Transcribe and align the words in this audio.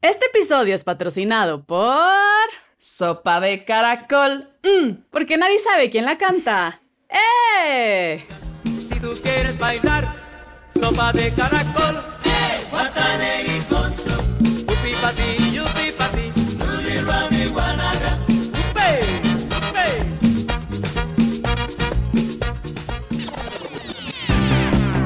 Este 0.00 0.26
episodio 0.26 0.76
es 0.76 0.84
patrocinado 0.84 1.64
por... 1.64 1.98
Sopa 2.78 3.40
de 3.40 3.64
caracol. 3.64 4.48
Mm. 4.62 4.90
Porque 5.10 5.36
nadie 5.36 5.58
sabe 5.58 5.90
quién 5.90 6.04
la 6.04 6.16
canta. 6.16 6.80
¡Eh! 7.08 8.24
Si 8.64 9.00
tú 9.00 9.12
quieres 9.20 9.58
bailar, 9.58 10.06
sopa 10.80 11.12
de 11.12 11.32
caracol. 11.34 12.00
Guatanegui 12.70 13.60
con 13.68 13.92
su. 13.92 14.10
Yupi 14.40 14.92
pa 15.02 15.10
ti, 15.10 15.50
yupi 15.52 15.90
pa 15.90 16.06
ti. 16.10 16.30
Ruby, 16.60 16.98
rami, 16.98 17.46
guanaga. 17.48 18.18
Upe, 18.70 19.00
upe. 19.68 19.86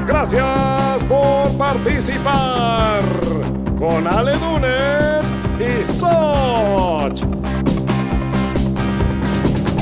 Gracias 0.06 1.02
por 1.04 1.56
participar 1.56 3.21
con 3.82 4.06
Ale 4.06 4.34
Dunet 4.38 5.24
y 5.58 5.84
Soch. 5.84 7.20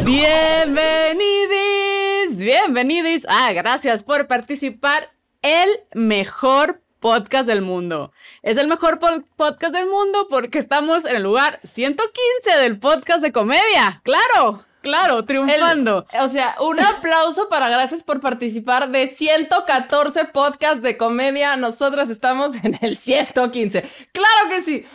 Bienvenidis, 0.07 2.39
bienvenidis. 2.39 3.27
Ah, 3.29 3.53
gracias 3.53 4.03
por 4.03 4.27
participar. 4.27 5.11
El 5.43 5.69
mejor 5.93 6.81
podcast 6.99 7.47
del 7.47 7.61
mundo. 7.61 8.11
Es 8.41 8.57
el 8.57 8.69
mejor 8.69 9.01
po- 9.01 9.23
podcast 9.37 9.75
del 9.75 9.85
mundo 9.87 10.29
porque 10.31 10.59
estamos 10.59 11.05
en 11.05 11.17
el 11.17 11.23
lugar 11.23 11.61
115 11.65 12.59
del 12.59 12.79
podcast 12.79 13.23
de 13.23 13.33
comedia. 13.33 14.01
Claro, 14.03 14.65
claro, 14.81 15.25
triunfando. 15.25 16.07
o 16.21 16.29
sea, 16.29 16.57
un 16.61 16.81
aplauso 16.81 17.49
para 17.49 17.69
gracias 17.69 18.03
por 18.05 18.21
participar 18.21 18.91
de 18.91 19.07
114 19.07 20.27
podcasts 20.27 20.83
de 20.83 20.97
comedia. 20.97 21.57
Nosotras 21.57 22.11
estamos 22.11 22.57
en 22.65 22.79
el 22.81 22.97
115. 22.97 23.83
¡Claro 24.13 24.49
que 24.49 24.63
sí! 24.63 24.87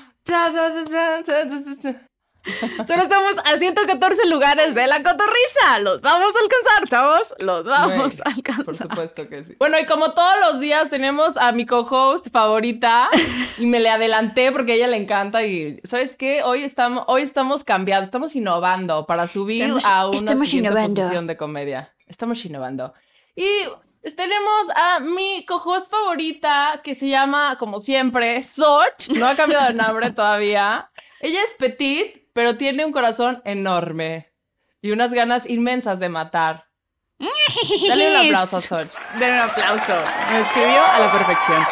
Solo 2.85 3.01
estamos 3.03 3.35
a 3.43 3.57
114 3.57 4.27
lugares 4.27 4.75
de 4.75 4.85
la 4.87 4.97
cotorriza. 5.03 5.79
Los 5.81 6.01
vamos 6.01 6.33
a 6.35 6.39
alcanzar, 6.43 6.87
chavos. 6.87 7.33
Los 7.39 7.63
vamos 7.65 8.19
a 8.21 8.29
alcanzar. 8.29 8.65
Por 8.65 8.75
supuesto 8.75 9.27
que 9.27 9.43
sí. 9.43 9.55
Bueno, 9.57 9.79
y 9.79 9.85
como 9.85 10.11
todos 10.11 10.35
los 10.41 10.59
días 10.59 10.89
tenemos 10.89 11.37
a 11.37 11.51
mi 11.51 11.65
co-host 11.65 12.29
favorita 12.31 13.09
y 13.57 13.65
me 13.65 13.79
le 13.79 13.89
adelanté 13.89 14.51
porque 14.51 14.73
a 14.73 14.75
ella 14.75 14.87
le 14.87 14.97
encanta 14.97 15.43
y 15.43 15.79
¿sabes 15.83 16.15
qué? 16.15 16.43
Hoy 16.43 16.63
estamos 16.63 17.03
hoy 17.07 17.23
estamos 17.23 17.63
cambiando, 17.63 18.03
estamos 18.05 18.35
innovando 18.35 19.05
para 19.05 19.27
subir 19.27 19.63
Estamos- 19.63 19.85
a 19.85 20.07
una 20.07 20.15
estamos 20.17 20.47
siguiente 20.49 20.69
innovando. 20.71 21.01
posición 21.01 21.27
de 21.27 21.37
comedia. 21.37 21.93
Estamos 22.07 22.45
innovando. 22.45 22.93
Y 23.35 23.49
tenemos 24.15 24.69
a 24.75 24.99
mi 24.99 25.43
co-host 25.47 25.89
favorita 25.89 26.79
que 26.83 26.93
se 26.93 27.07
llama 27.09 27.57
como 27.57 27.79
siempre 27.79 28.43
Soch, 28.43 29.09
no 29.17 29.25
ha 29.27 29.35
cambiado 29.35 29.67
de 29.67 29.73
nombre 29.73 30.11
todavía. 30.11 30.91
Ella 31.19 31.41
es 31.41 31.55
petit, 31.57 32.23
pero 32.35 32.57
tiene 32.57 32.83
un 32.83 32.91
corazón 32.91 33.41
enorme 33.45 34.29
y 34.81 34.91
unas 34.91 35.13
ganas 35.13 35.49
inmensas 35.49 36.01
de 36.01 36.09
matar. 36.09 36.67
Dale 37.87 38.09
un 38.09 38.25
aplauso 38.25 38.57
a 38.57 38.61
Soch. 38.69 38.91
Den 39.17 39.35
un 39.35 39.39
aplauso. 39.39 39.93
Me 40.33 40.41
escribió 40.41 40.85
a 40.85 40.99
la 40.99 41.11
perfección. 41.13 41.65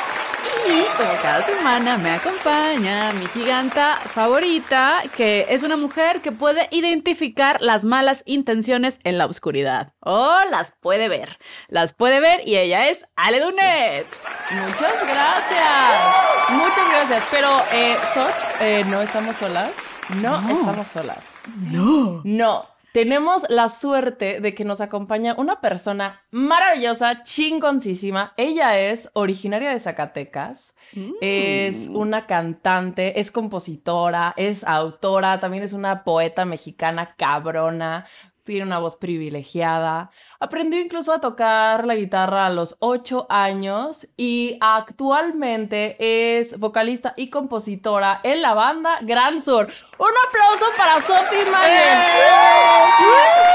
Y 0.66 0.84
como 0.96 1.12
cada 1.22 1.42
semana 1.42 1.98
me 1.98 2.12
acompaña 2.12 3.12
mi 3.12 3.28
giganta 3.28 3.98
favorita, 3.98 5.04
que 5.18 5.48
es 5.50 5.64
una 5.64 5.76
mujer 5.76 6.22
que 6.22 6.32
puede 6.32 6.70
identificar 6.72 7.62
las 7.62 7.84
malas 7.84 8.24
intenciones 8.26 9.02
en 9.04 9.18
la 9.18 9.26
oscuridad. 9.26 9.92
O 10.00 10.34
las 10.50 10.72
puede 10.80 11.10
ver. 11.10 11.40
Las 11.68 11.92
puede 11.92 12.22
ver 12.22 12.48
y 12.48 12.56
ella 12.56 12.88
es 12.88 13.06
Ale 13.18 13.42
Dunet. 13.42 14.08
Muchas 14.52 14.94
gracias. 15.06 16.50
Muchas 16.52 16.90
gracias. 16.90 17.24
Pero, 17.30 17.50
eh, 17.74 17.98
Soch, 18.14 18.62
eh, 18.62 18.86
no 18.88 19.02
estamos 19.02 19.36
solas. 19.36 19.93
No, 20.22 20.50
estamos 20.50 20.88
solas. 20.88 21.36
No. 21.72 22.22
No. 22.24 22.66
Tenemos 22.94 23.44
la 23.50 23.70
suerte 23.70 24.40
de 24.40 24.54
que 24.54 24.66
nos 24.66 24.80
acompaña 24.80 25.34
una 25.40 25.62
persona 25.62 26.22
maravillosa, 26.30 27.24
chingoncísima. 27.24 28.34
Ella 28.38 28.78
es 28.78 29.10
originaria 29.14 29.72
de 29.72 29.80
Zacatecas. 29.80 30.76
Es 31.20 31.88
una 31.88 32.28
cantante, 32.28 33.20
es 33.20 33.32
compositora, 33.32 34.36
es 34.38 34.64
autora, 34.64 35.40
también 35.40 35.64
es 35.64 35.74
una 35.74 36.04
poeta 36.04 36.46
mexicana 36.46 37.16
cabrona. 37.18 38.06
Tiene 38.44 38.64
una 38.66 38.80
voz 38.80 38.98
privilegiada. 38.98 40.12
Aprendió 40.40 40.80
incluso 40.82 41.14
a 41.14 41.22
tocar 41.22 41.86
la 41.86 41.96
guitarra 41.96 42.46
a 42.46 42.50
los 42.50 42.76
8 42.80 43.28
años 43.30 44.08
y 44.18 44.58
actualmente 44.60 45.96
es 46.00 46.60
vocalista 46.60 47.14
y 47.16 47.30
compositora 47.30 48.20
en 48.24 48.42
la 48.42 48.54
banda 48.54 48.98
Gran 49.02 49.42
Sur. 49.42 49.72
Un 49.98 50.12
aplauso 50.28 50.66
para 50.78 51.00
Sophie 51.02 51.50
Mayer. 51.50 52.04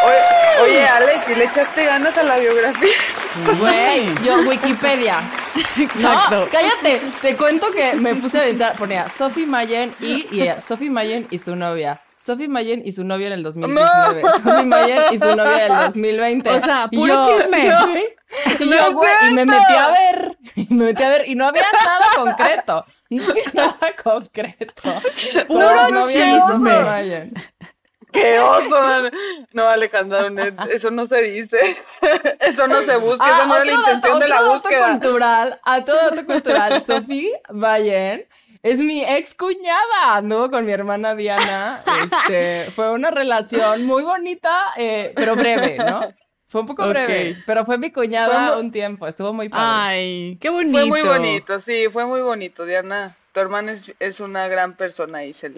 Oye, 0.06 0.62
oye, 0.62 0.86
Alex, 0.86 1.28
¿y 1.28 1.34
le 1.34 1.44
echaste 1.44 1.84
ganas 1.84 2.16
a 2.16 2.22
la 2.22 2.38
biografía? 2.38 2.96
Güey, 3.58 4.06
yo 4.24 4.38
Wikipedia. 4.48 5.20
Exacto. 5.76 6.46
No, 6.46 6.48
cállate. 6.50 7.02
Te 7.20 7.36
cuento 7.36 7.66
que 7.72 7.94
me 7.94 8.14
puse 8.14 8.38
a 8.38 8.42
aventar, 8.42 8.76
ponía 8.76 9.10
Sophie 9.10 9.46
Mayen 9.46 9.94
y, 10.00 10.34
y 10.34 10.40
ella, 10.42 10.62
Sophie 10.62 10.88
Mayen 10.88 11.26
y 11.30 11.38
su 11.38 11.54
novia. 11.54 12.00
Sophie 12.28 12.48
Mayen 12.48 12.82
y 12.84 12.92
su 12.92 13.04
novia 13.04 13.28
en 13.28 13.32
el 13.32 13.42
2019. 13.42 14.22
Sophie 14.22 14.64
Mayen 14.64 14.98
y 15.12 15.18
su 15.18 15.34
novia 15.34 15.66
en 15.66 15.72
el 15.72 15.78
2020. 15.86 16.50
O 16.50 16.60
sea, 16.60 16.88
puro 16.88 17.14
yo, 17.14 17.38
chisme. 17.38 17.66
Y 18.60 18.70
yo, 18.70 18.92
güey, 18.92 19.10
y 19.30 19.34
me 19.34 19.46
metí 19.46 19.72
a 19.74 19.88
ver. 19.88 20.36
Y 20.56 20.66
me 20.74 20.84
metí 20.84 21.02
a 21.02 21.08
ver 21.08 21.28
y 21.28 21.34
no 21.34 21.46
había 21.46 21.64
nada 21.72 22.06
concreto. 22.16 22.84
No 23.10 23.24
había 23.30 23.44
nada 23.54 23.78
concreto. 24.02 24.94
Puro 25.48 26.06
chisme. 26.06 26.38
Sophie 26.40 26.58
Mayen. 26.60 27.32
¡Qué 28.12 28.38
oso! 28.40 28.70
man! 28.70 29.10
No, 29.52 29.68
Alejandra, 29.68 30.30
eso 30.70 30.90
no 30.90 31.04
se 31.06 31.20
dice. 31.22 31.76
Eso 32.40 32.66
no 32.66 32.82
se 32.82 32.96
busca, 32.96 33.26
esa 33.26 33.46
no 33.46 33.54
Ah, 33.54 33.56
era 33.56 33.64
la 33.66 33.72
intención 33.72 34.18
dato- 34.18 34.24
de 34.24 34.28
la 34.28 34.42
búsqueda. 34.42 34.90
cultural, 34.92 35.60
a 35.62 35.84
todo 35.84 35.96
dato 36.10 36.24
cultural, 36.26 36.80
Sofía 36.82 37.38
Bayen 37.50 38.26
es 38.62 38.78
mi 38.78 39.04
ex 39.04 39.34
cuñada, 39.34 40.16
anduvo 40.16 40.50
con 40.50 40.64
mi 40.64 40.72
hermana 40.72 41.14
Diana, 41.14 41.82
este, 42.04 42.70
fue 42.72 42.92
una 42.92 43.10
relación 43.10 43.86
muy 43.86 44.02
bonita, 44.02 44.72
eh, 44.76 45.12
pero 45.14 45.36
breve, 45.36 45.76
¿no? 45.78 46.00
Fue 46.48 46.62
un 46.62 46.66
poco 46.66 46.88
breve, 46.88 47.36
pero 47.46 47.66
fue 47.66 47.76
mi 47.76 47.90
cuñada 47.90 48.52
Fue 48.52 48.60
un 48.60 48.72
tiempo, 48.72 49.06
estuvo 49.06 49.34
muy 49.34 49.50
padre. 49.50 49.64
Ay, 49.66 50.38
qué 50.40 50.48
bonito. 50.48 50.78
Fue 50.78 50.86
muy 50.86 51.02
bonito, 51.02 51.60
sí, 51.60 51.88
fue 51.92 52.06
muy 52.06 52.22
bonito, 52.22 52.64
Diana. 52.64 53.16
Tu 53.32 53.40
hermana 53.40 53.72
es, 53.72 53.94
es 53.98 54.20
una 54.20 54.48
gran 54.48 54.74
persona 54.74 55.24
y 55.24 55.34
se 55.34 55.50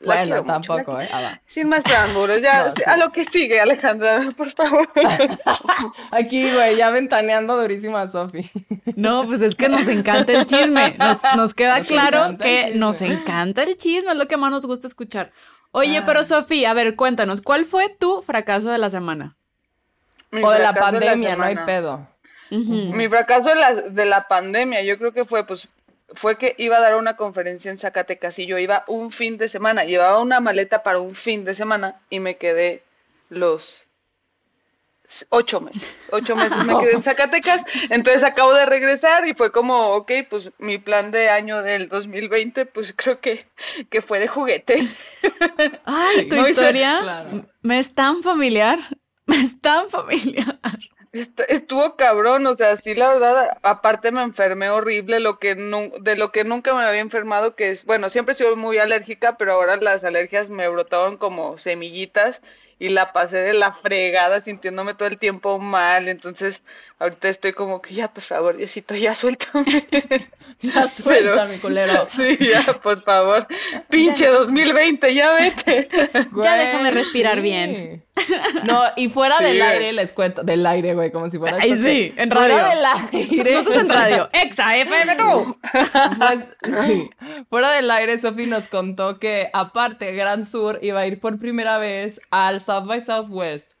la 0.00 0.06
bueno, 0.14 0.22
quiero 0.24 0.42
mucho, 0.44 0.52
la 0.52 0.62
tampoco. 0.84 1.00
¿eh? 1.00 1.08
Ah. 1.12 1.40
Sin 1.46 1.68
más 1.68 1.82
preámbulos, 1.82 2.40
ya 2.42 2.64
No, 2.66 2.72
sí. 2.72 2.82
a 2.86 2.96
lo 2.96 3.10
que 3.12 3.24
sigue, 3.24 3.60
Alejandra, 3.60 4.32
por 4.36 4.48
favor. 4.50 4.88
Aquí, 6.10 6.50
güey, 6.52 6.76
ya 6.76 6.90
ventaneando 6.90 7.60
durísimo 7.60 7.96
a 7.96 8.08
Sofi. 8.08 8.50
No, 8.96 9.26
pues 9.26 9.40
es 9.40 9.54
que 9.54 9.68
nos 9.68 9.86
encanta 9.88 10.32
el 10.32 10.46
chisme. 10.46 10.94
Nos, 10.98 11.18
nos 11.36 11.54
queda 11.54 11.78
Nos 11.78 11.88
claro 11.88 12.38
que 12.38 12.72
nos 12.74 13.00
encanta 13.02 13.62
el 13.62 13.76
chisme, 13.76 14.10
es 14.12 14.16
lo 14.16 14.28
que 14.28 14.36
más 14.36 14.50
nos 14.50 14.66
gusta 14.66 14.86
escuchar. 14.86 15.32
Oye, 15.72 15.98
Ah. 15.98 16.02
pero 16.06 16.24
Sofía, 16.24 16.70
a 16.70 16.74
ver, 16.74 16.96
cuéntanos, 16.96 17.40
¿cuál 17.42 17.64
fue 17.64 17.88
tu 17.88 18.22
fracaso 18.22 18.70
de 18.70 18.78
la 18.78 18.88
semana? 18.90 19.36
Mi 20.30 20.42
O 20.42 20.50
de 20.50 20.58
la 20.60 20.72
pandemia, 20.74 21.36
no 21.36 21.44
hay 21.44 21.56
pedo. 21.56 22.08
Mi 22.50 23.08
fracaso 23.08 23.48
de 23.50 23.54
la, 23.56 23.72
de 23.74 24.06
la 24.06 24.28
pandemia, 24.28 24.82
yo 24.82 24.96
creo 24.98 25.12
que 25.12 25.24
fue, 25.24 25.44
pues, 25.46 25.68
fue 26.14 26.38
que 26.38 26.54
iba 26.58 26.76
a 26.76 26.80
dar 26.80 26.96
una 26.96 27.16
conferencia 27.16 27.70
en 27.70 27.78
Zacatecas 27.78 28.38
y 28.38 28.46
yo 28.46 28.58
iba 28.58 28.84
un 28.86 29.10
fin 29.10 29.38
de 29.38 29.48
semana, 29.48 29.84
llevaba 29.84 30.20
una 30.20 30.40
maleta 30.40 30.82
para 30.82 31.00
un 31.00 31.14
fin 31.14 31.44
de 31.44 31.54
semana 31.54 32.00
y 32.10 32.20
me 32.20 32.36
quedé 32.36 32.82
los 33.28 33.86
ocho 35.30 35.60
meses, 35.60 35.88
ocho 36.10 36.36
meses 36.36 36.64
me 36.64 36.78
quedé 36.80 36.92
en 36.92 37.02
Zacatecas, 37.02 37.64
entonces 37.90 38.24
acabo 38.24 38.54
de 38.54 38.66
regresar 38.66 39.26
y 39.26 39.34
fue 39.34 39.52
como, 39.52 39.94
ok, 39.94 40.12
pues 40.28 40.52
mi 40.58 40.78
plan 40.78 41.10
de 41.10 41.28
año 41.28 41.62
del 41.62 41.88
2020, 41.88 42.66
pues 42.66 42.92
creo 42.96 43.20
que, 43.20 43.46
que 43.90 44.00
fue 44.00 44.18
de 44.18 44.28
juguete. 44.28 44.88
Ay, 45.84 46.24
tu 46.28 46.36
No 46.36 46.48
historia 46.48 46.98
claro. 47.00 47.46
me 47.62 47.78
es 47.78 47.94
tan 47.94 48.22
familiar, 48.22 48.78
me 49.26 49.40
es 49.40 49.60
tan 49.60 49.90
familiar. 49.90 50.58
Est- 51.20 51.40
Estuvo 51.48 51.96
cabrón, 51.96 52.46
o 52.46 52.54
sea, 52.54 52.76
sí, 52.76 52.94
la 52.94 53.08
verdad, 53.08 53.58
aparte 53.62 54.10
me 54.12 54.22
enfermé 54.22 54.70
horrible, 54.70 55.20
lo 55.20 55.38
que 55.38 55.54
nu- 55.54 55.92
de 56.00 56.16
lo 56.16 56.32
que 56.32 56.44
nunca 56.44 56.74
me 56.74 56.84
había 56.84 57.00
enfermado, 57.00 57.54
que 57.54 57.70
es, 57.70 57.84
bueno, 57.84 58.10
siempre 58.10 58.32
he 58.32 58.36
sido 58.36 58.56
muy 58.56 58.78
alérgica, 58.78 59.36
pero 59.36 59.52
ahora 59.52 59.76
las 59.76 60.04
alergias 60.04 60.50
me 60.50 60.68
brotaban 60.68 61.16
como 61.16 61.58
semillitas 61.58 62.42
y 62.78 62.90
la 62.90 63.14
pasé 63.14 63.38
de 63.38 63.54
la 63.54 63.72
fregada 63.72 64.40
sintiéndome 64.42 64.92
todo 64.92 65.08
el 65.08 65.16
tiempo 65.18 65.58
mal, 65.58 66.08
entonces 66.08 66.62
ahorita 66.98 67.30
estoy 67.30 67.52
como 67.54 67.80
que 67.80 67.94
ya, 67.94 68.12
por 68.12 68.22
favor, 68.22 68.56
Diosito, 68.56 68.94
ya 68.94 69.14
suéltame. 69.14 69.86
Ya 70.60 70.86
suelta, 70.88 71.32
Pero- 71.34 71.48
mi 71.48 71.58
culero. 71.58 72.06
Sí, 72.14 72.36
ya, 72.40 72.74
por 72.82 73.02
favor. 73.02 73.46
Pinche 73.88 74.26
2020, 74.26 75.14
ya 75.14 75.32
vete. 75.34 75.88
Ya 76.42 76.56
déjame 76.56 76.90
respirar 76.90 77.36
sí. 77.36 77.40
bien. 77.42 78.02
No, 78.64 78.82
y 78.96 79.08
fuera 79.10 79.36
Sí, 79.38 79.44
del 79.44 79.58
güey. 79.58 79.68
aire 79.70 79.92
les 79.92 80.12
cuento. 80.12 80.42
Del 80.42 80.64
aire, 80.66 80.94
güey, 80.94 81.12
como 81.12 81.28
si 81.28 81.38
fuera. 81.38 81.58
Ay, 81.60 81.72
esto 81.72 81.84
sí, 81.84 82.14
en 82.16 82.30
fuera 82.30 82.62
radio. 82.62 82.68
del 82.76 82.84
aire. 82.86 83.52
Nosotros 83.54 83.76
en 83.82 83.88
radio. 83.90 84.28
Exa 84.32 84.76
FM 84.78 85.16
tú. 85.16 85.58
Pues, 86.18 86.84
sí. 86.86 87.10
Fuera 87.50 87.70
del 87.72 87.90
aire, 87.90 88.18
Sofi 88.18 88.46
nos 88.46 88.68
contó 88.68 89.18
que 89.18 89.50
aparte 89.52 90.12
Gran 90.14 90.46
Sur 90.46 90.78
iba 90.82 91.00
a 91.00 91.06
ir 91.06 91.20
por 91.20 91.38
primera 91.38 91.78
vez 91.78 92.20
al 92.30 92.60
South 92.60 92.86
by 92.86 93.00
Southwest. 93.00 93.72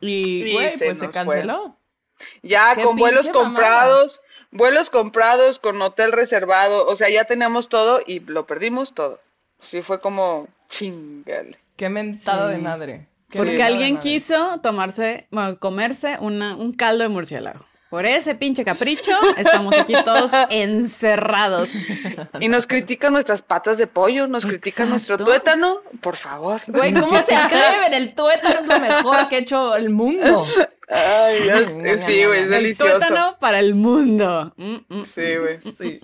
Y, 0.00 0.44
Y 0.44 0.52
güey, 0.52 0.70
se 0.70 0.84
pues 0.86 0.98
se 0.98 1.04
fue. 1.06 1.12
canceló. 1.12 1.76
Ya 2.42 2.74
con 2.76 2.96
vuelos 2.96 3.26
mamada. 3.28 3.44
comprados, 3.44 4.20
vuelos 4.52 4.88
comprados, 4.90 5.58
con 5.58 5.82
hotel 5.82 6.12
reservado, 6.12 6.86
o 6.86 6.94
sea, 6.94 7.08
ya 7.10 7.24
teníamos 7.24 7.68
todo 7.68 8.00
y 8.06 8.20
lo 8.20 8.46
perdimos 8.46 8.94
todo. 8.94 9.20
Sí, 9.58 9.82
fue 9.82 9.98
como 9.98 10.46
chingale. 10.68 11.58
Qué 11.76 11.88
mentada 11.88 12.48
Sí. 12.50 12.56
de 12.56 12.62
madre. 12.62 13.08
Qué 13.30 13.38
Porque 13.38 13.62
alguien 13.62 13.98
quiso 13.98 14.60
tomarse, 14.62 15.26
bueno, 15.30 15.58
comerse 15.58 16.16
una, 16.20 16.56
un 16.56 16.72
caldo 16.72 17.02
de 17.02 17.08
murciélago. 17.08 17.64
Por 17.90 18.06
ese 18.06 18.34
pinche 18.34 18.64
capricho, 18.64 19.12
estamos 19.36 19.76
aquí 19.78 19.94
todos 20.04 20.32
encerrados. 20.50 21.74
Y 22.40 22.48
nos 22.48 22.66
critican 22.66 23.12
nuestras 23.12 23.42
patas 23.42 23.78
de 23.78 23.86
pollo, 23.86 24.26
nos 24.26 24.46
critican 24.46 24.90
nuestro 24.90 25.16
tuétano, 25.16 25.78
por 26.00 26.16
favor. 26.16 26.60
Güey, 26.66 26.92
¿cómo 26.92 27.22
se 27.22 27.36
atreven? 27.36 27.94
El 27.94 28.14
tuétano 28.14 28.60
es 28.60 28.66
lo 28.66 28.80
mejor 28.80 29.28
que 29.28 29.36
ha 29.36 29.38
hecho 29.38 29.76
el 29.76 29.90
mundo. 29.90 30.44
Ay, 30.88 31.46
ya 31.46 31.64
sé, 31.64 32.00
sí, 32.00 32.24
güey, 32.24 32.40
es 32.40 32.44
El 32.46 32.50
delicioso. 32.50 32.98
tuétano 32.98 33.36
para 33.38 33.60
el 33.60 33.74
mundo. 33.74 34.52
Mm, 34.56 34.76
mm, 34.88 35.04
Sí, 35.04 35.36
güey. 35.36 35.56
Sí. 35.58 36.00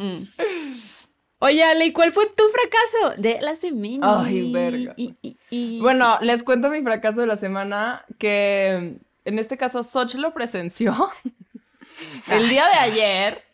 Oye, 1.40 1.64
Ale, 1.64 1.86
¿y 1.86 1.92
cuál 1.92 2.12
fue 2.12 2.26
tu 2.26 2.44
fracaso 2.50 3.20
de 3.20 3.40
la 3.40 3.56
semana? 3.56 4.22
Ay, 4.24 4.52
verga. 4.52 4.94
Y- 4.96 5.14
y- 5.22 5.36
y- 5.50 5.80
Bueno, 5.80 6.18
les 6.20 6.42
cuento 6.42 6.68
mi 6.70 6.82
fracaso 6.82 7.20
de 7.20 7.26
la 7.26 7.36
semana, 7.38 8.04
que 8.18 8.98
en 9.24 9.38
este 9.38 9.56
caso 9.56 9.82
Soch 9.82 10.14
lo 10.14 10.32
presenció. 10.34 10.94
El 12.30 12.48
día 12.48 12.66
de 12.68 12.74
ayer 12.78 13.44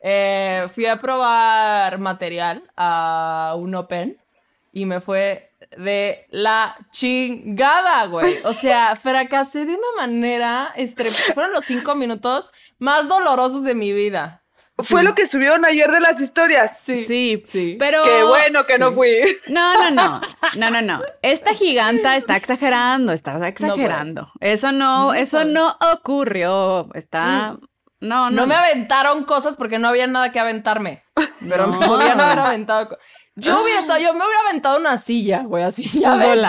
eh, 0.00 0.66
fui 0.74 0.86
a 0.86 0.98
probar 0.98 1.98
material 1.98 2.62
a 2.76 3.54
un 3.58 3.74
Open 3.74 4.18
y 4.72 4.86
me 4.86 5.00
fue 5.00 5.50
de 5.76 6.26
la 6.30 6.76
chingada, 6.90 8.06
güey. 8.06 8.36
O 8.44 8.52
sea, 8.52 8.94
fracasé 8.96 9.64
de 9.66 9.74
una 9.74 9.86
manera, 10.06 10.72
fueron 11.34 11.52
los 11.52 11.64
cinco 11.64 11.94
minutos 11.94 12.52
más 12.78 13.08
dolorosos 13.08 13.64
de 13.64 13.74
mi 13.74 13.92
vida. 13.92 14.41
Fue 14.78 15.02
lo 15.02 15.14
que 15.14 15.26
subieron 15.26 15.64
ayer 15.64 15.90
de 15.90 16.00
las 16.00 16.20
historias. 16.20 16.78
Sí, 16.80 17.04
Sí, 17.04 17.42
sí. 17.46 17.76
pero... 17.78 18.02
Qué 18.02 18.22
bueno 18.24 18.64
que 18.64 18.78
no 18.78 18.90
fui. 18.92 19.14
No, 19.48 19.74
no, 19.74 19.90
no, 19.90 20.20
no, 20.56 20.70
no, 20.70 20.82
no. 20.82 21.02
Esta 21.20 21.52
giganta 21.54 22.16
está 22.16 22.36
exagerando, 22.36 23.12
está 23.12 23.46
exagerando. 23.46 24.32
eso 24.40 24.72
no, 24.72 25.06
No 25.08 25.14
eso 25.14 25.38
puede. 25.38 25.52
no 25.52 25.76
ocurrió. 25.92 26.88
Está, 26.94 27.58
no, 28.00 28.30
no. 28.30 28.30
No 28.30 28.46
me 28.46 28.54
aventaron 28.54 29.24
cosas 29.24 29.56
porque 29.56 29.78
no 29.78 29.88
había 29.88 30.06
nada 30.06 30.32
que 30.32 30.40
aventarme. 30.40 31.02
Pero 31.48 31.66
me 31.68 31.78
No. 31.78 31.86
podían 31.86 32.20
haber 32.20 32.38
aventado. 32.40 32.98
Yo 33.34 33.62
hubiera 33.62 33.80
estado, 33.80 33.98
yo 33.98 34.12
me 34.12 34.24
hubiera 34.26 34.40
aventado 34.46 34.78
una 34.78 34.98
silla, 34.98 35.42
güey, 35.44 35.64
así. 35.64 35.88
Tú 35.88 36.00
ya 36.00 36.18
sola. 36.20 36.48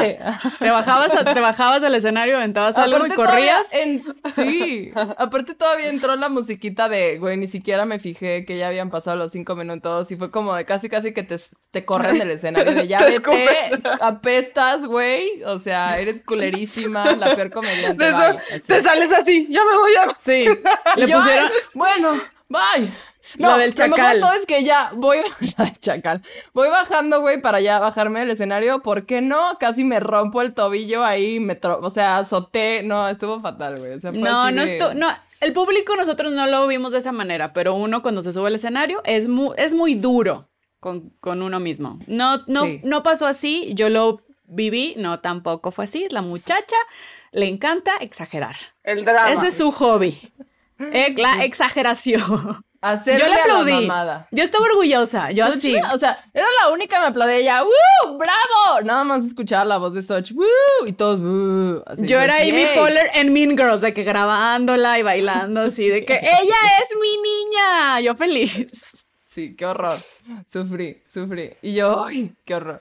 Te 0.60 0.70
bajabas, 0.70 1.14
a- 1.16 1.34
te 1.34 1.40
bajabas 1.40 1.82
del 1.82 1.96
escenario, 1.96 2.36
aventabas 2.36 2.78
algo 2.78 2.98
y 2.98 3.12
Aparte 3.12 3.16
corrías. 3.16 3.74
en- 3.74 4.04
sí, 4.36 4.92
aparte 5.18 5.56
todavía 5.56 5.88
entró 5.88 6.18
la 6.18 6.28
musiquita 6.28 6.90
de, 6.90 7.20
güey, 7.20 7.38
ni 7.38 7.48
siquiera 7.48 7.86
me 7.86 8.00
fijé 8.00 8.44
que 8.46 8.58
ya 8.58 8.68
habían 8.68 8.90
pasado 8.90 9.16
los 9.16 9.32
cinco 9.32 9.56
minutos 9.56 10.12
y 10.12 10.18
fue 10.18 10.30
como 10.30 10.54
de 10.56 10.66
casi 10.66 10.90
casi 10.90 11.14
que 11.14 11.24
te, 11.24 11.38
te 11.72 11.86
corren 11.86 12.20
del 12.20 12.32
escenario 12.32 12.74
de 12.76 12.86
ya 12.86 12.98
Te 13.06 13.18
vete, 13.30 13.82
apestas, 14.02 14.86
güey, 14.86 15.42
o 15.46 15.60
sea, 15.60 16.00
eres 16.00 16.22
culerísima, 16.26 17.14
la 17.14 17.34
peor 17.34 17.50
comediante. 17.52 18.06
Te, 18.06 18.12
bye, 18.74 18.82
sales 18.82 19.12
así, 19.14 19.48
ya 19.50 19.62
me 19.64 19.78
voy 19.78 19.96
a... 19.96 20.18
Sí. 20.24 20.46
Le 20.98 21.08
pusieron. 21.08 21.46
"Ay, 21.46 21.52
bueno, 21.74 22.22
bye. 22.50 22.92
Lo 23.38 23.58
del 23.58 23.70
lo 23.72 23.76
mejor 23.86 23.98
chacal. 23.98 24.20
todo 24.20 24.34
es 24.34 24.46
que 24.46 24.64
ya 24.64 24.92
voy, 24.96 25.18
la 25.58 25.66
del 25.66 25.80
chacal. 25.80 26.22
Voy 26.54 26.70
bajando, 26.70 27.22
güey, 27.22 27.42
para 27.42 27.62
ya 27.62 27.80
bajarme 27.80 28.20
del 28.22 28.32
escenario. 28.32 28.80
¿Por 28.80 29.06
qué 29.06 29.22
no? 29.22 29.58
Casi 29.60 29.84
me 29.84 30.00
rompo 30.00 30.42
el 30.42 30.54
tobillo 30.54 31.04
ahí, 31.04 31.40
me 31.40 31.60
tro- 31.60 31.80
o 31.82 31.90
sea, 31.90 32.18
azoté. 32.18 32.82
No, 32.84 33.08
estuvo 33.08 33.40
fatal, 33.42 33.78
güey. 33.80 33.94
O 33.94 34.00
sea, 34.00 34.12
fue 34.12 34.20
No, 34.22 34.44
así 34.44 34.56
no, 34.56 34.66
de- 34.66 34.80
estu- 34.80 34.94
no, 34.96 35.08
el 35.40 35.54
público 35.54 35.96
nosotros 35.96 36.32
no 36.34 36.48
lo 36.48 36.68
vimos 36.68 36.92
de 36.92 36.98
esa 37.00 37.12
manera, 37.12 37.54
pero 37.54 37.74
uno 37.76 38.02
cuando 38.02 38.22
se 38.24 38.34
sube 38.34 38.48
al 38.48 38.56
escenario 38.56 39.02
es 39.06 39.28
muy, 39.28 39.54
es 39.58 39.74
muy 39.74 39.96
duro 39.96 40.50
con, 40.80 41.10
con 41.20 41.42
uno 41.42 41.60
mismo. 41.60 42.00
No, 42.08 42.44
no, 42.48 42.66
Sí. 42.66 42.82
no 42.84 43.04
pasó 43.04 43.26
así, 43.26 43.72
yo 43.74 43.90
lo 43.90 44.22
viví, 44.46 44.94
no, 44.98 45.20
tampoco 45.22 45.72
fue 45.72 45.86
así. 45.86 46.08
La 46.12 46.22
muchacha 46.22 46.76
le 47.32 47.48
encanta 47.48 47.94
exagerar. 48.02 48.56
El 48.84 49.04
drama. 49.06 49.32
Ese 49.32 49.48
es 49.48 49.54
su 49.56 49.72
hobby. 49.72 50.18
Eh, 50.80 51.14
la 51.18 51.44
exageración. 51.46 52.22
Hacerle 52.84 53.20
yo 53.22 53.28
le 53.28 53.34
a 53.34 53.38
la 53.38 53.44
aplaudí. 53.44 53.72
mamada. 53.88 54.28
Yo 54.32 54.44
estaba 54.44 54.66
orgullosa. 54.66 55.32
Yo 55.32 55.48
Soch, 55.48 55.56
así. 55.58 55.76
O 55.94 55.98
sea, 55.98 56.20
era 56.34 56.46
la 56.62 56.70
única 56.72 56.98
que 56.98 57.02
me 57.02 57.08
aplaudía 57.08 57.38
ella. 57.38 57.64
¡Woo! 57.64 58.18
¡Bravo! 58.18 58.82
Nada 58.84 59.04
más 59.06 59.24
escuchaba 59.24 59.64
la 59.64 59.78
voz 59.78 59.94
de 59.94 60.04
Soch. 60.04 60.32
¡Woo! 60.34 60.46
Y 60.86 60.92
todos. 60.94 61.82
Así, 61.88 62.06
Yo 62.06 62.20
era 62.20 62.36
Amy. 62.38 62.66
Poehler 62.76 63.10
en 63.14 63.32
Mean 63.34 63.52
Girls, 63.58 63.82
de 63.82 63.94
que 63.94 64.04
grabándola 64.04 65.00
y 65.00 65.04
bailando 65.04 65.62
así, 65.62 65.88
de 65.88 66.04
que 66.06 66.16
ella 66.16 66.56
es 66.82 66.90
mi 67.02 67.18
niña. 67.22 68.02
Yo 68.02 68.16
feliz. 68.16 68.68
Sí, 69.22 69.56
qué 69.56 69.66
horror. 69.66 69.98
Sufrí, 70.48 71.02
sufrí. 71.08 71.54
Y 71.64 71.74
yo, 71.74 72.06
¡ay! 72.06 72.34
¡Qué 72.46 72.54
horror! 72.56 72.80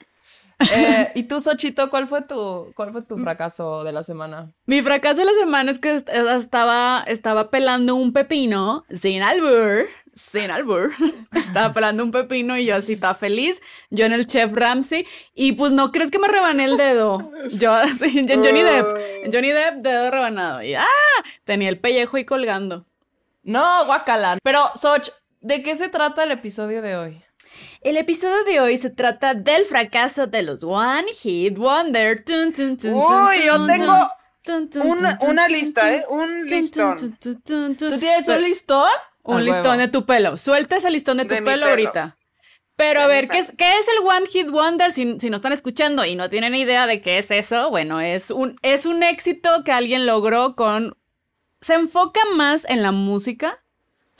Eh, 0.75 1.13
¿Y 1.15 1.25
tú, 1.25 1.41
Sochito, 1.41 1.91
cuál 1.91 2.07
fue 2.09 2.23
tu, 2.23 2.73
cuál 2.75 2.93
fue 2.93 3.03
tu 3.03 3.19
fracaso 3.19 3.85
de 3.85 3.93
la 3.93 4.05
semana? 4.05 4.53
Mi 4.67 4.83
fracaso 4.83 5.21
de 5.21 5.27
la 5.27 5.35
semana 5.35 5.71
es 5.71 5.79
que 5.79 5.95
est- 5.97 6.09
estaba, 6.09 7.05
estaba 7.07 7.51
pelando 7.51 7.95
un 7.95 8.13
pepino 8.13 8.85
sin 8.95 9.23
albur. 9.23 9.87
Sin 10.15 10.51
albur. 10.51 10.91
Estaba 11.35 11.73
pelando 11.73 12.05
un 12.05 12.13
pepino 12.13 12.59
y 12.59 12.67
yo 12.67 12.77
así 12.77 12.93
estaba 12.93 13.15
feliz. 13.15 13.63
Yo 13.89 14.05
en 14.05 14.13
el 14.13 14.27
chef 14.27 14.53
Ramsey. 14.53 15.07
Y 15.35 15.53
pues 15.53 15.73
no 15.73 15.91
crees 15.91 16.11
que 16.11 16.19
me 16.19 16.29
rebané 16.29 16.65
el 16.67 16.77
dedo. 16.77 17.33
Yo 17.59 17.73
así, 17.73 18.19
en 18.19 18.29
Johnny 18.45 18.61
Depp. 18.61 18.87
En 19.25 19.33
Johnny 19.33 19.53
Depp, 19.53 19.77
dedo 19.77 20.11
rebanado. 20.11 20.63
Y 20.63 20.75
¡ah! 20.75 20.87
Tenía 21.45 21.71
el 21.71 21.79
pellejo 21.81 22.19
ahí 22.19 22.27
colgando. 22.27 22.85
No, 23.43 23.87
guacala. 23.87 24.37
Pero, 24.43 24.71
Soch, 24.75 25.09
¿de 25.41 25.63
qué 25.63 25.77
se 25.77 25.89
trata 25.89 26.25
el 26.25 26.31
episodio 26.33 26.83
de 26.83 26.97
hoy? 26.97 27.23
El 27.85 27.97
episodio 27.97 28.45
de 28.45 28.61
hoy 28.61 28.79
se 28.79 28.91
trata 28.91 29.35
del 29.35 29.65
fracaso 29.65 30.27
de 30.29 30.43
los 30.43 30.63
One 30.63 31.13
Hit 31.13 31.57
Wonder. 31.59 32.25
Tun, 32.25 32.53
tun, 32.53 32.77
tun, 32.77 32.95
Uy, 32.95 33.03
tun, 33.07 33.43
yo 33.45 33.57
tun, 33.57 33.67
tengo 33.67 33.95
tun, 34.45 34.71
tun, 34.71 34.83
una- 35.29 35.49
lista, 35.49 35.93
¿eh? 35.95 36.05
Un 36.09 36.47
listón. 36.47 36.97
tun, 36.97 37.17
tun, 37.19 37.43
tun, 37.43 37.77
tun. 37.77 37.91
¿Tú 37.91 37.99
tienes 37.99 38.29
un 38.29 38.43
listón? 38.43 38.89
Un 39.25 39.45
listón 39.45 39.65
huevo. 39.65 39.81
de 39.81 39.89
tu 39.89 40.07
pelo. 40.07 40.37
Suelta 40.37 40.77
ese 40.77 40.91
listón 40.91 41.17
de 41.17 41.25
tu 41.25 41.31
De 41.35 41.43
pelo, 41.43 41.51
pelo. 41.53 41.67
ahorita. 41.71 42.17
Pero 42.77 43.01
a 43.01 43.09
De 43.09 43.15
ver, 43.15 43.29
¿qué 43.29 43.39
es, 43.39 43.53
qué 43.57 43.79
es 43.79 43.87
el 43.89 44.07
One 44.07 44.27
Hit 44.27 44.49
Wonder? 44.51 44.93
Si, 44.93 45.19
si 45.21 45.31
no 45.31 45.37
están 45.37 45.53
escuchando 45.53 46.05
y 46.05 46.15
no 46.17 46.31
tienen 46.31 46.55
idea 46.55 46.87
de 46.87 47.01
qué 47.01 47.19
es 47.19 47.31
eso, 47.31 47.69
bueno, 47.71 48.01
es 48.01 48.31
un, 48.31 48.57
es 48.63 48.87
un 48.87 49.03
éxito 49.03 49.63
que 49.65 49.73
alguien 49.73 50.07
logró 50.07 50.55
con... 50.57 50.97
Se 51.61 51.75
enfoca 51.75 52.21
más 52.35 52.65
en 52.69 52.83
la 52.83 52.91
música. 52.91 53.62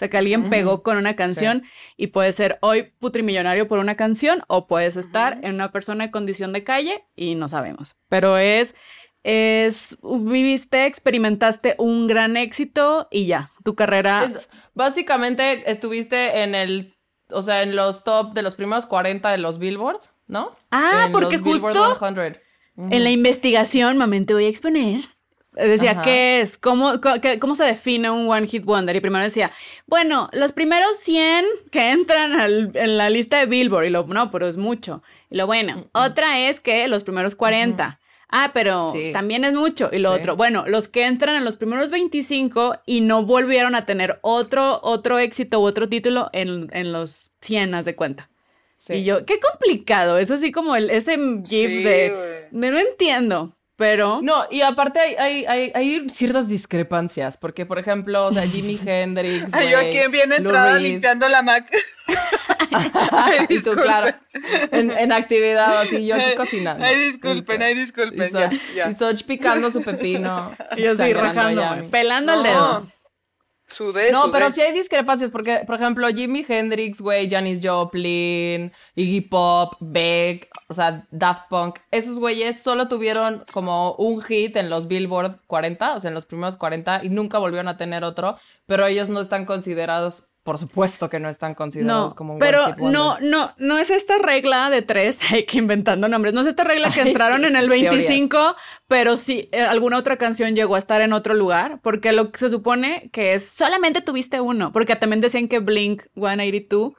Sea, 0.03 0.11
que 0.11 0.19
alguien 0.19 0.51
pegó 0.51 0.83
con 0.83 0.97
una 0.97 1.15
canción 1.17 1.63
y 1.97 2.09
puede 2.09 2.33
ser 2.33 2.59
hoy 2.61 2.93
putrimillonario 2.99 3.69
por 3.69 3.79
una 3.79 3.95
canción 3.97 4.43
o 4.49 4.67
puedes 4.67 4.97
estar 4.97 5.39
en 5.43 5.55
una 5.55 5.71
persona 5.71 6.05
en 6.05 6.11
condición 6.11 6.53
de 6.53 6.65
calle 6.65 7.05
y 7.15 7.35
no 7.37 7.49
sabemos. 7.49 7.95
Pero 8.09 8.37
es, 8.37 8.75
es, 9.23 9.97
viviste, 10.03 10.87
experimentaste 10.87 11.77
un 11.79 12.07
gran 12.09 12.37
éxito 12.37 13.07
y 13.11 13.27
ya, 13.27 13.51
tu 13.65 13.75
carrera... 13.75 14.25
Es- 14.25 14.49
básicamente 14.75 15.71
estuviste 15.71 16.43
en 16.43 16.55
el, 16.55 16.95
o 17.31 17.43
sea, 17.43 17.63
en 17.63 17.77
los 17.77 18.05
top 18.05 18.33
de 18.35 18.43
los 18.43 18.55
primeros 18.55 18.87
40 18.87 19.31
de 19.31 19.39
los 19.39 19.59
billboards, 19.59 20.11
¿no? 20.27 20.57
Ah, 20.71 21.05
En 21.07 21.13
porque 21.13 21.37
los 21.37 21.45
Billboard 21.45 21.75
justo 21.77 21.97
100. 21.97 22.39
En 22.93 23.05
la 23.05 23.11
investigación, 23.11 23.99
mamá, 23.99 24.17
te 24.27 24.35
voy 24.35 24.47
a 24.47 24.49
exponer. 24.49 25.05
Decía, 25.55 25.91
Ajá. 25.93 26.03
¿qué 26.03 26.41
es? 26.41 26.57
¿Cómo, 26.57 26.99
qué- 27.21 27.39
¿Cómo 27.39 27.55
se 27.55 27.65
define 27.65 28.11
un 28.11 28.29
One 28.31 28.47
Hit 28.47 28.65
Wonder? 28.65 28.97
Y 28.97 29.01
primero 29.01 29.23
decía, 29.23 29.51
bueno, 29.87 30.31
los 30.33 30.53
primeros 30.53 30.97
100 30.99 31.45
que 31.71 31.91
entran 31.91 32.33
al- 32.41 32.71
en 32.75 32.97
la 32.97 33.11
lista 33.11 33.39
de 33.39 33.47
Billboard. 33.47 33.85
Y 33.87 33.91
lo, 33.91 34.05
no, 34.07 34.31
pero 34.31 34.49
es 34.49 34.57
mucho. 34.57 35.03
Y 35.31 35.37
lo 35.37 35.47
bueno, 35.47 35.87
otra 35.93 36.41
es 36.49 36.61
que 36.61 36.89
los 36.89 37.05
primeros 37.05 37.35
40. 37.35 37.99
Ah, 38.35 38.53
pero 38.55 38.91
Sí. 38.93 39.11
también 39.13 39.45
es 39.45 39.53
mucho. 39.53 39.91
Y 39.93 39.99
lo 39.99 40.15
Sí. 40.15 40.21
otro, 40.21 40.37
bueno, 40.37 40.65
los 40.67 40.89
que 40.89 41.05
entran 41.05 41.37
en 41.37 41.45
los 41.45 41.59
primeros 41.59 41.91
25 41.91 42.77
y 42.87 43.03
no 43.03 43.27
volvieron 43.27 43.75
a 43.75 43.85
tener 43.85 44.21
otro, 44.23 44.81
otro 44.83 45.19
éxito 45.19 45.61
u 45.61 45.65
otro 45.65 45.87
título 45.91 46.31
en, 46.33 46.71
en 46.73 46.93
los 46.93 47.31
100, 47.43 47.75
haz 47.75 47.85
de 47.85 47.95
cuenta. 47.95 48.31
Sí. 48.79 48.95
Y 48.95 49.05
yo, 49.05 49.27
qué 49.27 49.39
complicado. 49.39 50.17
Es 50.17 50.31
así 50.31 50.51
como 50.51 50.75
el, 50.77 50.89
ese 50.89 51.17
gif 51.47 51.85
de, 51.85 52.49
de 52.51 52.71
no 52.71 52.79
entiendo. 52.79 53.55
Pero 53.83 54.21
No, 54.23 54.45
y 54.49 54.61
aparte 54.61 55.01
hay, 55.01 55.15
hay, 55.17 55.45
hay, 55.47 55.73
hay 55.75 56.09
ciertas 56.09 56.49
discrepancias, 56.49 57.37
porque 57.37 57.67
por 57.67 57.81
ejemplo, 57.81 58.27
o 58.27 58.33
sea, 58.33 58.43
Jimi 58.47 58.79
Hendrix, 58.87 59.53
Ay, 59.53 59.71
yo 59.71 59.79
aquí 59.79 59.99
en 59.99 60.13
bien 60.13 60.33
entrada 60.33 60.79
limpiando 60.79 61.27
la 61.27 61.43
Mac. 61.43 61.69
Ay, 63.11 63.47
y 63.49 63.61
tú, 63.61 63.73
claro, 63.73 64.15
en, 64.71 64.93
en 64.93 65.11
actividad, 65.13 65.81
así 65.81 66.07
yo 66.07 66.15
aquí 66.15 66.35
cocinando. 66.37 66.85
ay, 66.85 66.97
disculpen, 67.07 67.61
ay, 67.61 67.75
disculpen, 67.75 68.29
Y, 68.29 68.31
So- 68.31 68.39
ya, 68.39 68.51
ya. 68.77 68.91
y 68.91 68.95
Soch 68.95 69.25
picando 69.25 69.71
su 69.73 69.83
pepino. 69.83 70.57
yo 70.77 70.95
sí 70.95 71.13
rajando, 71.13 71.65
pelando 71.91 72.35
el 72.35 72.43
dedo. 72.45 72.87
Sudé, 73.73 74.13
No, 74.13 74.25
sudé. 74.25 74.33
pero 74.33 74.51
sí 74.51 74.61
hay 74.61 74.73
discrepancias, 74.73 75.31
porque, 75.31 75.63
por 75.67 75.77
ejemplo, 75.77 76.07
Jimi 76.09 76.45
Hendrix, 76.47 77.01
güey, 77.01 77.31
Janis 77.31 77.61
Joplin, 77.63 78.73
Iggy 78.95 79.21
Pop, 79.23 79.75
Beck, 79.81 80.49
o 80.69 80.75
sea, 80.75 81.07
Daft 81.11 81.49
Punk, 81.49 81.79
esos 81.91 82.19
güeyes 82.19 82.63
solo 82.63 82.89
tuvieron 82.89 83.45
como 83.53 83.95
un 83.95 84.21
hit 84.23 84.57
en 84.57 84.69
los 84.71 84.89
Billboard 84.89 85.41
40, 85.47 85.95
o 85.95 86.01
sea, 86.01 86.09
en 86.09 86.15
los 86.15 86.27
primeros 86.27 86.57
40, 86.57 87.01
y 87.05 87.09
nunca 87.09 87.39
volvieron 87.39 87.69
a 87.69 87.77
tener 87.77 88.05
otro, 88.05 88.37
pero 88.67 88.87
ellos 88.87 89.09
no 89.09 89.21
están 89.21 89.45
considerados, 89.47 90.29
por 90.43 90.59
supuesto 90.59 91.09
que 91.09 91.21
no 91.21 91.29
están 91.29 91.55
considerados 91.55 92.11
No, 92.13 92.17
como 92.17 92.33
un 92.35 92.39
pero 92.41 92.75
no, 92.79 93.19
no, 93.21 93.53
no 93.59 93.79
es 93.79 93.91
esta 93.91 94.19
regla 94.19 94.71
de 94.71 94.83
tres, 94.83 95.19
hay 95.33 95.47
que 95.47 95.59
inventando 95.59 96.09
nombres, 96.09 96.35
no 96.35 96.41
es 96.41 96.49
esta 96.49 96.65
regla 96.65 96.91
que 96.93 97.01
Ay, 97.03 97.09
entraron 97.09 97.41
sí, 97.43 97.47
en 97.47 97.57
el 97.57 97.67
teorías. 97.69 97.93
25, 97.95 98.57
pero 98.89 99.17
sí 99.17 99.49
eh, 99.53 99.63
alguna 99.63 99.99
otra 99.99 100.17
canción 100.17 100.57
llegó 100.57 100.75
a 100.75 100.79
estar 100.79 101.01
en 101.01 101.13
otro 101.13 101.35
lugar, 101.35 101.81
porque 101.83 102.13
lo 102.13 102.33
que 102.33 102.39
se 102.39 102.51
supone 102.51 103.09
que 103.13 103.35
es 103.35 103.49
solamente 103.49 104.01
tuviste 104.01 104.41
uno, 104.41 104.73
porque 104.73 104.97
también 104.97 105.21
decían 105.21 105.47
que 105.49 105.61
Blink 105.61 106.03
182 106.15 106.93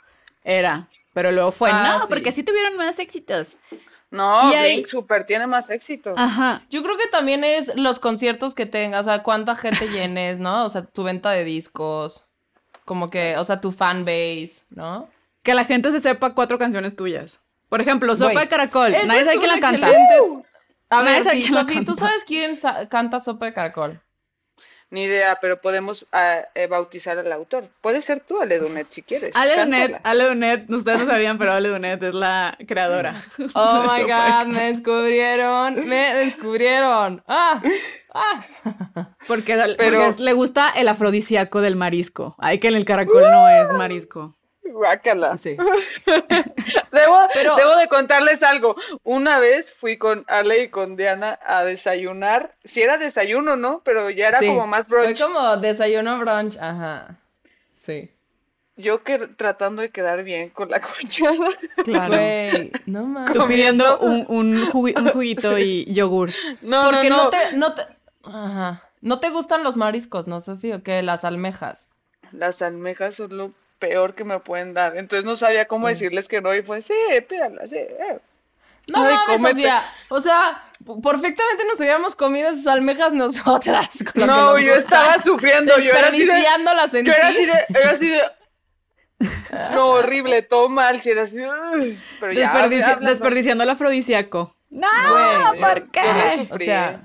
era, 0.44 0.90
pero 1.14 1.32
luego 1.32 1.52
fue, 1.52 1.70
Ah, 1.72 1.98
no, 2.00 2.00
sí. 2.02 2.06
porque 2.10 2.32
sí 2.32 2.44
tuvieron 2.44 2.78
más 2.78 3.00
éxitos. 3.00 3.58
No, 4.10 4.52
Y 4.52 4.56
ahí- 4.56 4.74
Blink 4.76 4.88
Super 4.88 5.26
tiene 5.26 5.48
más 5.48 5.70
éxito. 5.72 6.14
Ajá. 6.16 6.62
Yo 6.70 6.84
creo 6.84 6.98
que 6.98 7.08
también 7.08 7.44
es 7.44 7.76
los 7.76 8.00
conciertos 8.00 8.54
que 8.54 8.68
tengas, 8.68 9.02
o 9.02 9.10
sea, 9.10 9.24
cuánta 9.24 9.56
gente 9.56 9.88
llenes, 9.90 10.40
¿no? 10.40 10.66
O 10.66 10.70
sea, 10.70 10.84
tu 10.84 11.04
venta 11.04 11.32
de 11.32 11.44
discos, 11.44 12.28
como 12.86 13.10
que, 13.10 13.36
o 13.38 13.44
sea, 13.46 13.62
tu 13.62 13.72
fan 13.72 14.06
base, 14.06 14.64
¿no? 14.72 15.10
Que 15.44 15.54
la 15.54 15.66
gente 15.66 15.92
se 15.92 16.00
sepa 16.00 16.34
cuatro 16.34 16.58
canciones 16.58 16.96
tuyas. 16.96 17.40
Por 17.70 17.82
ejemplo, 17.82 18.16
Sopa 18.16 18.42
de 18.42 18.48
Caracol, 18.48 18.92
nadie 18.92 19.24
sabe 19.26 19.38
quién 19.40 19.50
la 19.52 19.60
canta. 19.60 19.90
excelente- 19.90 20.48
A 20.90 20.98
Nadie 21.02 21.14
ver, 21.16 21.24
sabe 21.24 21.36
sí, 21.38 21.42
quién 21.44 21.54
la 21.56 21.62
Sofi, 21.62 21.86
¿tú 21.86 21.96
sabes 21.96 22.24
quién 22.26 22.56
sa- 22.56 22.88
canta 22.88 23.20
Sopa 23.20 23.48
de 23.48 23.54
Caracol? 23.54 24.00
Ni 24.92 25.06
idea, 25.06 25.40
pero 25.42 25.60
podemos 25.60 26.06
ah, 26.12 26.42
eh, 26.54 26.68
bautizar 26.68 27.18
al 27.18 27.32
autor. 27.32 27.68
Puede 27.82 28.00
ser 28.04 28.20
tú, 28.20 28.40
Ale 28.40 28.60
Dunet, 28.60 28.86
si 28.92 29.02
quieres. 29.02 29.36
Ale. 29.36 29.60
Dunet, 29.60 30.00
Ale 30.04 30.26
Dunet, 30.26 30.70
ustedes 30.70 31.00
no 31.00 31.06
sabían, 31.08 31.40
pero 31.40 31.52
Ale 31.54 31.70
Dunet 31.70 32.04
es 32.04 32.14
la 32.14 32.56
creadora. 32.68 33.16
Oh 33.56 33.82
my 33.82 33.88
Sopa 33.90 33.96
de 33.98 34.04
god, 34.04 34.46
me 34.54 34.72
descubrieron, 34.72 35.88
me 35.88 36.14
descubrieron. 36.14 37.24
Ah, 37.28 37.60
ah. 38.14 38.44
Porque, 39.28 39.56
porque 39.56 39.76
Pero- 39.78 40.04
es- 40.06 40.20
le 40.20 40.34
gusta 40.34 40.70
el 40.70 40.88
afrodisíaco 40.88 41.62
del 41.62 41.76
marisco. 41.76 42.36
Ay, 42.38 42.60
que 42.60 42.68
en 42.68 42.76
el 42.76 42.86
caracol 42.86 43.22
no 43.32 43.48
es 43.50 43.70
marisco. 43.72 44.36
Guácala. 44.64 45.38
Sí. 45.38 45.56
Debo, 46.92 47.18
Pero- 47.34 47.56
debo 47.56 47.76
de 47.76 47.88
contarles 47.88 48.44
algo. 48.44 48.76
Una 49.04 49.40
vez 49.40 49.74
fui 49.74 49.98
con 49.98 50.26
Ale 50.28 50.64
y 50.64 50.68
con 50.70 50.96
Diana 50.96 51.40
a 51.46 51.64
desayunar. 51.64 52.56
Si 52.64 52.82
era 52.82 52.98
desayuno, 52.98 53.56
¿no? 53.56 53.82
Pero 53.84 54.10
ya 54.10 54.30
era 54.30 54.40
Sí, 54.40 54.48
como 54.48 54.68
más 54.68 54.88
Fue 54.88 55.02
brunch. 55.04 55.22
como 55.22 55.58
desayuno 55.58 56.20
brunch, 56.20 56.58
ajá. 56.60 57.18
Sí. 57.76 58.12
Yo 58.76 59.04
que 59.04 59.20
tratando 59.20 59.82
de 59.84 59.92
quedar 59.92 60.24
bien 60.24 60.50
con 60.50 60.70
la 60.70 60.82
cuchara. 60.82 61.50
Claro. 61.84 62.14
Güey, 62.14 62.72
no 62.88 63.06
mames. 63.06 63.34
Tú 63.34 63.46
pidiendo 63.48 64.00
un, 64.00 64.26
un, 64.28 64.66
jugui- 64.72 64.98
un 65.00 65.10
juguito 65.10 65.58
y 65.60 65.86
yogur. 65.94 66.32
No, 66.62 66.90
Porque 66.90 67.10
no, 67.10 67.18
no, 67.18 67.24
no. 67.26 67.30
te, 67.30 67.38
no 67.58 67.74
te, 67.74 67.82
ajá. 68.24 68.84
No 69.02 69.20
te 69.20 69.30
gustan 69.30 69.64
los 69.64 69.76
mariscos, 69.78 70.28
¿no, 70.28 70.40
Sofía? 70.42 70.78
¿O 70.78 70.84
qué? 70.84 71.02
Las 71.04 71.26
almejas. 71.26 71.90
Las 72.32 72.62
almejas 72.62 73.16
son 73.16 73.36
lo 73.38 73.52
peor 73.80 74.16
que 74.16 74.24
me 74.24 74.40
pueden 74.40 74.74
dar. 74.74 74.96
Entonces 74.98 75.26
no 75.26 75.36
sabía 75.36 75.66
cómo 75.68 75.88
decirles 75.88 76.28
que 76.30 76.42
no 76.42 76.56
y 76.56 76.62
fue, 76.62 76.82
sí, 76.82 76.94
pídala, 77.28 77.68
sí. 77.68 77.76
eh". 77.78 78.20
No 78.88 79.04
Ay, 79.06 79.14
mames, 79.14 79.38
cómete. 79.38 79.50
Sofía. 79.56 79.84
O 80.10 80.20
sea, 80.22 80.64
perfectamente 81.02 81.64
nos 81.70 81.80
hubiéramos 81.80 82.16
comido 82.16 82.50
esas 82.50 82.68
almejas 82.68 83.14
nosotras. 83.14 83.90
con 84.14 84.26
No, 84.28 84.58
yo 84.58 84.74
estaba 84.76 85.22
sufriendo. 85.22 85.78
Yo 85.80 85.92
era 85.92 86.08
así 86.08 86.20
de, 86.20 86.26
Desperdiciándolas 86.26 86.94
en 86.94 87.06
yo 87.06 87.14
era 87.14 87.30
ti. 87.30 87.36
así 87.36 87.46
de, 87.46 87.80
era 87.80 87.90
así 87.92 88.08
de. 88.10 88.22
No, 89.74 89.88
horrible, 89.92 90.42
todo 90.42 90.68
mal, 90.70 91.00
si 91.02 91.12
era 91.12 91.24
así. 91.24 91.40
"Ugh". 91.40 91.98
Pero 92.20 92.34
ya, 92.34 92.54
Desperdici- 92.54 92.84
hablando- 92.84 93.10
desperdiciando 93.10 93.64
el 93.64 93.70
afrodisíaco. 93.70 94.56
No, 94.70 94.88
¿por 95.60 95.80
yo 95.86 95.92
qué? 95.92 96.48
O 96.52 96.58
sea, 96.58 97.02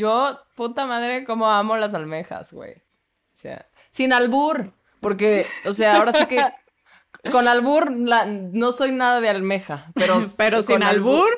yo, 0.00 0.40
puta 0.56 0.86
madre, 0.86 1.24
como 1.24 1.48
amo 1.50 1.76
las 1.76 1.94
almejas, 1.94 2.52
güey. 2.52 2.72
O 2.72 3.36
sea, 3.36 3.66
sin 3.90 4.12
albur. 4.12 4.72
Porque, 5.00 5.46
o 5.66 5.72
sea, 5.72 5.96
ahora 5.96 6.12
sí 6.12 6.26
que 6.26 6.42
con 7.32 7.46
albur 7.48 7.90
la- 7.90 8.26
no 8.26 8.72
soy 8.72 8.92
nada 8.92 9.20
de 9.20 9.28
almeja. 9.28 9.86
Pero, 9.94 10.20
Pero 10.36 10.56
con 10.58 10.66
sin 10.66 10.82
albur, 10.82 11.28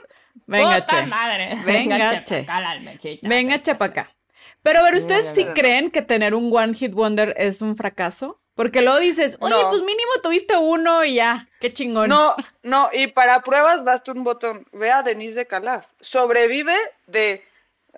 venga, 0.47 0.81
Puta 0.81 1.00
che. 1.02 1.07
madre. 1.07 1.57
Venga, 1.64 2.09
che, 2.09 2.25
che. 2.25 2.45
la 2.47 2.71
almejita. 2.71 3.28
Venga, 3.28 3.61
chepa 3.62 3.85
acá. 3.87 4.11
Pero 4.62 4.78
a 4.78 4.83
ver, 4.83 4.95
¿ustedes 4.95 5.26
ya, 5.26 5.35
sí 5.35 5.45
creen 5.54 5.90
que 5.90 6.02
tener 6.02 6.35
un 6.35 6.50
One 6.57 6.75
Hit 6.75 6.92
Wonder 6.95 7.35
es 7.37 7.62
un 7.62 7.76
fracaso? 7.76 8.40
Porque 8.54 8.83
luego 8.83 8.99
dices, 9.00 9.37
oye, 9.40 9.54
No. 9.54 9.71
pues 9.71 9.81
mínimo 9.83 10.11
tuviste 10.23 10.57
uno 10.57 11.04
y 11.04 11.14
ya, 11.14 11.49
qué 11.61 11.73
chingón. 11.73 12.09
No, 12.11 12.37
no, 12.62 12.88
y 12.92 13.07
para 13.09 13.40
pruebas 13.40 13.83
basta 13.83 14.12
un 14.12 14.25
botón. 14.25 14.66
Ve 14.73 14.90
a 14.92 15.02
Denise 15.02 15.35
de 15.37 15.47
Calaf. 15.47 15.87
Sobrevive 16.00 16.76
de, 17.07 17.42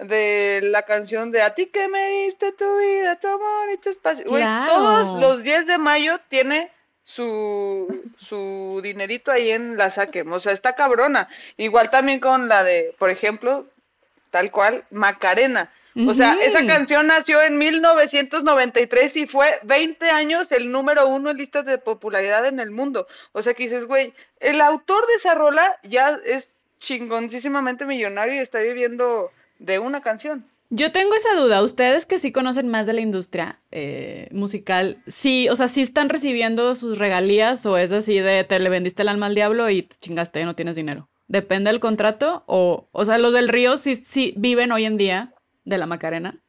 de 0.00 0.60
la 0.62 0.82
canción 0.82 1.30
de 1.30 1.42
A 1.42 1.54
ti 1.54 1.66
que 1.66 1.88
me 1.88 2.08
diste 2.24 2.52
tu 2.52 2.78
vida, 2.78 3.18
tu 3.20 3.28
amor 3.28 3.68
y 3.72 3.78
tu 3.78 3.90
espacio. 3.90 4.24
Güey, 4.26 4.42
Claro. 4.42 4.72
todos 4.74 5.20
los 5.20 5.42
10 5.42 5.66
de 5.66 5.78
mayo 5.78 6.18
tiene 6.28 6.70
su, 7.02 8.02
su 8.18 8.80
dinerito 8.82 9.30
ahí 9.30 9.50
en 9.50 9.76
la 9.76 9.90
saquem. 9.90 10.32
O 10.32 10.40
sea, 10.40 10.52
está 10.52 10.74
cabrona. 10.74 11.28
Igual 11.56 11.90
también 11.90 12.18
con 12.18 12.48
la 12.48 12.64
de, 12.64 12.94
por 12.98 13.10
ejemplo, 13.10 13.66
tal 14.30 14.50
cual, 14.50 14.84
Macarena. 14.90 15.70
O 16.08 16.12
sea, 16.12 16.36
esa 16.42 16.66
canción 16.66 17.06
nació 17.06 17.40
en 17.40 17.56
1993 17.56 19.16
y 19.16 19.26
fue 19.28 19.60
20 19.62 20.10
años 20.10 20.50
el 20.50 20.72
número 20.72 21.06
uno 21.06 21.30
en 21.30 21.36
listas 21.36 21.64
de 21.66 21.78
popularidad 21.78 22.46
en 22.46 22.58
el 22.58 22.72
mundo. 22.72 23.06
O 23.30 23.42
sea, 23.42 23.54
que 23.54 23.62
dices, 23.62 23.84
güey, 23.84 24.12
el 24.40 24.60
autor 24.60 25.06
de 25.06 25.14
esa 25.14 25.34
rola 25.34 25.78
ya 25.84 26.18
es 26.26 26.50
chingoncísimamente 26.80 27.84
millonario 27.86 28.34
y 28.34 28.38
está 28.38 28.58
viviendo 28.58 29.30
de 29.58 29.78
una 29.78 30.00
canción. 30.00 30.46
Yo 30.70 30.90
tengo 30.92 31.14
esa 31.14 31.34
duda. 31.34 31.62
Ustedes 31.62 32.06
que 32.06 32.18
sí 32.18 32.32
conocen 32.32 32.68
más 32.68 32.86
de 32.86 32.94
la 32.94 33.00
industria 33.00 33.60
eh, 33.70 34.28
musical, 34.32 35.02
sí, 35.06 35.48
o 35.48 35.56
sea, 35.56 35.68
sí 35.68 35.82
están 35.82 36.08
recibiendo 36.08 36.74
sus 36.74 36.98
regalías 36.98 37.64
o 37.66 37.76
es 37.76 37.92
así 37.92 38.18
de 38.18 38.44
te 38.44 38.58
le 38.58 38.70
vendiste 38.70 39.02
el 39.02 39.08
alma 39.08 39.26
al 39.26 39.34
diablo 39.34 39.68
y 39.70 39.82
te 39.82 39.96
chingaste, 39.96 40.44
no 40.44 40.56
tienes 40.56 40.74
dinero. 40.74 41.08
Depende 41.28 41.70
del 41.70 41.80
contrato 41.80 42.44
o, 42.46 42.88
o 42.90 43.04
sea, 43.04 43.18
los 43.18 43.32
del 43.32 43.48
río 43.48 43.76
sí, 43.76 43.94
sí 43.94 44.34
viven 44.36 44.72
hoy 44.72 44.84
en 44.84 44.96
día 44.96 45.34
de 45.64 45.78
la 45.78 45.86
Macarena. 45.86 46.40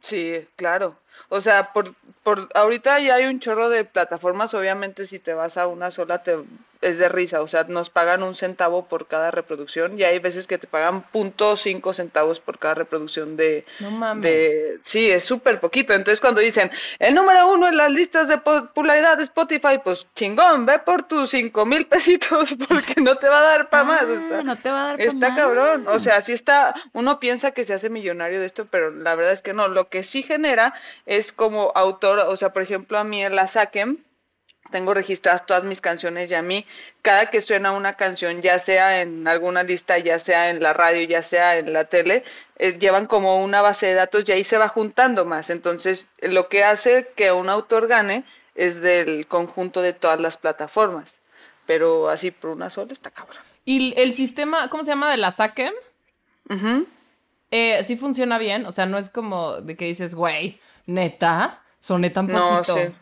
Sí, 0.00 0.46
claro. 0.56 1.00
O 1.28 1.40
sea, 1.40 1.72
por, 1.72 1.94
por 2.22 2.48
ahorita 2.54 3.00
ya 3.00 3.16
hay 3.16 3.24
un 3.24 3.40
chorro 3.40 3.70
de 3.70 3.84
plataformas, 3.84 4.54
obviamente 4.54 5.06
si 5.06 5.18
te 5.18 5.34
vas 5.34 5.56
a 5.56 5.66
una 5.66 5.90
sola 5.90 6.22
te 6.22 6.36
es 6.80 6.98
de 6.98 7.08
risa, 7.08 7.42
o 7.42 7.48
sea, 7.48 7.64
nos 7.64 7.90
pagan 7.90 8.22
un 8.22 8.34
centavo 8.34 8.86
por 8.86 9.06
cada 9.06 9.30
reproducción 9.30 9.98
y 9.98 10.04
hay 10.04 10.18
veces 10.18 10.46
que 10.46 10.58
te 10.58 10.66
pagan 10.66 11.02
punto 11.02 11.56
cinco 11.56 11.92
centavos 11.92 12.40
por 12.40 12.58
cada 12.58 12.74
reproducción 12.74 13.36
de, 13.36 13.64
No 13.80 13.90
mames. 13.90 14.22
de 14.22 14.78
sí, 14.82 15.10
es 15.10 15.24
súper 15.24 15.60
poquito. 15.60 15.92
Entonces 15.94 16.20
cuando 16.20 16.40
dicen 16.40 16.70
el 16.98 17.14
número 17.14 17.50
uno 17.52 17.68
en 17.68 17.76
las 17.76 17.90
listas 17.90 18.28
de 18.28 18.38
popularidad 18.38 19.16
de 19.16 19.24
Spotify, 19.24 19.78
pues 19.82 20.06
chingón, 20.14 20.66
ve 20.66 20.78
por 20.78 21.02
tus 21.02 21.30
cinco 21.30 21.64
mil 21.66 21.86
pesitos 21.86 22.54
porque 22.68 23.00
no 23.00 23.16
te 23.16 23.28
va 23.28 23.40
a 23.40 23.42
dar 23.42 23.70
para 23.70 23.84
más. 23.84 24.02
Ah, 24.02 24.12
está- 24.12 24.42
no 24.42 24.56
te 24.56 24.70
va 24.70 24.82
a 24.82 24.86
dar 24.88 24.96
pa' 24.98 25.02
Está 25.04 25.28
más. 25.30 25.38
cabrón, 25.38 25.86
o 25.88 25.98
sea, 26.00 26.22
sí 26.22 26.32
está, 26.32 26.74
uno 26.92 27.18
piensa 27.20 27.50
que 27.52 27.64
se 27.64 27.74
hace 27.74 27.90
millonario 27.90 28.40
de 28.40 28.46
esto, 28.46 28.66
pero 28.70 28.90
la 28.90 29.14
verdad 29.14 29.32
es 29.32 29.42
que 29.42 29.52
no, 29.54 29.68
lo 29.68 29.88
que 29.88 30.02
sí 30.02 30.22
genera 30.22 30.74
es 31.06 31.32
como 31.32 31.72
autor, 31.74 32.20
o 32.20 32.36
sea, 32.36 32.52
por 32.52 32.62
ejemplo, 32.62 32.98
a 32.98 33.04
mí 33.04 33.24
en 33.24 33.34
la 33.36 33.46
Saquem, 33.48 33.98
tengo 34.70 34.94
registradas 34.94 35.46
todas 35.46 35.64
mis 35.64 35.80
canciones 35.80 36.30
y 36.30 36.34
a 36.34 36.42
mí, 36.42 36.66
cada 37.02 37.26
que 37.26 37.40
suena 37.40 37.72
una 37.72 37.94
canción, 37.94 38.42
ya 38.42 38.58
sea 38.58 39.00
en 39.00 39.26
alguna 39.28 39.62
lista, 39.62 39.98
ya 39.98 40.18
sea 40.18 40.50
en 40.50 40.62
la 40.62 40.72
radio, 40.72 41.02
ya 41.06 41.22
sea 41.22 41.58
en 41.58 41.72
la 41.72 41.84
tele, 41.84 42.24
eh, 42.58 42.78
llevan 42.78 43.06
como 43.06 43.36
una 43.42 43.62
base 43.62 43.86
de 43.86 43.94
datos 43.94 44.24
y 44.28 44.32
ahí 44.32 44.44
se 44.44 44.58
va 44.58 44.68
juntando 44.68 45.24
más. 45.24 45.50
Entonces, 45.50 46.08
lo 46.20 46.48
que 46.48 46.64
hace 46.64 47.08
que 47.16 47.32
un 47.32 47.48
autor 47.48 47.86
gane 47.86 48.24
es 48.54 48.80
del 48.80 49.26
conjunto 49.26 49.82
de 49.82 49.92
todas 49.92 50.18
las 50.20 50.36
plataformas, 50.38 51.16
pero 51.66 52.08
así 52.08 52.30
por 52.30 52.50
una 52.50 52.70
sola 52.70 52.92
está 52.92 53.10
cabrón. 53.10 53.36
Y 53.64 53.94
el 54.00 54.12
sistema, 54.14 54.68
¿cómo 54.70 54.84
se 54.84 54.90
llama? 54.90 55.10
De 55.10 55.16
la 55.16 55.32
SACEM, 55.32 55.74
eh, 57.50 57.82
sí 57.84 57.96
funciona 57.96 58.38
bien. 58.38 58.66
O 58.66 58.72
sea, 58.72 58.86
no 58.86 58.98
es 58.98 59.08
como 59.10 59.60
de 59.60 59.76
que 59.76 59.86
dices, 59.86 60.14
güey, 60.14 60.60
neta, 60.86 61.62
soné 61.80 62.10
tan 62.10 62.26
No, 62.26 62.56
poquito. 62.58 62.76
sí. 62.76 62.92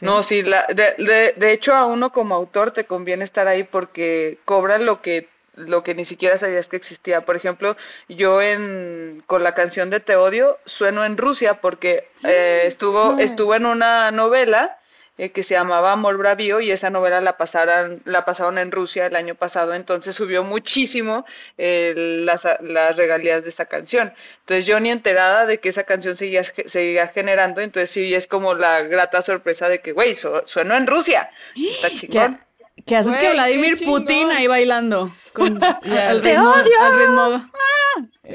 No, 0.00 0.22
sí, 0.22 0.42
la, 0.42 0.66
de, 0.68 0.94
de, 0.98 1.34
de 1.36 1.52
hecho 1.52 1.74
a 1.74 1.86
uno 1.86 2.12
como 2.12 2.34
autor 2.34 2.70
te 2.70 2.84
conviene 2.84 3.24
estar 3.24 3.48
ahí 3.48 3.64
porque 3.64 4.38
cobra 4.44 4.78
lo 4.78 5.02
que 5.02 5.28
lo 5.56 5.82
que 5.82 5.94
ni 5.94 6.04
siquiera 6.04 6.38
sabías 6.38 6.68
que 6.68 6.76
existía. 6.76 7.24
Por 7.24 7.36
ejemplo, 7.36 7.76
yo 8.08 8.40
en 8.40 9.22
con 9.26 9.42
la 9.42 9.54
canción 9.54 9.90
de 9.90 10.00
Te 10.00 10.16
odio 10.16 10.58
sueno 10.64 11.04
en 11.04 11.16
Rusia 11.16 11.60
porque 11.60 12.08
eh, 12.24 12.62
estuvo 12.64 13.18
estuvo 13.18 13.54
en 13.54 13.66
una 13.66 14.10
novela 14.10 14.79
eh, 15.18 15.30
que 15.30 15.42
se 15.42 15.54
llamaba 15.54 15.92
Amor 15.92 16.16
Bravío 16.16 16.60
y 16.60 16.70
esa 16.70 16.88
novela 16.88 17.20
la 17.20 17.36
pasaron, 17.36 18.00
la 18.04 18.24
pasaron 18.24 18.56
en 18.58 18.72
Rusia 18.72 19.06
el 19.06 19.16
año 19.16 19.34
pasado, 19.34 19.74
entonces 19.74 20.14
subió 20.14 20.44
muchísimo 20.44 21.26
eh, 21.58 21.92
las, 22.24 22.48
las, 22.60 22.96
regalías 22.96 23.44
de 23.44 23.50
esa 23.50 23.66
canción. 23.66 24.14
Entonces 24.40 24.66
yo 24.66 24.80
ni 24.80 24.90
enterada 24.90 25.44
de 25.44 25.58
que 25.58 25.68
esa 25.68 25.84
canción 25.84 26.16
seguía, 26.16 26.42
seguía 26.44 27.08
generando, 27.08 27.60
entonces 27.60 27.90
sí 27.90 28.14
es 28.14 28.26
como 28.26 28.54
la 28.54 28.82
grata 28.82 29.20
sorpresa 29.20 29.68
de 29.68 29.80
que, 29.80 29.92
güey, 29.92 30.16
sueno 30.16 30.74
en 30.74 30.86
Rusia. 30.86 31.30
Está 31.54 31.90
chingón. 31.94 32.40
¿Qué, 32.86 32.96
haces 32.96 33.16
que 33.18 33.32
Vladimir 33.32 33.74
Putin 33.84 34.30
ahí 34.30 34.46
bailando? 34.46 35.14
Con 35.32 35.60
¡Te 35.82 36.38
odio! 36.38 36.78
¡Ah! 36.80 37.50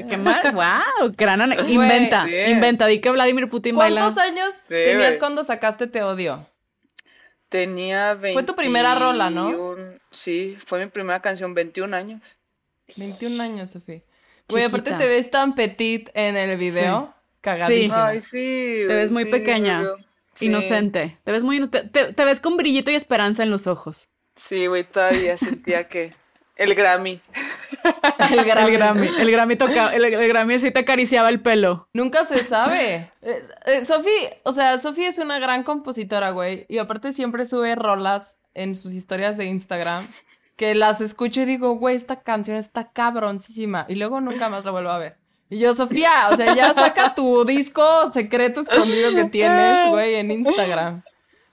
¡Qué 0.08 0.16
mal! 0.16 0.52
¡Wow! 0.52 1.14
Gran 1.16 1.52
inventa, 1.68 2.26
inventa. 2.48 2.86
Di 2.86 3.00
que 3.00 3.10
Vladimir 3.10 3.48
Putin 3.48 3.76
baila. 3.76 4.02
¿Cuántos 4.02 4.22
años 4.22 4.62
tenías 4.68 5.18
cuando 5.18 5.42
sacaste 5.42 5.86
Te 5.86 6.02
odio? 6.02 6.46
Tenía 7.48 8.14
21. 8.14 8.32
Fue 8.32 8.42
tu 8.42 8.56
primera 8.56 8.94
rola, 8.94 9.30
¿no? 9.30 9.76
Sí, 10.10 10.56
fue 10.64 10.84
mi 10.84 10.90
primera 10.90 11.20
canción, 11.20 11.54
21 11.54 11.96
años. 11.96 12.22
21 12.96 13.42
años, 13.42 13.70
Sofía. 13.70 14.02
Güey, 14.48 14.64
aparte 14.64 14.92
te 14.92 15.08
ves 15.08 15.30
tan 15.30 15.54
petit 15.54 16.08
en 16.14 16.36
el 16.36 16.56
video. 16.56 17.06
Sí. 17.06 17.12
Cagadísima. 17.40 18.06
Ay, 18.08 18.20
sí. 18.20 18.84
Te 18.86 18.94
ves 18.94 19.10
muy 19.10 19.24
pequeña. 19.24 19.84
Inocente. 20.40 21.18
Te 21.24 21.32
ves 21.32 21.42
muy. 21.42 21.66
Te, 21.68 21.82
te, 21.82 22.24
ves 22.24 22.40
con 22.40 22.56
brillito 22.56 22.90
y 22.90 22.94
esperanza 22.94 23.42
en 23.42 23.50
los 23.50 23.66
ojos. 23.66 24.08
Sí, 24.34 24.66
güey, 24.66 24.84
todavía 24.84 25.36
sentía 25.36 25.88
que. 25.88 26.14
El 26.56 26.74
Grammy. 26.74 27.20
el 28.30 28.44
Grammy. 28.44 29.08
El 29.18 29.30
Grammy, 29.30 29.56
toca, 29.56 29.94
el, 29.94 30.28
Grammy 30.28 30.58
sí 30.58 30.70
te 30.70 30.80
acariciaba 30.80 31.28
el 31.28 31.40
pelo. 31.42 31.88
Nunca 31.92 32.24
se 32.24 32.44
sabe. 32.44 33.12
Eh, 33.20 33.44
eh, 33.66 33.84
Sofía, 33.84 34.30
o 34.42 34.52
sea, 34.54 34.78
Sofía 34.78 35.10
es 35.10 35.18
una 35.18 35.38
gran 35.38 35.64
compositora, 35.64 36.30
güey. 36.30 36.64
Y 36.68 36.78
aparte 36.78 37.12
siempre 37.12 37.44
sube 37.44 37.74
rolas 37.74 38.38
en 38.54 38.74
sus 38.74 38.92
historias 38.92 39.36
de 39.36 39.44
Instagram. 39.44 40.02
Que 40.56 40.74
las 40.74 41.02
escucho 41.02 41.42
y 41.42 41.44
digo, 41.44 41.76
güey, 41.76 41.94
esta 41.94 42.22
canción 42.22 42.56
está 42.56 42.90
cabroncísima. 42.90 43.84
Y 43.88 43.96
luego 43.96 44.22
nunca 44.22 44.48
más 44.48 44.64
la 44.64 44.70
vuelvo 44.70 44.90
a 44.90 44.98
ver. 44.98 45.18
Y 45.50 45.58
yo, 45.58 45.74
Sofía, 45.74 46.28
o 46.32 46.36
sea, 46.36 46.54
ya 46.54 46.72
saca 46.72 47.14
tu 47.14 47.44
disco 47.44 48.10
secreto 48.10 48.62
escondido 48.62 49.14
que 49.14 49.24
tienes, 49.26 49.90
güey, 49.90 50.14
en 50.14 50.30
Instagram. 50.30 51.02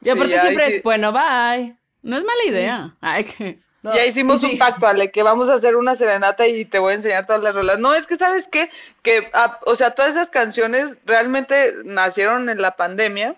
Y 0.01 0.09
aparte 0.09 0.39
siempre 0.39 0.77
es, 0.77 0.83
bueno, 0.83 1.11
bye. 1.11 1.75
No 2.01 2.17
es 2.17 2.23
mala 2.23 2.43
idea. 2.47 2.95
Ay, 3.01 3.25
que 3.25 3.62
ya 3.83 4.05
hicimos 4.05 4.43
un 4.43 4.57
pacto, 4.57 4.87
Ale, 4.87 5.11
que 5.11 5.23
vamos 5.23 5.49
a 5.49 5.55
hacer 5.55 5.75
una 5.75 5.95
serenata 5.95 6.47
y 6.47 6.63
te 6.63 6.79
voy 6.79 6.93
a 6.93 6.95
enseñar 6.95 7.25
todas 7.25 7.43
las 7.43 7.55
rolas. 7.55 7.79
No, 7.79 7.93
es 7.93 8.07
que 8.07 8.17
sabes 8.17 8.47
qué, 8.47 8.69
que, 9.01 9.29
o 9.65 9.75
sea, 9.75 9.91
todas 9.91 10.11
esas 10.11 10.29
canciones 10.29 10.97
realmente 11.05 11.73
nacieron 11.83 12.49
en 12.49 12.61
la 12.61 12.77
pandemia 12.77 13.35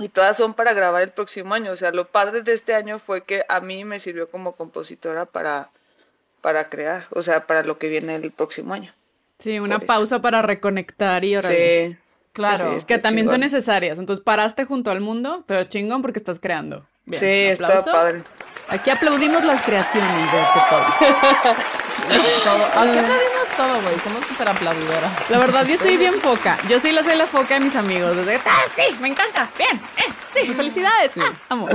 y 0.00 0.08
todas 0.08 0.36
son 0.36 0.54
para 0.54 0.72
grabar 0.72 1.02
el 1.02 1.10
próximo 1.10 1.54
año. 1.54 1.70
O 1.70 1.76
sea, 1.76 1.92
lo 1.92 2.08
padre 2.08 2.42
de 2.42 2.52
este 2.52 2.74
año 2.74 2.98
fue 2.98 3.22
que 3.22 3.44
a 3.48 3.60
mí 3.60 3.84
me 3.84 4.00
sirvió 4.00 4.28
como 4.28 4.52
compositora 4.52 5.26
para, 5.26 5.70
para 6.40 6.68
crear, 6.68 7.06
o 7.10 7.22
sea, 7.22 7.46
para 7.46 7.62
lo 7.62 7.78
que 7.78 7.88
viene 7.88 8.16
el 8.16 8.32
próximo 8.32 8.74
año. 8.74 8.92
Sí, 9.38 9.58
una 9.58 9.78
pausa 9.78 10.20
para 10.20 10.42
reconectar 10.42 11.24
y 11.24 11.36
orar. 11.36 11.52
Sí. 11.52 11.96
Claro, 12.32 12.78
que 12.86 12.98
también 12.98 13.28
son 13.28 13.40
necesarias. 13.40 13.98
Entonces 13.98 14.22
paraste 14.22 14.64
junto 14.64 14.90
al 14.90 15.00
mundo, 15.00 15.44
pero 15.46 15.64
chingón 15.64 16.02
porque 16.02 16.18
estás 16.18 16.38
creando. 16.38 16.86
Sí, 17.10 17.26
está 17.26 17.82
padre. 17.84 18.22
Aquí 18.68 18.90
aplaudimos 18.90 19.44
las 19.44 19.62
creaciones 19.62 20.32
de 20.32 20.38
todo. 22.44 22.64
Aquí 22.64 22.98
aplaudimos 22.98 23.48
todo, 23.56 23.82
güey. 23.82 23.98
Somos 23.98 24.24
súper 24.26 24.48
aplaudidoras. 24.48 25.30
La 25.30 25.38
verdad, 25.38 25.66
yo 25.66 25.76
soy 25.76 25.96
bien 25.96 26.20
foca. 26.20 26.56
Yo 26.68 26.78
sí 26.78 26.92
la 26.92 27.02
soy 27.02 27.16
la 27.16 27.26
foca 27.26 27.54
de 27.54 27.60
mis 27.60 27.74
amigos. 27.74 28.16
Desde, 28.16 28.36
ah, 28.36 28.62
sí, 28.76 28.96
me 29.00 29.08
encanta. 29.08 29.50
Bien, 29.58 29.80
eh, 29.96 30.12
sí, 30.32 30.54
felicidades. 30.54 31.12
Sí. 31.12 31.20
Ah, 31.48 31.66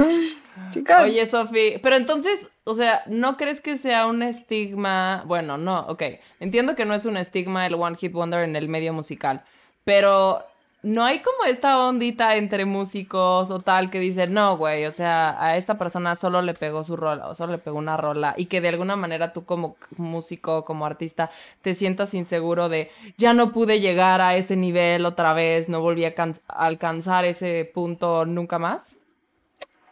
Oye, 1.03 1.25
Sofi, 1.25 1.79
pero 1.83 1.97
entonces, 1.97 2.49
o 2.63 2.75
sea, 2.75 3.03
¿no 3.07 3.35
crees 3.35 3.59
que 3.59 3.77
sea 3.77 4.07
un 4.07 4.23
estigma? 4.23 5.23
Bueno, 5.25 5.57
no, 5.57 5.81
ok. 5.81 6.03
Entiendo 6.39 6.75
que 6.75 6.85
no 6.85 6.93
es 6.93 7.05
un 7.05 7.17
estigma 7.17 7.67
el 7.67 7.75
One 7.75 7.97
Hit 7.97 8.13
Wonder 8.13 8.43
en 8.43 8.55
el 8.55 8.69
medio 8.69 8.93
musical, 8.93 9.43
pero 9.83 10.45
no 10.85 11.03
hay 11.03 11.19
como 11.19 11.45
esta 11.45 11.79
ondita 11.79 12.35
entre 12.35 12.63
músicos 12.65 13.49
o 13.49 13.59
tal 13.59 13.89
que 13.89 13.99
dicen, 13.99 14.33
no, 14.33 14.55
güey, 14.55 14.85
o 14.85 14.91
sea, 14.91 15.35
a 15.43 15.57
esta 15.57 15.79
persona 15.79 16.15
solo 16.15 16.43
le 16.43 16.53
pegó 16.53 16.83
su 16.83 16.95
rola 16.95 17.27
o 17.27 17.33
solo 17.33 17.53
le 17.53 17.57
pegó 17.57 17.79
una 17.79 17.97
rola 17.97 18.35
y 18.37 18.45
que 18.45 18.61
de 18.61 18.67
alguna 18.69 18.95
manera 18.95 19.33
tú 19.33 19.45
como 19.45 19.77
músico, 19.97 20.63
como 20.63 20.85
artista, 20.85 21.31
te 21.63 21.73
sientas 21.73 22.13
inseguro 22.13 22.69
de, 22.69 22.91
ya 23.17 23.33
no 23.33 23.51
pude 23.51 23.79
llegar 23.79 24.21
a 24.21 24.35
ese 24.35 24.55
nivel 24.55 25.07
otra 25.07 25.33
vez, 25.33 25.69
no 25.69 25.81
volví 25.81 26.05
a 26.05 26.13
alcanzar 26.49 27.25
ese 27.25 27.69
punto 27.73 28.25
nunca 28.25 28.59
más? 28.59 28.95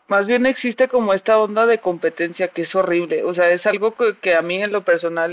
Más 0.07 0.27
bien 0.27 0.45
existe 0.45 0.89
como 0.89 1.13
esta 1.13 1.39
onda 1.39 1.65
de 1.65 1.79
competencia 1.79 2.49
que 2.49 2.61
es 2.61 2.75
horrible, 2.75 3.23
o 3.23 3.33
sea, 3.33 3.49
es 3.49 3.65
algo 3.65 3.95
que, 3.95 4.35
a 4.35 4.43
mí 4.43 4.61
en 4.61 4.71
lo 4.71 4.85
personal, 4.85 5.31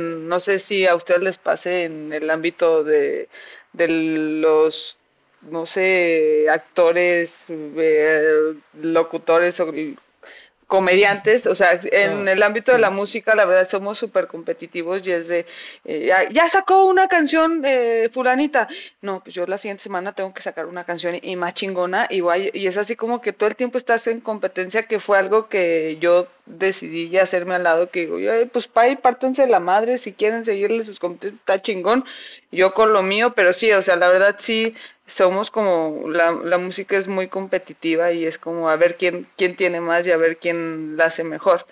no 0.00 0.40
sé 0.40 0.58
si 0.58 0.86
a 0.86 0.94
ustedes 0.94 1.20
les 1.20 1.36
pase 1.36 1.84
en 1.84 2.14
el 2.14 2.30
ámbito 2.30 2.82
de 2.82 3.28
de 3.72 3.88
los 3.88 4.98
no 5.42 5.66
sé, 5.66 6.46
actores, 6.50 7.46
eh, 7.48 8.54
locutores 8.80 9.60
o 9.60 9.72
comediantes, 10.72 11.44
o 11.44 11.54
sea, 11.54 11.78
en 11.82 12.26
el 12.26 12.42
ámbito 12.42 12.72
de 12.72 12.78
la 12.78 12.88
música, 12.88 13.34
la 13.34 13.44
verdad, 13.44 13.68
somos 13.68 13.98
súper 13.98 14.26
competitivos 14.26 15.06
y 15.06 15.12
es 15.12 15.28
de, 15.28 15.44
eh, 15.84 16.10
ya, 16.30 16.48
sacó 16.48 16.86
una 16.86 17.08
canción 17.08 17.60
eh, 17.62 18.08
fulanita, 18.10 18.68
no, 19.02 19.20
pues 19.22 19.34
yo 19.34 19.44
la 19.46 19.58
siguiente 19.58 19.82
semana 19.82 20.12
tengo 20.14 20.32
que 20.32 20.40
sacar 20.40 20.64
una 20.64 20.82
canción 20.82 21.18
y 21.20 21.36
más 21.36 21.52
chingona 21.52 22.08
y, 22.08 22.22
y 22.54 22.66
es 22.66 22.78
así 22.78 22.96
como 22.96 23.20
que 23.20 23.34
todo 23.34 23.50
el 23.50 23.56
tiempo 23.56 23.76
estás 23.76 24.06
en 24.06 24.22
competencia, 24.22 24.84
que 24.84 24.98
fue 24.98 25.18
algo 25.18 25.46
que 25.46 25.98
yo 26.00 26.26
decidí 26.46 27.10
ya 27.10 27.24
hacerme 27.24 27.54
al 27.54 27.64
lado, 27.64 27.90
que 27.90 28.06
digo, 28.06 28.16
pues 28.50 28.66
pa' 28.66 28.88
y 28.88 28.96
pártense 28.96 29.46
la 29.46 29.60
madre, 29.60 29.98
si 29.98 30.14
quieren 30.14 30.46
seguirle 30.46 30.84
sus 30.84 30.98
competencias, 30.98 31.38
está 31.40 31.60
chingón, 31.60 32.02
yo 32.50 32.72
con 32.72 32.94
lo 32.94 33.02
mío, 33.02 33.34
pero 33.34 33.52
sí, 33.52 33.70
o 33.72 33.82
sea, 33.82 33.96
la 33.96 34.08
verdad 34.08 34.36
sí, 34.38 34.74
somos 35.06 35.50
como, 35.50 36.08
la, 36.08 36.32
la, 36.32 36.58
música 36.58 36.96
es 36.96 37.08
muy 37.08 37.28
competitiva 37.28 38.12
y 38.12 38.24
es 38.24 38.38
como 38.38 38.68
a 38.68 38.76
ver 38.76 38.96
quién, 38.96 39.26
quién 39.36 39.56
tiene 39.56 39.80
más 39.80 40.06
y 40.06 40.12
a 40.12 40.16
ver 40.16 40.38
quién 40.38 40.96
la 40.96 41.06
hace 41.06 41.24
mejor. 41.24 41.66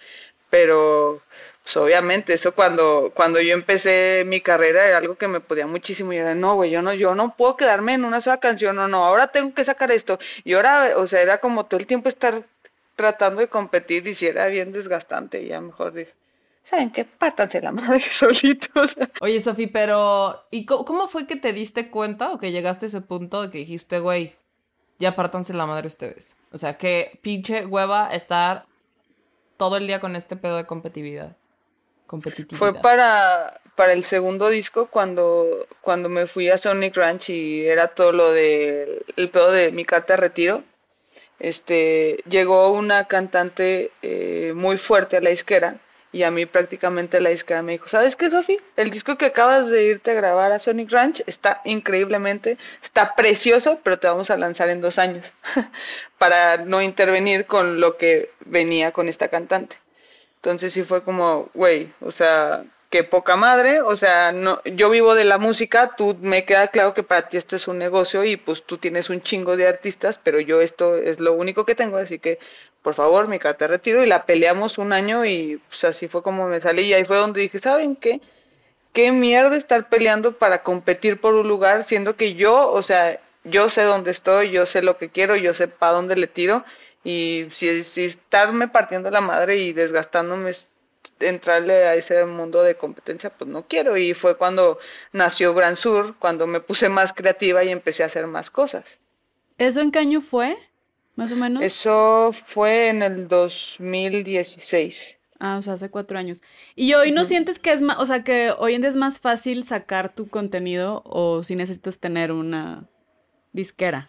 Pero, 0.50 1.22
pues 1.62 1.76
obviamente, 1.76 2.34
eso 2.34 2.54
cuando, 2.54 3.12
cuando 3.14 3.40
yo 3.40 3.54
empecé 3.54 4.24
mi 4.26 4.40
carrera 4.40 4.86
era 4.88 4.98
algo 4.98 5.16
que 5.16 5.28
me 5.28 5.40
podía 5.40 5.66
muchísimo 5.66 6.12
y 6.12 6.16
era, 6.18 6.34
no, 6.34 6.56
güey, 6.56 6.70
yo 6.70 6.82
no, 6.82 6.92
yo 6.94 7.14
no 7.14 7.36
puedo 7.36 7.56
quedarme 7.56 7.94
en 7.94 8.04
una 8.04 8.20
sola 8.20 8.40
canción, 8.40 8.78
o 8.78 8.88
no, 8.88 9.04
ahora 9.04 9.28
tengo 9.28 9.54
que 9.54 9.64
sacar 9.64 9.92
esto. 9.92 10.18
Y 10.44 10.54
ahora, 10.54 10.94
o 10.96 11.06
sea, 11.06 11.22
era 11.22 11.38
como 11.38 11.66
todo 11.66 11.80
el 11.80 11.86
tiempo 11.86 12.08
estar 12.08 12.44
tratando 13.00 13.40
de 13.40 13.48
competir 13.48 14.06
y 14.06 14.14
si 14.14 14.26
era 14.26 14.46
bien 14.48 14.72
desgastante 14.72 15.46
ya 15.46 15.60
mejor 15.62 15.94
dije, 15.94 16.12
¿saben 16.62 16.90
qué? 16.90 17.04
Pártanse 17.04 17.60
la 17.60 17.72
madre 17.72 18.00
solitos. 18.10 18.96
Oye, 19.20 19.40
Sofi, 19.40 19.66
pero 19.66 20.44
¿y 20.50 20.64
cómo, 20.64 21.08
fue 21.08 21.26
que 21.26 21.36
te 21.36 21.52
diste 21.52 21.90
cuenta 21.90 22.32
o 22.32 22.38
que 22.38 22.52
llegaste 22.52 22.86
a 22.86 22.88
ese 22.88 23.00
punto 23.00 23.42
de 23.42 23.50
que 23.50 23.58
dijiste, 23.58 23.98
güey, 24.00 24.36
ya 24.98 25.16
pártanse 25.16 25.54
la 25.54 25.66
madre 25.66 25.86
ustedes? 25.86 26.36
O 26.52 26.58
sea, 26.58 26.76
que 26.76 27.18
pinche 27.22 27.66
hueva 27.66 28.12
estar 28.12 28.66
todo 29.56 29.76
el 29.76 29.86
día 29.86 30.00
con 30.00 30.16
este 30.16 30.36
pedo 30.36 30.56
de 30.56 30.66
competitividad. 30.66 31.36
Competitividad. 32.06 32.58
Fue 32.58 32.74
para, 32.74 33.60
para 33.76 33.92
el 33.92 34.04
segundo 34.04 34.48
disco 34.48 34.86
cuando, 34.86 35.66
cuando 35.80 36.08
me 36.08 36.26
fui 36.26 36.48
a 36.48 36.58
Sonic 36.58 36.96
Ranch 36.96 37.30
y 37.30 37.66
era 37.66 37.88
todo 37.88 38.12
lo 38.12 38.32
de 38.32 39.04
el 39.16 39.30
pedo 39.30 39.52
de 39.52 39.70
mi 39.70 39.84
carta 39.84 40.14
de 40.14 40.16
retiro. 40.18 40.64
Este, 41.38 42.18
llegó 42.28 42.70
una 42.70 43.06
cantante 43.06 43.92
eh, 44.02 44.52
muy 44.54 44.76
fuerte 44.76 45.16
a 45.16 45.20
la 45.22 45.30
izquierda 45.30 45.80
y 46.12 46.24
a 46.24 46.30
mí 46.30 46.46
prácticamente 46.46 47.20
la 47.20 47.30
disquera 47.30 47.62
me 47.62 47.72
dijo, 47.72 47.88
¿sabes 47.88 48.16
qué, 48.16 48.30
Sofi? 48.30 48.58
El 48.76 48.90
disco 48.90 49.16
que 49.16 49.26
acabas 49.26 49.68
de 49.68 49.84
irte 49.84 50.10
a 50.10 50.14
grabar 50.14 50.50
a 50.50 50.58
Sonic 50.58 50.90
Ranch 50.90 51.22
está 51.26 51.60
increíblemente, 51.64 52.58
está 52.82 53.14
precioso, 53.14 53.80
pero 53.84 53.98
te 53.98 54.08
vamos 54.08 54.30
a 54.30 54.36
lanzar 54.36 54.70
en 54.70 54.80
dos 54.80 54.98
años 54.98 55.34
para 56.18 56.58
no 56.58 56.82
intervenir 56.82 57.46
con 57.46 57.80
lo 57.80 57.96
que 57.96 58.30
venía 58.44 58.92
con 58.92 59.08
esta 59.08 59.28
cantante. 59.28 59.76
Entonces 60.36 60.72
sí 60.72 60.82
fue 60.82 61.04
como, 61.04 61.50
güey, 61.54 61.92
o 62.00 62.10
sea, 62.10 62.64
qué 62.90 63.04
poca 63.04 63.36
madre, 63.36 63.80
o 63.82 63.94
sea, 63.96 64.32
no, 64.32 64.60
yo 64.64 64.90
vivo 64.90 65.14
de 65.14 65.24
la 65.24 65.38
música, 65.38 65.94
tú 65.96 66.16
me 66.20 66.44
queda 66.44 66.68
claro 66.68 66.92
que 66.92 67.04
para 67.04 67.28
ti 67.28 67.36
esto 67.36 67.54
es 67.56 67.68
un 67.68 67.78
negocio 67.78 68.24
y 68.24 68.36
pues 68.36 68.64
tú 68.64 68.78
tienes 68.78 69.10
un 69.10 69.22
chingo 69.22 69.56
de 69.56 69.68
artistas, 69.68 70.18
pero 70.18 70.40
yo 70.40 70.60
esto 70.60 70.96
es 70.96 71.20
lo 71.20 71.32
único 71.34 71.64
que 71.64 71.76
tengo, 71.76 71.98
así 71.98 72.18
que 72.18 72.40
por 72.82 72.94
favor, 72.94 73.28
mi 73.28 73.38
carta 73.38 73.66
retiro 73.68 74.02
y 74.02 74.08
la 74.08 74.26
peleamos 74.26 74.78
un 74.78 74.92
año 74.92 75.24
y 75.24 75.60
pues 75.68 75.84
así 75.84 76.08
fue 76.08 76.22
como 76.22 76.48
me 76.48 76.60
salí 76.60 76.82
y 76.82 76.94
ahí 76.94 77.04
fue 77.04 77.18
donde 77.18 77.40
dije, 77.42 77.58
¿saben 77.60 77.94
qué? 77.96 78.20
Qué 78.92 79.12
mierda 79.12 79.56
estar 79.56 79.88
peleando 79.88 80.36
para 80.38 80.62
competir 80.62 81.20
por 81.20 81.34
un 81.34 81.48
lugar, 81.48 81.84
siendo 81.84 82.16
que 82.16 82.34
yo, 82.34 82.72
o 82.72 82.82
sea, 82.82 83.20
yo 83.44 83.68
sé 83.68 83.82
dónde 83.82 84.10
estoy, 84.10 84.50
yo 84.50 84.66
sé 84.66 84.82
lo 84.82 84.98
que 84.98 85.10
quiero, 85.10 85.36
yo 85.36 85.54
sé 85.54 85.68
para 85.68 85.94
dónde 85.94 86.16
le 86.16 86.26
tiro 86.26 86.64
y 87.04 87.46
si, 87.50 87.84
si 87.84 88.04
estarme 88.04 88.68
partiendo 88.68 89.10
la 89.10 89.20
madre 89.20 89.56
y 89.58 89.72
desgastándome 89.72 90.52
entrarle 91.20 91.84
a 91.86 91.94
ese 91.94 92.24
mundo 92.24 92.62
de 92.62 92.76
competencia, 92.76 93.30
pues 93.30 93.50
no 93.50 93.66
quiero. 93.66 93.96
Y 93.96 94.14
fue 94.14 94.36
cuando 94.36 94.78
nació 95.12 95.54
Gran 95.54 95.76
Sur, 95.76 96.16
cuando 96.18 96.46
me 96.46 96.60
puse 96.60 96.88
más 96.88 97.12
creativa 97.12 97.64
y 97.64 97.68
empecé 97.68 98.02
a 98.02 98.06
hacer 98.06 98.26
más 98.26 98.50
cosas. 98.50 98.98
¿Eso 99.58 99.80
en 99.80 99.90
qué 99.90 99.98
año 99.98 100.20
fue? 100.20 100.56
Más 101.16 101.32
o 101.32 101.36
menos. 101.36 101.62
Eso 101.62 102.30
fue 102.32 102.88
en 102.88 103.02
el 103.02 103.28
2016. 103.28 105.18
Ah, 105.38 105.56
o 105.58 105.62
sea, 105.62 105.74
hace 105.74 105.90
cuatro 105.90 106.18
años. 106.18 106.42
¿Y 106.76 106.92
hoy 106.94 107.12
no 107.12 107.24
sientes 107.24 107.58
que 107.58 107.72
es 107.72 107.80
más, 107.80 107.98
o 107.98 108.06
sea, 108.06 108.24
que 108.24 108.52
hoy 108.58 108.74
en 108.74 108.82
día 108.82 108.90
es 108.90 108.96
más 108.96 109.18
fácil 109.18 109.64
sacar 109.64 110.14
tu 110.14 110.28
contenido 110.28 111.02
o 111.06 111.42
si 111.44 111.56
necesitas 111.56 111.98
tener 111.98 112.30
una 112.30 112.84
disquera? 113.52 114.08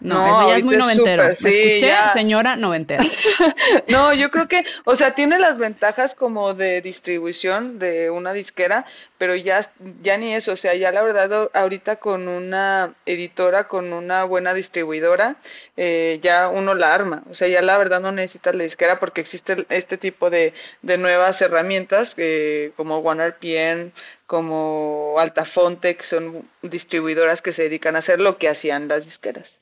No, 0.00 0.16
No, 0.18 0.26
eso 0.26 0.48
ya 0.50 0.56
es 0.56 0.64
muy 0.64 0.76
noventero. 0.76 1.22
súper, 1.34 1.36
sí, 1.36 1.44
Me 1.44 1.50
escuché, 1.50 1.86
ya. 1.88 2.12
señora 2.12 2.56
noventera. 2.56 3.02
No, 3.88 4.12
yo 4.12 4.30
creo 4.30 4.48
que, 4.48 4.64
o 4.84 4.94
sea, 4.94 5.14
tiene 5.14 5.38
las 5.38 5.58
ventajas 5.58 6.14
como 6.14 6.54
de 6.54 6.80
distribución 6.82 7.78
de 7.78 8.10
una 8.10 8.32
disquera, 8.32 8.84
pero 9.18 9.34
ya, 9.34 9.60
ya 10.02 10.16
ni 10.16 10.34
eso, 10.34 10.52
o 10.52 10.56
sea, 10.56 10.74
ya 10.74 10.90
la 10.92 11.02
verdad 11.02 11.50
ahorita 11.54 11.96
con 11.96 12.28
una 12.28 12.94
editora, 13.06 13.68
con 13.68 13.92
una 13.92 14.24
buena 14.24 14.52
distribuidora, 14.54 15.36
eh, 15.76 16.18
ya 16.22 16.48
uno 16.48 16.74
la 16.74 16.92
arma, 16.94 17.22
o 17.30 17.34
sea, 17.34 17.48
ya 17.48 17.62
la 17.62 17.78
verdad 17.78 18.00
no 18.00 18.12
necesitas 18.12 18.54
la 18.54 18.64
disquera 18.64 18.98
porque 19.00 19.20
existe 19.20 19.64
este 19.68 19.96
tipo 19.98 20.28
de, 20.30 20.52
de 20.82 20.98
nuevas 20.98 21.40
herramientas 21.40 22.14
eh, 22.18 22.72
como 22.76 22.98
OneRPN, 22.98 23.92
como 24.26 25.16
Altafonte, 25.18 25.96
que 25.96 26.04
son 26.04 26.48
distribuidoras 26.62 27.42
que 27.42 27.52
se 27.52 27.64
dedican 27.64 27.96
a 27.96 28.00
hacer 28.00 28.20
lo 28.20 28.38
que 28.38 28.48
hacían 28.48 28.88
las 28.88 29.04
disqueras. 29.04 29.58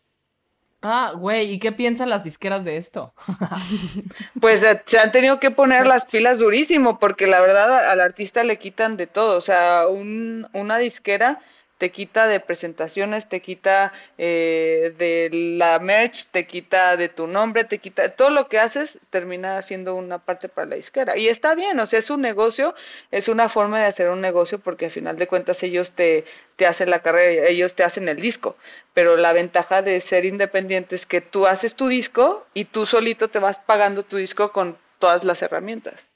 Ah, 0.83 1.13
güey, 1.15 1.53
¿y 1.53 1.59
qué 1.59 1.73
piensan 1.73 2.09
las 2.09 2.25
disqueras 2.25 2.65
de 2.65 2.77
esto? 2.77 3.13
Pues 4.41 4.63
eh, 4.65 4.83
se 4.87 4.99
han 4.99 5.13
tenido 5.13 5.39
que 5.39 5.51
poner 5.51 5.87
las 5.87 6.07
pilas 6.07 6.39
durísimo 6.39 6.99
porque 6.99 7.27
la 7.27 7.41
verdad 7.41 7.91
al 7.91 8.01
artista 8.01 8.45
le 8.45 8.59
quitan 8.59 8.97
de 8.97 9.07
todo, 9.07 9.37
o 9.37 9.41
sea, 9.43 9.87
un, 9.89 10.49
una 10.55 10.79
disquera 10.79 11.41
te 11.81 11.91
quita 11.91 12.27
de 12.27 12.41
presentaciones, 12.41 13.27
te 13.27 13.41
quita 13.41 13.95
eh, 14.19 14.95
de 14.99 15.31
la 15.33 15.79
merch, 15.79 16.27
te 16.27 16.47
quita 16.47 16.99
de 16.99 17.09
tu 17.09 17.27
nombre, 17.27 17.65
te 17.65 17.79
quita 17.79 18.11
todo 18.11 18.29
lo 18.29 18.49
que 18.49 18.59
haces 18.59 18.99
termina 19.09 19.63
siendo 19.63 19.95
una 19.95 20.19
parte 20.19 20.51
para 20.51 20.67
la 20.69 20.77
disquera 20.77 21.17
y 21.17 21.29
está 21.29 21.55
bien, 21.55 21.81
o 21.81 21.87
sea, 21.87 21.99
es 21.99 22.11
un 22.11 22.21
negocio, 22.21 22.75
es 23.11 23.29
una 23.29 23.49
forma 23.49 23.81
de 23.81 23.87
hacer 23.87 24.11
un 24.11 24.21
negocio 24.21 24.59
porque 24.59 24.85
al 24.85 24.91
final 24.91 25.17
de 25.17 25.27
cuentas 25.27 25.63
ellos 25.63 25.93
te, 25.93 26.27
te 26.57 26.67
hacen 26.67 26.91
la 26.91 27.01
carrera, 27.01 27.47
ellos 27.49 27.75
te 27.75 27.83
hacen 27.83 28.11
el 28.11 28.21
disco, 28.21 28.57
pero 28.93 29.17
la 29.17 29.33
ventaja 29.33 29.81
de 29.81 29.99
ser 30.03 30.27
independiente 30.27 30.97
es 30.97 31.07
que 31.07 31.23
tú 31.23 31.47
haces 31.47 31.77
tu 31.77 31.89
disco 31.89 32.47
y 32.53 32.67
tú 32.67 32.85
solito 32.85 33.29
te 33.29 33.39
vas 33.39 33.59
pagando 33.59 34.03
tu 34.03 34.19
disco 34.19 34.53
con 34.53 34.77
todas 34.99 35.25
las 35.25 35.41
herramientas. 35.41 36.09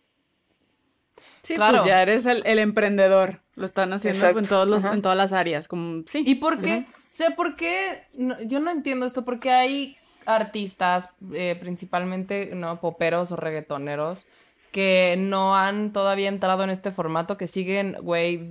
Sí, 1.42 1.54
Claro. 1.54 1.78
pues 1.78 1.86
ya 1.86 2.02
eres 2.02 2.26
el, 2.26 2.42
el 2.46 2.58
emprendedor. 2.58 3.40
Lo 3.56 3.64
están 3.66 3.92
haciendo 3.92 4.18
Exacto, 4.18 4.38
en 4.40 4.46
todos 4.46 4.68
los, 4.68 4.84
ajá. 4.84 4.94
en 4.94 5.02
todas 5.02 5.16
las 5.16 5.32
áreas. 5.32 5.68
Como, 5.68 6.02
sí. 6.06 6.22
¿Y 6.26 6.36
por 6.36 6.60
qué? 6.60 6.86
O 6.88 7.16
sea, 7.16 7.30
¿por 7.36 7.54
qué? 7.56 8.02
no- 8.14 8.40
yo 8.42 8.58
no 8.60 8.70
entiendo 8.70 9.06
esto, 9.06 9.24
porque 9.24 9.50
hay 9.50 9.96
artistas, 10.26 11.10
eh, 11.32 11.56
principalmente, 11.60 12.50
no, 12.54 12.80
poperos 12.80 13.30
o 13.30 13.36
reggaetoneros, 13.36 14.26
que 14.72 15.14
no 15.18 15.54
han 15.56 15.92
todavía 15.92 16.28
entrado 16.28 16.64
en 16.64 16.70
este 16.70 16.90
formato, 16.90 17.36
que 17.36 17.46
siguen, 17.46 17.96
güey, 18.02 18.48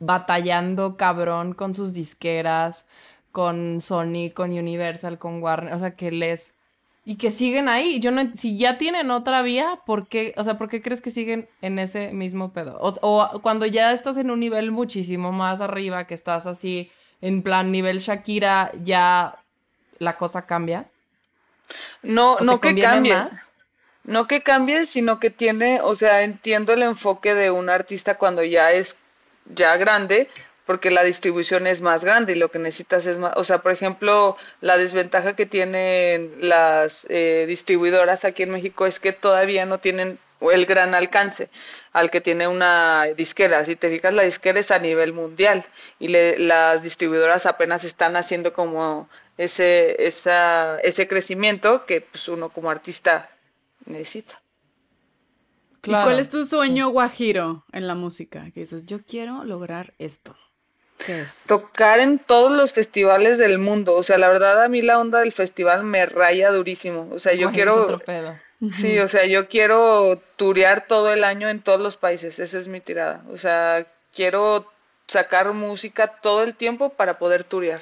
batallando 0.00 0.96
cabrón 0.96 1.54
con 1.54 1.74
sus 1.74 1.92
disqueras, 1.94 2.86
con 3.32 3.80
Sony, 3.80 4.30
con 4.34 4.50
Universal, 4.52 5.18
con 5.18 5.42
Warner, 5.42 5.72
o 5.74 5.78
sea, 5.78 5.94
que 5.94 6.10
les... 6.10 6.55
Y 7.08 7.16
que 7.16 7.30
siguen 7.30 7.68
ahí. 7.68 8.00
Yo 8.00 8.10
no, 8.10 8.34
si 8.34 8.58
ya 8.58 8.78
tienen 8.78 9.12
otra 9.12 9.40
vía, 9.42 9.78
¿por 9.86 10.08
qué? 10.08 10.34
O 10.36 10.42
sea, 10.44 10.58
¿por 10.58 10.68
qué 10.68 10.82
crees 10.82 11.00
que 11.00 11.12
siguen 11.12 11.48
en 11.62 11.78
ese 11.78 12.12
mismo 12.12 12.52
pedo? 12.52 12.76
O, 12.80 12.92
o 13.00 13.40
cuando 13.40 13.64
ya 13.64 13.92
estás 13.92 14.16
en 14.16 14.30
un 14.30 14.40
nivel 14.40 14.72
muchísimo 14.72 15.30
más 15.30 15.60
arriba, 15.60 16.08
que 16.08 16.14
estás 16.14 16.46
así 16.46 16.90
en 17.20 17.42
plan 17.42 17.70
nivel 17.70 18.00
Shakira, 18.00 18.72
ya 18.82 19.38
la 19.98 20.16
cosa 20.16 20.46
cambia. 20.46 20.86
No, 22.02 22.34
¿O 22.34 22.38
te 22.38 22.44
no 22.44 22.60
que 22.60 22.74
cambie. 22.80 23.12
más? 23.12 23.50
No 24.04 24.26
que 24.26 24.42
cambie, 24.42 24.86
sino 24.86 25.18
que 25.18 25.30
tiene, 25.30 25.80
o 25.82 25.94
sea, 25.94 26.22
entiendo 26.22 26.72
el 26.72 26.82
enfoque 26.82 27.34
de 27.34 27.50
un 27.50 27.70
artista 27.70 28.16
cuando 28.16 28.42
ya 28.44 28.72
es 28.72 28.98
ya 29.54 29.76
grande, 29.76 30.28
porque 30.66 30.90
la 30.90 31.04
distribución 31.04 31.66
es 31.66 31.80
más 31.80 32.02
grande 32.04 32.32
y 32.32 32.36
lo 32.36 32.50
que 32.50 32.58
necesitas 32.58 33.06
es 33.06 33.18
más, 33.18 33.32
o 33.36 33.44
sea, 33.44 33.58
por 33.58 33.72
ejemplo, 33.72 34.36
la 34.60 34.76
desventaja 34.76 35.36
que 35.36 35.46
tienen 35.46 36.32
las 36.40 37.06
eh, 37.08 37.44
distribuidoras 37.46 38.24
aquí 38.24 38.42
en 38.42 38.50
México 38.50 38.84
es 38.86 38.98
que 39.00 39.12
todavía 39.12 39.64
no 39.64 39.78
tienen 39.78 40.18
el 40.40 40.66
gran 40.66 40.94
alcance 40.94 41.48
al 41.92 42.10
que 42.10 42.20
tiene 42.20 42.46
una 42.46 43.06
disquera. 43.16 43.64
Si 43.64 43.74
te 43.76 43.88
fijas, 43.88 44.12
la 44.12 44.22
disquera 44.24 44.60
es 44.60 44.70
a 44.70 44.78
nivel 44.78 45.12
mundial 45.14 45.64
y 45.98 46.08
le- 46.08 46.38
las 46.38 46.82
distribuidoras 46.82 47.46
apenas 47.46 47.84
están 47.84 48.16
haciendo 48.16 48.52
como 48.52 49.08
ese, 49.38 49.96
esa, 50.06 50.78
ese 50.80 51.08
crecimiento 51.08 51.86
que 51.86 52.00
pues 52.02 52.28
uno 52.28 52.50
como 52.50 52.70
artista 52.70 53.30
necesita. 53.86 54.42
¿Y 55.84 55.90
cuál 55.92 56.18
es 56.18 56.28
tu 56.28 56.44
sueño 56.44 56.88
guajiro 56.88 57.64
en 57.72 57.86
la 57.86 57.94
música? 57.94 58.50
Que 58.52 58.60
dices, 58.60 58.84
yo 58.86 58.98
quiero 59.04 59.44
lograr 59.44 59.94
esto. 59.98 60.36
Tocar 61.46 62.00
en 62.00 62.18
todos 62.18 62.52
los 62.52 62.72
festivales 62.72 63.38
del 63.38 63.58
mundo. 63.58 63.94
O 63.94 64.02
sea, 64.02 64.18
la 64.18 64.28
verdad 64.28 64.62
a 64.62 64.68
mí 64.68 64.82
la 64.82 64.98
onda 64.98 65.20
del 65.20 65.32
festival 65.32 65.84
me 65.84 66.06
raya 66.06 66.50
durísimo. 66.50 67.08
O 67.12 67.18
sea, 67.18 67.34
yo 67.34 67.50
quiero, 67.52 68.00
sí, 68.72 68.98
o 68.98 69.08
sea, 69.08 69.26
yo 69.26 69.48
quiero 69.48 70.20
turear 70.36 70.86
todo 70.86 71.12
el 71.12 71.24
año 71.24 71.48
en 71.48 71.60
todos 71.60 71.80
los 71.80 71.96
países. 71.96 72.38
Esa 72.38 72.58
es 72.58 72.68
mi 72.68 72.80
tirada. 72.80 73.22
O 73.30 73.36
sea, 73.36 73.86
quiero 74.14 74.70
sacar 75.06 75.52
música 75.52 76.08
todo 76.08 76.42
el 76.42 76.54
tiempo 76.54 76.90
para 76.90 77.18
poder 77.18 77.44
turear 77.44 77.80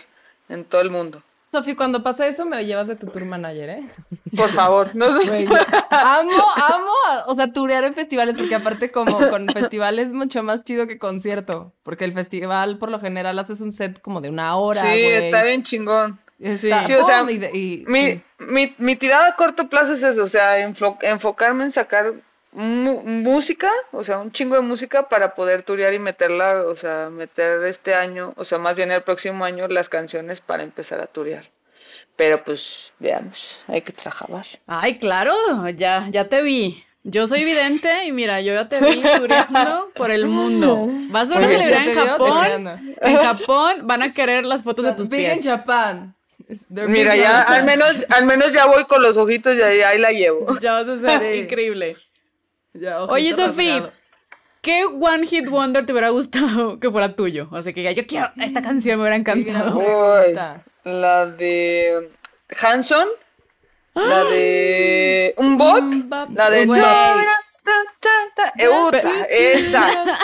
en 0.48 0.64
todo 0.64 0.80
el 0.80 0.90
mundo. 0.90 1.22
Sofi, 1.58 1.74
cuando 1.74 2.02
pasa 2.02 2.26
eso 2.26 2.44
me 2.44 2.64
llevas 2.66 2.86
de 2.88 2.96
tu 2.96 3.06
tour 3.06 3.24
manager, 3.24 3.68
¿eh? 3.70 3.86
Por 4.36 4.48
favor, 4.50 4.94
no 4.94 5.20
sé. 5.22 5.46
Amo, 5.90 6.30
amo, 6.56 6.90
a- 7.08 7.24
o 7.26 7.34
sea, 7.34 7.52
turear 7.52 7.84
en 7.84 7.94
festivales, 7.94 8.36
porque 8.36 8.54
aparte 8.54 8.90
como 8.90 9.16
con 9.30 9.48
festivales 9.48 10.08
es 10.08 10.12
mucho 10.12 10.42
más 10.42 10.64
chido 10.64 10.86
que 10.86 10.98
concierto, 10.98 11.72
porque 11.82 12.04
el 12.04 12.12
festival 12.12 12.78
por 12.78 12.90
lo 12.90 13.00
general 13.00 13.38
haces 13.38 13.60
un 13.60 13.72
set 13.72 14.00
como 14.00 14.20
de 14.20 14.30
una 14.30 14.56
hora, 14.56 14.80
Sí, 14.80 14.86
está 15.26 15.42
bien 15.44 15.62
chingón. 15.62 16.18
Está- 16.40 16.84
Sí, 16.84 16.92
o 16.94 17.04
sea, 17.04 17.22
Mi, 17.86 18.20
mi, 18.38 18.74
mi 18.78 18.96
tirada 18.96 19.28
a 19.28 19.36
corto 19.36 19.68
plazo 19.68 19.92
es 19.94 20.02
eso, 20.02 20.24
o 20.24 20.28
sea, 20.28 20.58
enfo- 20.68 20.98
enfocarme 21.02 21.64
en 21.64 21.70
sacar 21.72 22.12
música, 22.54 23.70
o 23.92 24.04
sea, 24.04 24.18
un 24.20 24.32
chingo 24.32 24.54
de 24.56 24.60
música 24.62 25.08
para 25.08 25.34
poder 25.34 25.62
turear 25.62 25.92
y 25.94 25.98
meterla, 25.98 26.62
o 26.66 26.76
sea, 26.76 27.10
meter 27.10 27.64
este 27.64 27.94
año, 27.94 28.32
o 28.36 28.44
sea, 28.44 28.58
más 28.58 28.76
bien 28.76 28.90
el 28.92 29.02
próximo 29.02 29.44
año 29.44 29.66
las 29.68 29.88
canciones 29.88 30.40
para 30.40 30.62
empezar 30.62 31.00
a 31.00 31.06
turear. 31.06 31.44
Pero 32.16 32.44
pues, 32.44 32.92
veamos, 33.00 33.64
hay 33.66 33.80
que 33.82 33.92
trabajar. 33.92 34.46
Ay, 34.66 34.98
claro, 34.98 35.34
ya, 35.70 36.06
ya 36.10 36.28
te 36.28 36.42
vi. 36.42 36.84
Yo 37.02 37.26
soy 37.26 37.44
vidente 37.44 38.04
y 38.04 38.12
mira, 38.12 38.40
yo 38.40 38.54
ya 38.54 38.68
te 38.68 38.78
vi 38.80 39.02
tureando 39.02 39.90
por 39.96 40.10
el 40.12 40.26
mundo. 40.26 40.86
Vas 41.10 41.30
a 41.32 41.38
una 41.38 41.48
celebridad 41.48 41.88
en 41.88 41.94
Japón. 42.08 42.94
En 43.02 43.16
Japón 43.16 43.86
van 43.86 44.02
a 44.02 44.12
querer 44.12 44.46
las 44.46 44.62
fotos 44.62 44.84
de 44.84 44.92
tus 44.92 45.08
pies. 45.08 45.44
It's- 46.46 46.66
they're 46.72 46.88
Mira, 46.88 47.16
ya 47.16 47.40
al 47.42 47.64
menos, 47.64 48.04
al 48.10 48.26
menos 48.26 48.52
ya 48.52 48.66
voy 48.66 48.84
con 48.84 49.00
los 49.02 49.16
ojitos 49.16 49.56
y 49.56 49.62
ahí, 49.62 49.80
ahí 49.80 49.98
la 49.98 50.10
llevo. 50.12 50.46
Ya 50.60 50.74
vas 50.82 50.88
a 50.88 50.98
ser 50.98 51.20
Sí. 51.20 51.40
increíble. 51.40 51.96
Ya, 52.74 53.02
Oye, 53.04 53.32
Sofi, 53.34 53.70
rasgado. 53.70 53.92
¿qué 54.60 54.84
One 54.84 55.26
Hit 55.26 55.48
Wonder 55.48 55.86
te 55.86 55.92
hubiera 55.92 56.08
gustado 56.10 56.78
que 56.80 56.90
fuera 56.90 57.14
tuyo? 57.14 57.48
O 57.50 57.62
sea, 57.62 57.72
que 57.72 57.94
yo 57.94 58.06
quiero, 58.06 58.30
esta 58.36 58.62
canción 58.62 58.96
me 58.96 59.02
hubiera 59.02 59.16
encantado. 59.16 59.78
Uy, 59.78 60.34
la 60.84 61.26
de 61.26 62.10
Hanson, 62.60 63.08
la 63.94 64.24
de 64.24 65.34
un 65.38 65.56
bot, 65.56 65.82
Mbap- 65.82 66.34
la 66.34 66.50
de 66.50 66.66
Güey. 66.66 66.80
Chora, 66.80 67.38
ta, 67.62 67.72
ta, 68.00 68.10
ta, 68.34 68.52
eh, 68.58 68.68
puta, 68.68 69.24
esa. 69.30 69.88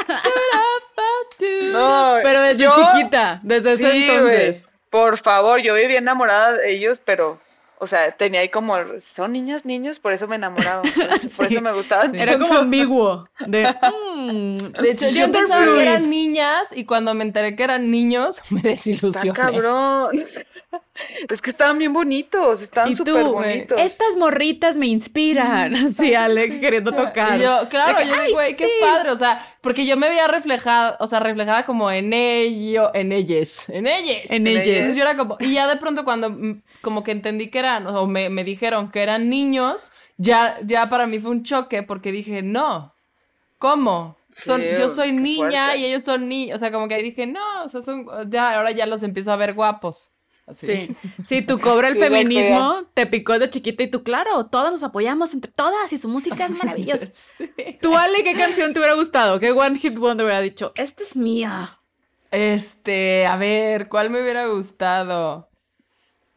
No, 1.73 2.17
Pero 2.23 2.43
desde 2.43 2.63
yo- 2.65 2.73
chiquita, 2.93 3.41
desde 3.43 3.73
ese 3.73 3.91
sí, 3.93 4.05
entonces. 4.11 4.67
por 4.91 5.17
favor, 5.17 5.61
yo 5.61 5.75
vivía 5.75 5.99
enamorada 5.99 6.53
de 6.55 6.73
ellos, 6.73 7.01
pero, 7.05 7.41
o 7.83 7.87
sea, 7.87 8.13
tenía 8.13 8.41
ahí 8.41 8.51
como, 8.51 8.77
son 9.01 9.33
niñas, 9.33 9.65
niños, 9.65 9.99
por 10.01 10.13
eso 10.13 10.29
me 10.29 10.37
enamoraron, 10.37 10.83
por 10.95 11.05
eso, 11.15 11.29
por 11.31 11.47
eso 11.47 11.61
me 11.63 11.73
gustaban. 11.73 12.15
Era 12.15 12.39
como 12.39 12.55
ambiguo. 12.55 13.27
De, 13.47 13.67
mm, 14.17 14.57
De 14.83 14.91
hecho, 14.91 15.09
yo 15.09 15.33
pensaba 15.33 15.65
que 15.65 15.83
eran 15.83 16.11
niñas 16.11 16.77
y 16.77 16.85
cuando 16.85 17.15
me 17.15 17.25
enteré 17.25 17.57
que 17.57 17.65
eran 17.65 17.91
niños, 17.91 18.43
me 18.51 18.59
Está 18.59 18.69
desilusioné. 18.69 19.33
cabrón. 19.33 20.23
Es 21.29 21.43
que 21.43 21.51
estaban 21.51 21.79
bien 21.79 21.93
bonitos, 21.93 22.63
estaban 22.63 22.95
súper 22.95 23.25
bonitos. 23.25 23.81
estas 23.81 24.17
morritas 24.17 24.77
me 24.77 24.87
inspiran. 24.87 25.75
Así, 25.87 26.15
Ale, 26.15 26.61
queriendo 26.61 26.93
tocar. 26.93 27.39
Y 27.39 27.43
yo, 27.43 27.69
claro, 27.69 27.99
que, 27.99 28.07
yo 28.07 28.15
"Ay, 28.15 28.21
digo, 28.27 28.35
güey, 28.37 28.57
qué 28.57 28.65
sí". 28.67 28.71
padre, 28.81 29.11
o 29.11 29.17
sea, 29.17 29.45
porque 29.61 29.85
yo 29.87 29.97
me 29.97 30.09
veía 30.09 30.29
reflejada, 30.29 30.97
o 31.01 31.07
sea, 31.07 31.21
reflejada 31.21 31.67
como 31.67 31.91
en 31.91 32.13
ello, 32.13 32.91
en 32.95 33.13
ellas, 33.13 33.69
en 33.69 33.87
ellas. 33.87 34.31
En 34.31 34.47
ellas. 34.47 34.67
Entonces 34.67 34.97
yo 34.97 35.03
era 35.03 35.17
como, 35.17 35.37
y 35.41 35.55
ya 35.55 35.67
de 35.69 35.77
pronto 35.77 36.05
cuando 36.05 36.31
mm, 36.31 36.63
como 36.83 37.03
que 37.03 37.13
entendí 37.13 37.49
que 37.51 37.59
eran, 37.59 37.87
o 37.87 38.07
me, 38.07 38.29
me 38.31 38.45
dijeron 38.45 38.91
que 38.91 39.03
eran 39.03 39.29
niños, 39.29 39.93
ya, 40.19 40.57
ya 40.65 40.89
para 40.89 41.07
mí 41.07 41.19
fue 41.19 41.31
un 41.33 41.43
choque 41.43 41.83
porque 41.83 42.13
dije, 42.13 42.43
no, 42.43 42.95
¿Cómo? 43.59 44.17
Son, 44.35 44.61
Sí, 44.61 44.67
yo 44.79 44.89
soy 44.89 45.13
niña 45.13 45.67
fuerte. 45.67 45.79
y 45.81 45.85
ellos 45.87 46.03
son 46.05 46.29
niños. 46.29 46.57
O 46.57 46.59
sea, 46.59 46.73
como 46.73 46.89
que 46.89 46.95
ahí 46.95 47.03
dije, 47.03 47.27
no, 47.27 47.65
o 47.65 47.69
sea, 47.69 47.83
son, 47.83 48.07
ya, 48.31 48.57
ahora 48.57 48.71
ya 48.71 48.87
los 48.87 49.03
empiezo 49.03 49.33
a 49.33 49.37
ver 49.37 49.53
guapos. 49.53 50.13
Así. 50.51 50.67
Sí. 50.67 50.97
Sí, 51.25 51.43
tu 51.43 51.59
cobra 51.59 51.89
el 51.89 51.95
Sí, 51.95 52.01
feminismo 52.01 52.85
te 52.95 53.07
picó 53.07 53.39
de 53.39 53.49
chiquita 53.51 53.83
y 53.83 53.89
tú, 53.89 54.03
claro, 54.03 54.47
todas 54.47 54.71
nos 54.71 54.83
apoyamos 54.83 55.33
entre 55.35 55.51
todas 55.53 55.93
y 55.93 55.99
su 55.99 56.09
música 56.09 56.45
es 56.47 56.51
maravillosa. 56.51 57.07
Sí. 57.15 57.51
Tú, 57.81 57.97
Ale, 57.97 58.23
¿qué 58.23 58.35
canción 58.35 58.73
te 58.73 58.79
hubiera 58.81 58.95
gustado? 58.95 59.39
¿Qué 59.41 59.51
One 59.53 59.79
Hit 59.79 59.97
Wonder 59.97 60.27
hubiera 60.27 60.41
dicho? 60.41 60.73
Esta 60.77 61.03
es 61.03 61.17
mía. 61.17 61.79
Este, 62.31 63.27
a 63.27 63.37
ver, 63.37 63.89
¿cuál 63.89 64.11
me 64.11 64.23
hubiera 64.23 64.47
gustado? 64.47 65.49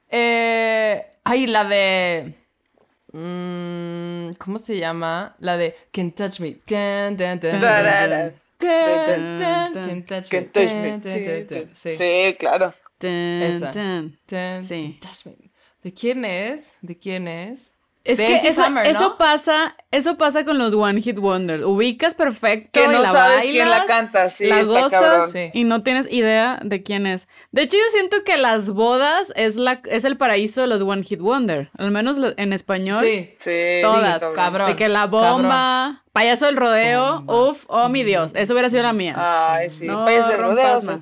Eh, 0.09 1.05
ay, 1.23 1.47
la 1.47 1.63
de... 1.65 2.35
mm, 3.11 4.33
¿Cómo 4.37 4.59
se 4.59 4.77
llama? 4.77 5.35
La 5.39 5.57
de 5.57 5.75
Can't 5.91 6.15
Touch 6.15 6.39
Me. 6.39 6.59
Can't 6.65 7.17
Touch 7.19 7.61
Me. 7.61 8.33
Sí, 11.73 12.35
claro. 12.39 12.73
Esa. 13.09 13.71
Tan, 13.71 14.63
Sí. 14.63 14.97
¿De 15.81 15.93
quién 15.93 16.23
es? 16.25 16.77
¿De 16.81 16.97
quién 16.97 17.27
es? 17.27 17.75
Es 18.05 18.17
que 18.17 18.35
eso, 18.35 18.65
eso 18.83 18.99
¿no? 18.99 19.17
pasa, 19.17 19.77
eso 19.89 20.17
pasa 20.17 20.43
con 20.43 20.57
los 20.57 20.73
One 20.73 20.99
Hit 21.01 21.17
Wonder. 21.19 21.63
Ubicas 21.63 22.15
perfecto 22.15 22.81
Que 22.81 22.83
y 22.85 22.89
no 22.89 22.99
la 22.99 23.09
sabes 23.09 23.43
quién 23.45 23.59
la 23.69 23.77
bailas, 23.79 23.87
canta, 23.87 24.29
sí, 24.29 24.45
la 24.47 24.59
está 24.59 24.73
gozas 24.81 24.91
cabrón. 25.01 25.29
Sí. 25.29 25.51
y 25.53 25.63
no 25.63 25.83
tienes 25.83 26.11
idea 26.11 26.59
de 26.63 26.83
quién 26.83 27.07
es. 27.07 27.29
De 27.51 27.61
hecho, 27.61 27.77
yo 27.77 27.83
siento 27.91 28.17
que 28.25 28.35
las 28.35 28.69
bodas 28.71 29.31
es 29.37 29.55
la 29.55 29.79
es 29.89 30.03
el 30.03 30.17
paraíso 30.17 30.59
de 30.59 30.67
los 30.67 30.81
One 30.81 31.03
Hit 31.03 31.21
Wonder, 31.21 31.69
al 31.77 31.91
menos 31.91 32.17
en 32.35 32.51
español. 32.51 33.05
Sí. 33.05 33.35
Sí, 33.39 33.79
Todas, 33.81 34.19
cabrón. 34.19 34.35
cabrón. 34.35 34.67
De 34.71 34.75
que 34.75 34.89
la 34.89 35.05
bomba, 35.07 36.03
payaso 36.11 36.47
del 36.47 36.57
rodeo, 36.57 37.23
uf, 37.27 37.63
oh 37.69 37.87
mi 37.87 38.03
Dios, 38.03 38.31
eso 38.35 38.51
hubiera 38.51 38.69
sido 38.69 38.83
la 38.83 38.91
mía. 38.91 39.15
Ay, 39.17 39.69
sí. 39.69 39.87
No 39.87 40.03
Payaso 40.03 40.29
de 40.31 40.37
rompas 40.37 40.85
rodeo. 40.85 40.99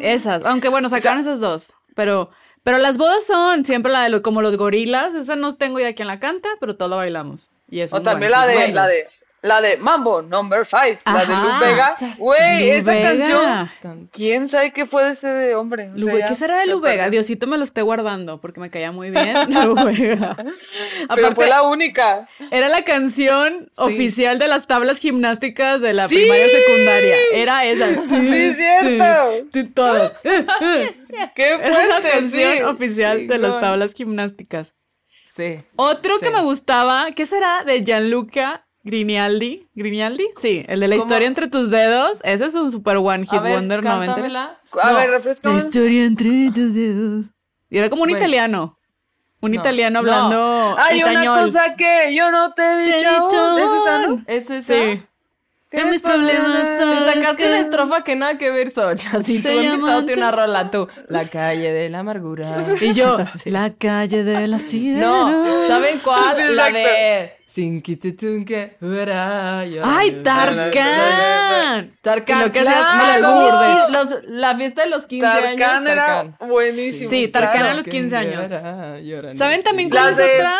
Esas, 0.00 0.44
aunque 0.46 0.68
bueno, 0.68 0.88
sacaron 0.88 1.18
O 1.20 1.22
sea- 1.22 1.32
esas 1.32 1.40
dos, 1.40 1.72
pero 1.94 2.30
pero 2.68 2.76
las 2.82 2.98
bodas 2.98 3.24
son 3.24 3.64
siempre 3.64 3.90
la 3.90 4.02
de 4.02 4.10
lo- 4.10 4.20
como 4.20 4.42
los 4.42 4.58
gorilas, 4.58 5.14
esa 5.14 5.36
no 5.36 5.54
tengo 5.56 5.80
idea 5.80 5.94
quién 5.94 6.06
la 6.08 6.20
canta, 6.20 6.50
pero 6.60 6.76
todo 6.76 6.88
lo 6.90 6.96
bailamos. 6.96 7.48
Y 7.70 7.80
es 7.80 7.94
O 7.94 8.02
también 8.02 8.30
la 8.32 8.46
de, 8.46 8.54
Wonder. 8.56 8.74
la 8.74 8.86
de, 8.86 9.06
la 9.40 9.60
de 9.60 9.76
Mambo 9.76 10.20
Number 10.20 10.66
5, 10.66 11.00
la 11.06 11.24
de. 11.24 11.34
Luz 11.34 11.60
Vega. 11.60 11.96
Güey, 12.18 12.70
esa 12.70 12.90
Vega. 12.92 13.08
canción, 13.80 14.08
¿quién 14.12 14.48
sabe 14.48 14.72
qué 14.72 14.84
fue 14.84 15.04
de 15.04 15.10
ese 15.12 15.54
hombre? 15.54 15.90
O 15.96 16.00
sea, 16.00 16.28
¿Qué 16.28 16.34
será 16.34 16.58
de 16.58 16.66
Lu 16.66 16.80
Vega? 16.80 17.08
Diosito 17.08 17.46
me 17.46 17.56
lo 17.56 17.62
esté 17.64 17.82
guardando 17.82 18.40
porque 18.40 18.58
me 18.58 18.68
caía 18.68 18.90
muy 18.90 19.10
bien. 19.10 19.34
Lu 19.64 19.74
Vega. 19.76 20.34
Pero 20.36 20.52
Aparte, 21.08 21.34
fue 21.36 21.46
la 21.46 21.62
única. 21.62 22.28
era 22.50 22.68
la 22.68 22.82
canción 22.84 23.68
Sí. 23.72 23.82
oficial 23.82 24.38
de 24.40 24.48
las 24.48 24.66
tablas 24.66 24.98
gimnásticas 24.98 25.80
de 25.80 25.92
la 25.94 26.08
¡Sí! 26.08 26.16
primaria 26.16 26.48
secundaria. 26.48 27.16
Era 27.32 27.64
esa. 27.64 27.86
Sí, 28.08 28.28
es 28.34 28.56
cierto. 28.56 29.70
Todas. 29.74 30.12
Qué 31.34 31.44
Era 31.54 31.68
la 31.68 31.74
fuerte, 32.00 32.10
canción 32.10 32.52
sí. 32.56 32.62
oficial 32.62 33.26
de 33.28 33.38
las 33.38 33.60
tablas 33.60 33.94
gimnásticas. 33.94 34.74
Sí. 35.26 35.62
Otro 35.76 36.18
que 36.20 36.30
me 36.30 36.42
gustaba, 36.42 37.12
¿qué 37.12 37.26
será? 37.26 37.62
De 37.64 37.84
Gianluca 37.84 38.66
Grignaldi. 38.82 39.68
¿Grignaldi? 39.74 40.26
Sí, 40.40 40.64
el 40.66 40.80
de 40.80 40.88
la 40.88 40.96
¿Cómo? 40.96 41.04
historia 41.06 41.28
entre 41.28 41.48
tus 41.48 41.68
dedos. 41.70 42.20
Ese 42.24 42.46
es 42.46 42.54
un 42.54 42.72
super 42.72 42.96
one 42.96 43.24
hit 43.26 43.34
A 43.34 43.42
ver, 43.42 43.54
wonder 43.56 43.84
90. 43.84 44.06
cántamela. 44.06 44.58
A 44.82 44.92
No. 44.92 44.98
ver, 44.98 45.10
refrescame. 45.10 45.58
historia 45.58 46.04
entre 46.04 46.50
tus 46.54 46.74
dedos. 46.74 47.26
Y 47.70 47.76
era 47.78 47.90
como 47.90 48.02
un 48.04 48.10
italiano. 48.10 48.78
Un 49.40 49.52
No. 49.52 49.60
italiano 49.60 50.00
No. 50.02 50.10
hablando 50.12 50.76
Hay 50.78 51.02
una 51.02 51.24
cosa 51.44 51.76
que 51.76 52.14
yo 52.14 52.30
no 52.30 52.52
te 52.54 52.62
he 52.62 52.78
dicho. 52.86 53.58
¿Es 53.58 53.70
esa, 53.72 54.06
no? 54.06 54.24
¿Es 54.26 54.50
esa? 54.50 54.74
Sí. 54.74 55.02
Que 55.70 55.84
mis 55.84 56.00
problemas 56.00 56.66
son- 56.78 56.96
Te 56.96 57.12
sacaste 57.12 57.42
que- 57.42 57.48
una 57.50 57.58
estrofa 57.60 58.02
que 58.02 58.16
nada 58.16 58.38
que 58.38 58.50
ver, 58.50 58.70
Soch. 58.70 59.02
Así 59.14 59.42
tú 59.42 59.48
invitándote 59.50 60.14
una 60.14 60.30
rola 60.30 60.70
tú. 60.70 60.88
La 61.08 61.26
calle 61.26 61.70
de 61.72 61.90
la 61.90 61.98
amargura. 61.98 62.64
Y 62.80 62.94
yo, 62.94 63.18
Sí. 63.34 63.50
la 63.50 63.74
calle 63.74 64.24
de 64.24 64.48
las 64.48 64.62
sirenas. 64.62 65.00
No, 65.02 65.62
¿saben 65.66 65.98
cuál? 66.02 66.36
Sí, 66.38 66.54
la 66.54 66.70
de 66.70 67.34
Sin 67.44 67.82
que 67.82 67.96
te 67.96 68.12
tunque, 68.12 68.76
ura, 68.80 69.64
yo- 69.66 69.82
¡Ay, 69.84 70.22
Tarkan! 70.22 71.92
Tarkan, 72.02 72.40
lo 72.40 72.52
que 72.52 72.60
claro, 72.60 73.20
la 73.20 73.88
los- 73.90 74.22
la 74.26 74.56
fiesta 74.56 74.84
de 74.84 74.90
los 74.90 75.06
15 75.06 75.26
años, 75.26 75.56
Tarkan 75.58 75.86
era 75.86 76.36
buenísimo. 76.40 77.10
Sí, 77.10 77.28
Tarkan 77.28 77.52
claro. 77.52 77.68
a 77.70 77.74
los 77.74 77.84
15 77.84 78.16
años. 78.16 78.48
¿Saben 79.36 79.62
también 79.62 79.90
La 79.90 80.00
cuál 80.00 80.12
es 80.12 80.18
otra? 80.18 80.56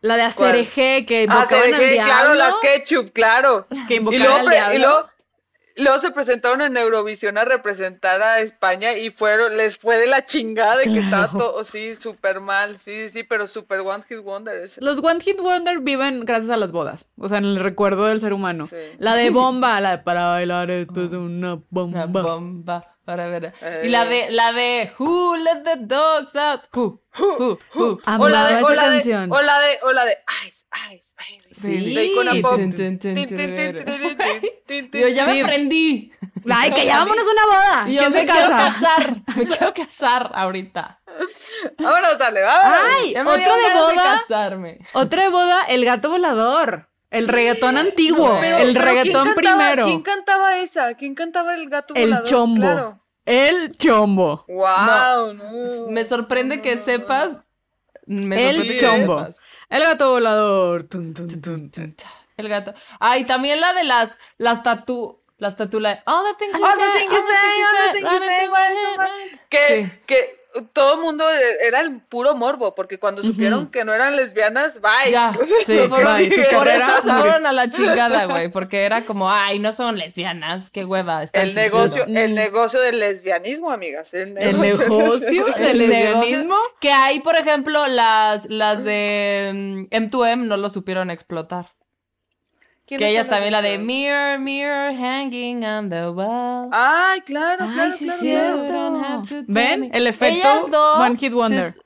La 0.00 0.16
de. 0.16 0.22
Acereje, 0.22 1.04
que 1.06 1.20
Ah, 1.20 1.22
invocaban 1.24 1.74
al 1.74 1.80
diablo. 1.80 2.04
claro, 2.12 2.34
las 2.34 2.54
ketchup, 2.62 3.12
claro. 3.12 3.66
Que 3.88 3.94
Y 3.94 3.96
invocaban 3.98 4.22
luego, 4.26 4.38
al 4.38 4.48
diablo. 4.50 4.74
y 4.74 4.78
luego, 4.78 5.10
luego 5.82 5.98
se 5.98 6.10
presentaron 6.10 6.60
en 6.62 6.76
Eurovisión 6.76 7.38
a 7.38 7.44
representar 7.44 8.22
a 8.22 8.40
España 8.40 8.94
y 8.94 9.10
fueron, 9.10 9.56
les 9.56 9.78
fue 9.78 9.96
de 9.98 10.06
la 10.06 10.24
chingada 10.24 10.76
de 10.76 10.84
que 10.84 10.98
estaba 10.98 11.28
todo, 11.28 11.64
sí, 11.64 11.96
súper 11.96 12.40
mal, 12.40 12.78
sí, 12.78 13.08
sí, 13.08 13.22
pero 13.22 13.46
súper 13.46 13.80
One 13.80 14.02
Hit 14.08 14.18
Wonder. 14.20 14.56
ese. 14.56 14.80
Los 14.82 14.98
One 15.02 15.20
Hit 15.20 15.40
Wonder 15.40 15.78
viven 15.80 16.24
gracias 16.24 16.50
a 16.50 16.56
las 16.56 16.72
bodas, 16.72 17.08
o 17.18 17.28
sea, 17.28 17.38
en 17.38 17.44
el 17.44 17.60
recuerdo 17.60 18.06
del 18.06 18.20
ser 18.20 18.32
humano. 18.32 18.66
Sí. 18.66 18.76
La 18.98 19.14
de 19.16 19.30
bomba, 19.30 19.80
la 19.80 19.92
de 19.92 19.98
para 19.98 20.26
bailar 20.28 20.70
esto 20.70 21.04
es 21.04 21.12
una 21.12 21.54
Una 21.54 21.62
bomba. 21.70 22.22
bomba 22.22 22.84
para 23.04 23.26
ver. 23.28 23.52
Eh. 23.62 23.82
Y 23.84 23.88
la 23.88 24.04
de, 24.04 24.30
la 24.30 24.52
de 24.52 24.92
Who 24.98 25.36
let 25.36 25.62
the 25.64 25.76
dogs 25.86 26.36
out? 26.36 26.60
Who, 26.74 27.00
who, 27.18 27.58
who. 27.74 27.98
Amaba 28.04 28.24
o 28.24 28.28
la 28.28 28.44
de, 28.46 28.54
o 28.62 28.70
esa 28.70 28.74
la 28.74 28.90
de, 28.90 28.96
canción. 28.96 29.32
o 29.32 29.40
la 29.40 29.58
de, 29.60 29.78
o 29.82 29.92
la 29.92 30.04
de 30.04 30.18
Ice, 30.46 30.66
Ice. 30.94 31.07
Sí. 31.60 31.94
Yo 34.92 35.08
ya 35.08 35.26
me 35.26 35.44
prendí. 35.44 36.12
Ay, 36.50 36.72
que 36.72 36.86
ya 36.86 36.98
vámonos 36.98 37.26
a 37.26 37.30
una 37.30 37.46
boda. 37.46 37.88
yo 37.88 38.10
me 38.10 38.26
quiero 38.26 38.48
casar. 38.48 39.16
Me 39.36 39.46
quiero 39.46 39.74
casar 39.74 40.30
ahorita. 40.34 41.00
Vámonos, 41.78 42.18
dale, 42.18 42.42
vámonos. 42.42 42.86
Ay, 42.96 43.14
otro 43.16 43.56
de 43.56 43.74
boda. 43.74 44.18
casarme. 44.18 44.78
Otro 44.92 45.20
de 45.20 45.28
boda, 45.28 45.62
el 45.68 45.84
gato 45.84 46.10
volador. 46.10 46.88
El 47.10 47.26
reggaetón 47.26 47.78
antiguo, 47.78 48.38
el 48.42 48.74
reggaetón 48.74 49.34
primero. 49.34 49.84
¿Quién 49.84 50.02
cantaba 50.02 50.58
esa? 50.58 50.94
¿Quién 50.94 51.14
cantaba 51.14 51.54
el 51.54 51.68
gato 51.70 51.94
volador? 51.94 52.24
El 52.24 52.30
chombo. 52.30 53.00
El 53.24 53.76
chombo. 53.76 54.44
Wow. 54.48 55.38
Me 55.90 56.04
sorprende 56.04 56.60
que 56.60 56.76
sepas 56.78 57.42
el 58.08 58.78
chombo. 58.78 59.26
El 59.68 59.82
gato 59.82 60.10
volador. 60.10 60.88
El 62.36 62.48
gato. 62.48 62.74
Ay, 63.00 63.22
ah, 63.22 63.26
también 63.26 63.60
la 63.60 63.72
de 63.74 63.84
las, 63.84 64.18
las 64.38 64.62
tatu 64.62 65.18
las 65.38 65.56
tatulas. 65.56 66.00
All 66.04 66.24
the 66.24 66.32
the 66.32 66.38
things 66.38 66.58
you 66.58 66.64
all 66.64 66.72
the 66.72 66.90
things 67.92 68.10
you 68.10 68.18
say, 68.18 69.30
Que, 69.48 69.90
que 70.06 70.37
todo 70.72 70.94
el 70.94 71.00
mundo 71.00 71.24
era 71.62 71.80
el 71.80 72.00
puro 72.00 72.34
morbo, 72.34 72.74
porque 72.74 72.98
cuando 72.98 73.22
supieron 73.22 73.70
que 73.70 73.84
no 73.84 73.92
eran 73.94 74.16
lesbianas, 74.16 74.80
bye. 74.80 75.12
Ya, 75.12 75.32
Sí, 75.66 75.74
se 75.74 75.88
fueron, 75.88 76.16
bye, 76.16 76.30
su 76.30 76.42
por 76.56 76.66
eso 76.68 77.02
se 77.02 77.12
fueron 77.12 77.46
a 77.46 77.52
la 77.52 77.70
chingada, 77.70 78.24
güey, 78.26 78.50
porque 78.50 78.82
era 78.84 79.02
como, 79.02 79.30
ay, 79.30 79.58
no 79.58 79.72
son 79.72 79.98
lesbianas, 79.98 80.70
qué 80.70 80.84
hueva. 80.84 81.22
están 81.22 81.42
El 81.48 81.54
negocio, 81.54 82.04
fingiendo". 82.04 82.20
el 82.20 82.34
negocio 82.34 82.80
del 82.80 82.98
lesbianismo, 82.98 83.70
amigas. 83.70 84.12
El 84.14 84.36
El 84.38 84.60
negocio, 84.60 85.44
del 85.56 85.80
El 85.82 85.88
negocio- 85.90 86.22
lesbianismo. 86.22 86.56
Que 86.80 86.90
ahí, 86.92 87.20
por 87.20 87.36
ejemplo, 87.36 87.86
las, 87.86 88.46
las 88.50 88.84
de 88.84 89.86
mm, 89.90 89.94
M2M 89.94 90.38
no 90.46 90.56
lo 90.56 90.70
supieron 90.70 91.10
explotar. 91.10 91.66
¿Quiénes 92.88 93.04
Que 93.06 93.10
ellas 93.12 93.26
son 93.26 93.30
las 93.30 93.36
también 93.36 93.52
la 93.52 93.60
de? 93.62 93.78
Mirror, 93.78 94.38
Mirror, 94.38 94.94
Hanging 94.96 95.62
on 95.64 95.90
the 95.90 96.08
Wall. 96.08 96.70
Ay, 96.72 97.20
claro, 97.20 97.66
Ay, 97.66 97.74
claro, 97.74 97.92
sí, 97.96 98.06
claro, 98.20 99.22
¿Ven? 99.46 99.90
El 99.92 100.06
efecto 100.06 100.34
Ellas 100.38 100.70
dos 100.70 100.98
One 100.98 101.16
Hit 101.16 101.32
Wonder. 101.34 101.70
se- 101.72 101.80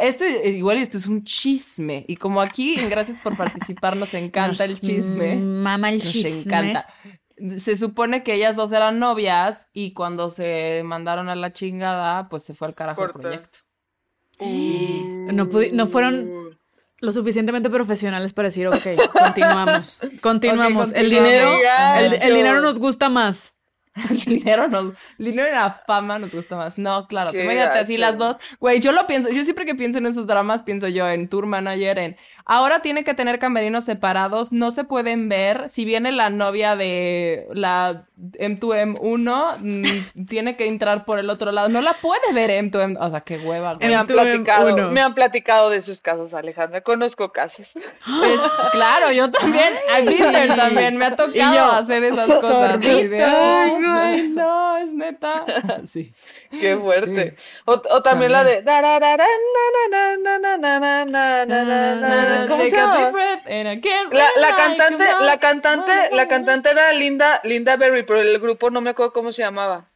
Esto 0.00 0.24
igual 0.24 0.78
esto 0.78 0.96
es 0.96 1.06
un 1.06 1.22
chisme 1.24 2.04
y 2.08 2.16
como 2.16 2.40
aquí 2.40 2.76
gracias 2.88 3.20
por 3.20 3.36
participar 3.36 3.96
nos 3.96 4.14
encanta 4.14 4.64
el 4.64 4.80
chisme. 4.80 5.36
Mama 5.36 5.90
el 5.90 5.98
Nos 5.98 6.10
chisme. 6.10 6.40
encanta. 6.42 6.86
Se 7.58 7.76
supone 7.76 8.22
que 8.24 8.34
ellas 8.34 8.56
dos 8.56 8.72
eran 8.72 8.98
novias 8.98 9.68
y 9.72 9.92
cuando 9.92 10.28
se 10.30 10.82
mandaron 10.84 11.28
a 11.28 11.36
la 11.36 11.52
chingada, 11.52 12.28
pues 12.28 12.42
se 12.42 12.54
fue 12.54 12.68
al 12.68 12.74
carajo 12.74 13.02
el 13.04 13.12
Corta. 13.12 13.28
proyecto. 13.28 13.58
No, 15.32 15.46
pudi- 15.50 15.72
no 15.72 15.86
fueron 15.86 16.57
lo 17.00 17.12
suficientemente 17.12 17.70
profesionales 17.70 18.32
para 18.32 18.48
decir, 18.48 18.66
ok, 18.66 18.76
continuamos. 19.12 20.00
Continuamos. 20.20 20.92
El 20.92 21.10
dinero, 21.10 21.54
el, 21.96 22.34
dinero 22.34 22.60
nos 22.60 22.78
gusta 22.78 23.08
más. 23.08 23.52
El 24.10 24.20
dinero 24.20 24.68
nos, 24.68 24.92
el 25.18 25.24
dinero 25.24 25.48
y 25.48 25.52
la 25.52 25.70
fama 25.70 26.18
nos 26.18 26.34
gusta 26.34 26.56
más. 26.56 26.78
No, 26.78 27.06
claro, 27.06 27.30
Qué 27.30 27.38
tú 27.38 27.44
imagínate 27.44 27.78
así 27.78 27.96
las 27.96 28.18
dos. 28.18 28.36
Güey, 28.60 28.80
yo 28.80 28.92
lo 28.92 29.06
pienso, 29.06 29.30
yo 29.30 29.42
siempre 29.44 29.64
que 29.64 29.74
pienso 29.74 29.98
en 29.98 30.06
esos 30.06 30.26
dramas, 30.26 30.62
pienso 30.62 30.88
yo 30.88 31.08
en 31.08 31.28
Tour 31.28 31.46
Manager, 31.46 31.98
en 31.98 32.16
ahora 32.44 32.80
tiene 32.80 33.04
que 33.04 33.14
tener 33.14 33.38
camerinos 33.38 33.84
separados, 33.84 34.52
no 34.52 34.70
se 34.70 34.84
pueden 34.84 35.28
ver. 35.28 35.70
Si 35.70 35.84
viene 35.84 36.12
la 36.12 36.30
novia 36.30 36.76
de 36.76 37.46
la 37.52 38.04
M2M1, 38.16 39.56
mm, 39.58 40.26
tiene 40.28 40.56
que 40.56 40.66
entrar 40.66 41.04
por 41.04 41.18
el 41.18 41.30
otro 41.30 41.52
lado. 41.52 41.68
No 41.68 41.80
la 41.82 41.94
puede 41.94 42.32
ver 42.32 42.50
M2M, 42.50 42.96
o 42.98 43.10
sea, 43.10 43.20
qué 43.20 43.38
hueva, 43.38 43.74
güey. 43.74 43.88
Me 43.88 43.94
han 43.94 44.06
M2M1. 44.06 44.14
platicado, 44.14 44.90
me 44.90 45.00
han 45.00 45.14
platicado 45.14 45.70
de 45.70 45.82
sus 45.82 46.00
casos, 46.00 46.34
Alejandra. 46.34 46.80
Conozco 46.80 47.32
casos. 47.32 47.74
Pues 48.18 48.40
claro, 48.72 49.12
yo 49.12 49.30
también, 49.30 49.74
a 49.94 50.00
Glitter 50.00 50.56
también, 50.56 50.96
me 50.96 51.04
ha 51.04 51.14
tocado 51.14 51.54
yo, 51.54 51.72
hacer 51.72 52.02
esas 52.04 52.26
cosas. 52.40 52.80
ay, 53.96 54.28
no, 54.28 54.76
es 54.76 54.92
neta. 54.92 55.44
sí. 55.84 56.12
Qué 56.50 56.76
fuerte. 56.76 57.34
O, 57.64 57.80
también, 58.02 58.32
la 58.32 58.44
de. 58.44 58.62
La, 64.10 64.28
la 64.36 64.56
cantante, 64.56 65.04
la 65.20 65.38
cantante, 65.38 65.92
la 66.12 66.28
cantante 66.28 66.70
era 66.70 66.92
Linda, 66.92 67.40
Linda 67.44 67.76
Berry, 67.76 68.02
pero 68.02 68.20
el 68.20 68.38
grupo 68.38 68.70
no 68.70 68.80
me 68.80 68.90
acuerdo 68.90 69.12
cómo 69.12 69.32
se 69.32 69.42
llamaba. 69.42 69.88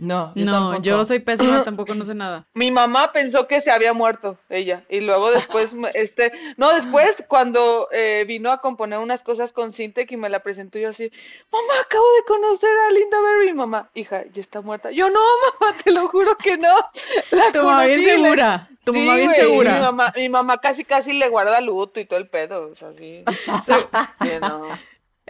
No, 0.00 0.32
yo 0.34 0.44
No, 0.46 0.52
tampoco. 0.52 0.82
yo 0.82 1.04
soy 1.04 1.18
pésima, 1.18 1.62
tampoco 1.62 1.94
no 1.94 2.04
sé 2.06 2.14
nada. 2.14 2.46
Mi 2.54 2.70
mamá 2.70 3.12
pensó 3.12 3.46
que 3.46 3.60
se 3.60 3.70
había 3.70 3.92
muerto 3.92 4.38
ella 4.48 4.82
y 4.88 5.00
luego 5.00 5.30
después, 5.30 5.74
este, 5.94 6.32
no, 6.56 6.72
después 6.72 7.22
cuando 7.28 7.86
eh, 7.92 8.24
vino 8.26 8.50
a 8.50 8.60
componer 8.62 8.98
unas 8.98 9.22
cosas 9.22 9.52
con 9.52 9.72
Sintec 9.72 10.10
y 10.12 10.16
me 10.16 10.30
la 10.30 10.40
presentó 10.40 10.78
yo 10.78 10.88
así, 10.88 11.12
mamá, 11.52 11.80
acabo 11.84 12.04
de 12.16 12.24
conocer 12.26 12.70
a 12.88 12.92
Linda 12.92 13.18
Berry, 13.20 13.52
mamá, 13.52 13.90
hija, 13.94 14.24
ya 14.32 14.40
está 14.40 14.62
muerta. 14.62 14.90
Yo 14.90 15.10
no, 15.10 15.20
mamá, 15.60 15.76
te 15.84 15.92
lo 15.92 16.08
juro 16.08 16.36
que 16.38 16.56
no. 16.56 16.74
La 17.30 17.52
Tu 17.52 17.58
mamá 17.62 17.84
bien 17.84 18.00
le- 18.00 18.12
segura, 18.14 18.68
tu 18.84 18.94
mamá 18.94 19.16
bien 19.16 19.34
segura. 19.34 19.74
Mi 19.74 19.80
mamá, 19.82 20.12
mi 20.16 20.28
mamá 20.30 20.58
casi 20.58 20.84
casi 20.84 21.12
le 21.12 21.28
guarda 21.28 21.60
luto 21.60 22.00
y 22.00 22.06
todo 22.06 22.18
el 22.18 22.28
pedo, 22.28 22.70
o 22.70 22.74
sea, 22.74 22.92
sí. 22.94 23.22
Sí, 23.66 24.28
no. 24.40 24.78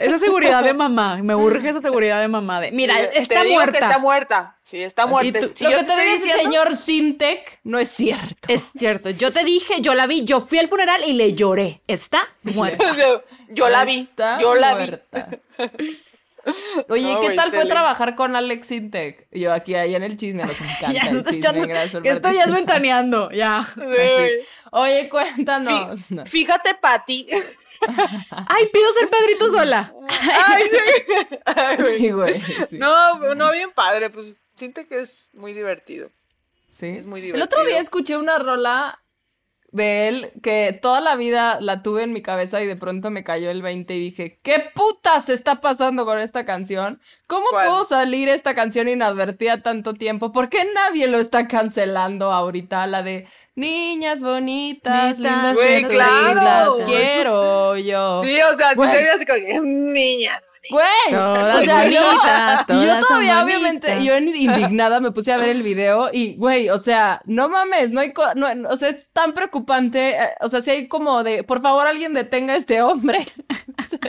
Esa 0.01 0.19
seguridad 0.19 0.63
de 0.65 0.73
mamá, 0.73 1.19
me 1.23 1.35
urge 1.35 1.69
esa 1.69 1.81
seguridad 1.81 2.21
de 2.21 2.29
mamá 2.29 2.61
de, 2.61 2.73
mira, 2.73 2.95
Te 3.11 3.19
está 3.21 3.45
muerta. 3.45 3.79
está 3.79 3.99
muerta. 3.99 4.57
Sí, 4.65 4.83
está 4.83 5.07
muerta. 5.07 5.41
tú- 5.41 5.51
Si 5.55 5.65
Lo 5.65 5.71
yo 5.71 5.79
que 5.79 5.85
te 5.85 5.91
estoy 5.93 6.05
dice 6.07 6.25
diciendo- 6.25 6.43
señor 6.53 6.77
Sintec 6.77 7.61
no 7.65 7.79
es 7.79 7.89
cierto. 7.91 8.49
Es 8.49 8.65
cierto, 8.79 9.11
yo 9.11 9.31
te 9.31 9.45
dije, 9.45 9.81
yo 9.81 9.95
la 9.95 10.07
vi, 10.07 10.25
yo 10.25 10.41
fui 10.41 10.59
al 10.59 10.69
funeral 10.69 11.03
y 11.07 11.13
le 11.13 11.35
lloré. 11.35 11.83
Está 11.87 12.29
muerta. 12.43 12.85
Yo 13.53 13.69
la 13.69 13.85
vi, 13.85 13.99
Está 14.01 14.39
yo 14.41 14.55
la 14.55 14.75
vi. 14.77 14.91
Oye, 16.89 17.13
No, 17.13 17.21
¿qué 17.21 17.31
tal 17.33 17.51
fue 17.51 17.67
trabajar 17.67 18.15
con 18.15 18.35
Alex 18.35 18.69
Sintec? 18.69 19.29
Yo 19.31 19.53
aquí, 19.53 19.75
allá 19.75 19.99
en 19.99 20.03
el 20.05 20.17
chisme, 20.17 20.43
nos 20.45 20.59
encanta 20.59 20.93
Ya, 20.93 21.03
el 21.11 21.23
chisme, 21.25 21.67
gracias 21.67 21.93
por 21.93 22.03
que 22.03 22.09
estoy 22.09 22.13
ya 22.13 22.21
participar. 22.23 22.55
ventaneando, 22.55 23.31
ya. 23.31 23.63
Sí. 23.75 24.47
Oye, 24.73 25.09
cuéntanos. 25.11 26.01
Fí- 26.11 26.27
Fíjate, 26.27 26.75
Pati. 26.81 27.27
Ay, 28.49 28.69
pido 28.73 28.91
ser 28.93 29.09
Pedrito 29.09 29.51
sola. 29.51 29.93
Ay, 30.47 30.65
sí. 30.71 31.37
Ay, 31.47 31.77
güey. 31.77 31.99
Sí, 31.99 32.11
güey. 32.11 32.41
Sí. 32.69 32.79
No, 32.79 33.35
no, 33.35 33.53
bien 33.53 33.73
padre. 33.73 34.11
Pues 34.11 34.37
siento 34.57 34.87
que 34.87 35.01
es 35.01 35.29
muy 35.33 35.53
divertido. 35.53 36.11
Sí. 36.69 36.89
Es 36.89 37.07
muy 37.07 37.21
El 37.21 37.41
otro 37.43 37.59
día 37.61 37.69
divertido. 37.69 37.83
escuché 37.83 38.17
una 38.17 38.39
rola 38.39 39.03
de 39.73 40.09
él 40.09 40.33
que 40.43 40.79
toda 40.81 41.01
la 41.01 41.17
vida 41.17 41.59
la 41.61 41.83
tuve 41.83 42.03
en 42.03 42.13
mi 42.13 42.23
cabeza 42.23 42.63
y 42.63 42.67
de 42.67 42.77
pronto 42.77 43.11
me 43.11 43.23
cayó 43.25 43.51
el 43.51 43.63
20 43.63 43.95
y 43.95 44.01
dije, 44.01 44.41
¿qué 44.43 44.71
putas 44.75 45.29
está 45.29 45.61
pasando 45.61 46.05
con 46.05 46.19
esta 46.19 46.45
canción? 46.45 47.01
¿Cómo 47.27 47.47
¿Cuál? 47.51 47.69
pudo 47.69 47.85
salir 47.85 48.29
esta 48.29 48.55
canción 48.55 48.89
inadvertida 48.89 49.63
tanto 49.63 49.95
tiempo? 49.95 50.33
¿Por 50.33 50.49
qué 50.49 50.67
nadie 50.75 51.07
lo 51.07 51.19
está 51.19 51.47
cancelando 51.49 52.33
ahorita? 52.33 52.87
La 52.87 53.03
de 53.03 53.29
niñas 53.55 54.21
bonitas, 54.23 55.19
lindas, 55.19 55.55
Güey, 55.55 55.77
lindas, 55.83 55.93
claro. 55.93 56.77
lindas, 56.77 56.87
quiero 56.87 57.77
yo. 57.77 58.21
Sí, 58.25 58.39
o 58.41 58.57
sea, 58.57 58.75
ve 58.75 59.11
así 59.11 59.27
como 59.27 59.63
niñas. 59.63 60.43
Güey, 60.71 60.87
Todas 61.11 61.63
o 61.63 61.65
sea, 61.65 61.89
yo, 61.89 62.01
bonitas, 62.03 62.67
todavía 63.01 63.43
obviamente, 63.45 63.89
bonitas. 63.95 64.05
yo 64.05 64.19
indignada 64.19 65.01
me 65.01 65.11
puse 65.11 65.33
a 65.33 65.37
ver 65.37 65.49
el 65.51 65.63
video 65.63 66.11
y, 66.13 66.37
güey, 66.37 66.71
o 66.71 66.79
sea, 66.79 67.21
no 67.25 67.49
mames, 67.49 67.93
no 67.93 68.01
hay, 68.01 68.13
co- 68.13 68.35
no, 68.37 68.47
o 68.69 68.77
sea, 68.77 68.91
es 68.91 69.09
tan 69.13 69.33
preocupante, 69.33 70.11
eh, 70.11 70.29
o 70.41 70.49
sea, 70.49 70.63
si 70.63 70.71
hay 70.71 70.89
como 70.89 71.23
de, 71.25 71.43
por 71.45 71.61
favor, 71.61 71.87
alguien 71.87 72.15
detenga 72.15 72.55
a 72.55 72.57
este 72.57 72.83
hombre. 72.83 73.27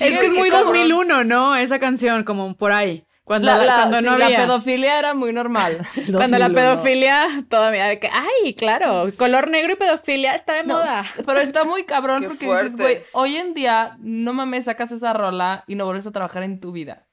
Es 0.00 0.18
que 0.18 0.26
es 0.26 0.32
muy 0.34 0.50
cabrón. 0.50 0.72
2001, 0.72 1.24
¿no? 1.24 1.54
Esa 1.54 1.78
canción, 1.78 2.24
como 2.24 2.56
por 2.56 2.72
ahí. 2.72 3.04
Cuando, 3.24 3.46
La, 3.46 3.56
la- 3.56 3.64
la- 3.64 3.74
cuando 3.76 3.98
sí, 4.00 4.04
no 4.04 4.18
la 4.18 4.26
había. 4.26 4.38
pedofilia 4.38 4.98
era 4.98 5.14
muy 5.14 5.32
normal. 5.32 5.78
Cuando 6.14 6.38
la 6.38 6.48
2001. 6.48 6.54
pedofilia 6.54 7.26
todavía. 7.48 7.86
de 7.86 7.98
que, 7.98 8.10
Ay, 8.12 8.52
claro, 8.54 9.10
color 9.16 9.48
negro 9.48 9.72
y 9.72 9.76
pedofilia 9.76 10.34
está 10.34 10.52
de 10.52 10.64
No, 10.64 10.74
moda. 10.74 11.06
pero 11.24 11.38
está 11.40 11.64
muy 11.64 11.84
cabrón 11.84 12.20
Qué 12.22 12.28
porque 12.28 12.46
dices, 12.46 12.76
güey, 12.76 13.02
hoy 13.12 13.36
en 13.36 13.54
día, 13.54 13.96
no 14.00 14.34
mames, 14.34 14.66
sacas 14.66 14.92
esa 14.92 15.14
rola 15.14 15.64
y 15.66 15.74
no 15.74 15.86
vuelves 15.86 16.06
a 16.06 16.12
trabajar 16.12 16.42
en 16.42 16.60
tu 16.60 16.72
vida. 16.72 17.06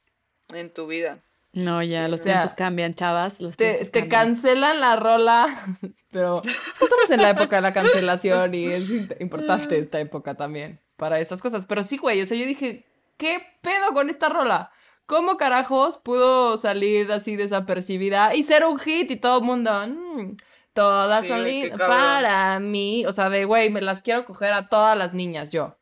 En 0.53 0.69
tu 0.73 0.85
vida. 0.87 1.19
No, 1.53 1.81
ya 1.83 2.07
los 2.09 2.21
O 2.21 2.23
sea, 2.23 2.33
tiempos 2.33 2.53
cambian, 2.55 2.93
chavas. 2.93 3.39
Los 3.39 3.55
te, 3.55 3.65
tiempos 3.65 3.91
te 3.91 3.99
cambian. 4.01 4.25
cancelan 4.27 4.79
la 4.81 4.95
rola, 4.97 5.47
pero 6.11 6.41
es 6.43 6.77
que 6.77 6.83
estamos 6.85 7.09
en 7.09 7.21
la 7.21 7.29
época 7.29 7.55
de 7.57 7.61
la 7.61 7.73
cancelación 7.73 8.53
y 8.53 8.65
es 8.67 8.89
importante 9.21 9.77
esta 9.77 9.99
época 10.01 10.33
también 10.35 10.77
para 10.97 11.19
estas 11.21 11.41
cosas. 11.41 11.65
Pero 11.65 11.85
sí, 11.85 11.95
güey, 11.97 12.21
o 12.21 12.25
sea, 12.25 12.37
yo 12.37 12.45
dije, 12.45 12.85
¿qué 13.15 13.41
pedo 13.61 13.93
con 13.93 14.09
esta 14.09 14.27
rola? 14.27 14.71
¿Cómo 15.11 15.35
carajos 15.35 15.97
pudo 15.97 16.55
salir 16.55 17.11
así 17.11 17.35
desapercibida 17.35 18.33
y 18.33 18.43
ser 18.43 18.63
un 18.63 18.79
hit 18.79 19.11
y 19.11 19.17
todo 19.17 19.39
el 19.39 19.43
mundo, 19.43 19.69
"Mm, 19.85 20.37
todas 20.71 21.25
Sí, 21.25 21.27
son 21.33 21.43
lindas 21.43 21.81
para 21.81 22.59
mí? 22.61 23.05
O 23.05 23.11
sea, 23.11 23.29
de, 23.29 23.43
güey, 23.43 23.69
me 23.69 23.81
las 23.81 24.01
quiero 24.03 24.23
coger 24.23 24.53
a 24.53 24.69
todas 24.69 24.97
las 24.97 25.13
niñas, 25.13 25.51
yo. 25.51 25.77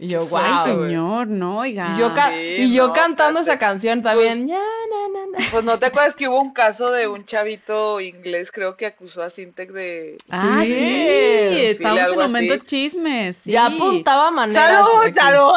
Y 0.00 0.06
yo, 0.06 0.24
wow. 0.26 0.40
Ay, 0.40 0.72
señor, 0.72 1.26
no, 1.26 1.58
oiga. 1.58 1.92
Y 1.92 1.98
yo, 1.98 2.14
ca- 2.14 2.30
Sí, 2.30 2.54
y 2.58 2.72
yo 2.72 2.86
no, 2.88 2.92
cantando 2.92 3.40
esa 3.40 3.58
canción 3.58 4.00
también. 4.00 4.46
ya, 4.46 4.54
na, 4.56 5.20
na, 5.20 5.38
na. 5.40 5.46
Pues 5.50 5.64
no 5.64 5.76
te 5.80 5.86
acuerdas 5.86 6.14
que 6.14 6.28
hubo 6.28 6.40
un 6.40 6.52
caso 6.52 6.92
de 6.92 7.08
un 7.08 7.24
chavito 7.26 8.00
inglés, 8.00 8.52
creo 8.52 8.76
que 8.76 8.86
acusó 8.86 9.22
a 9.22 9.30
Sintec 9.30 9.72
de. 9.72 10.16
Ah, 10.30 10.60
Sí. 10.64 10.72
sí. 10.76 11.64
Estamos 11.66 12.00
en 12.12 12.14
momento 12.16 12.54
así. 12.54 12.62
chismes. 12.64 13.38
sí. 13.38 13.50
Ya 13.50 13.66
apuntaba 13.66 14.30
maneras. 14.30 14.86
¡Salud! 15.12 15.12
¡Salud! 15.12 15.52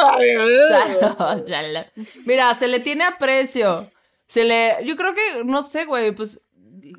Salud, 0.68 1.46
salud. 1.48 1.86
Mira, 2.26 2.52
se 2.56 2.66
le 2.66 2.80
tiene 2.80 3.04
aprecio. 3.04 3.86
Se 4.26 4.42
le. 4.44 4.78
Yo 4.84 4.96
creo 4.96 5.14
que, 5.14 5.44
no 5.44 5.62
sé, 5.62 5.84
güey, 5.84 6.10
pues. 6.12 6.40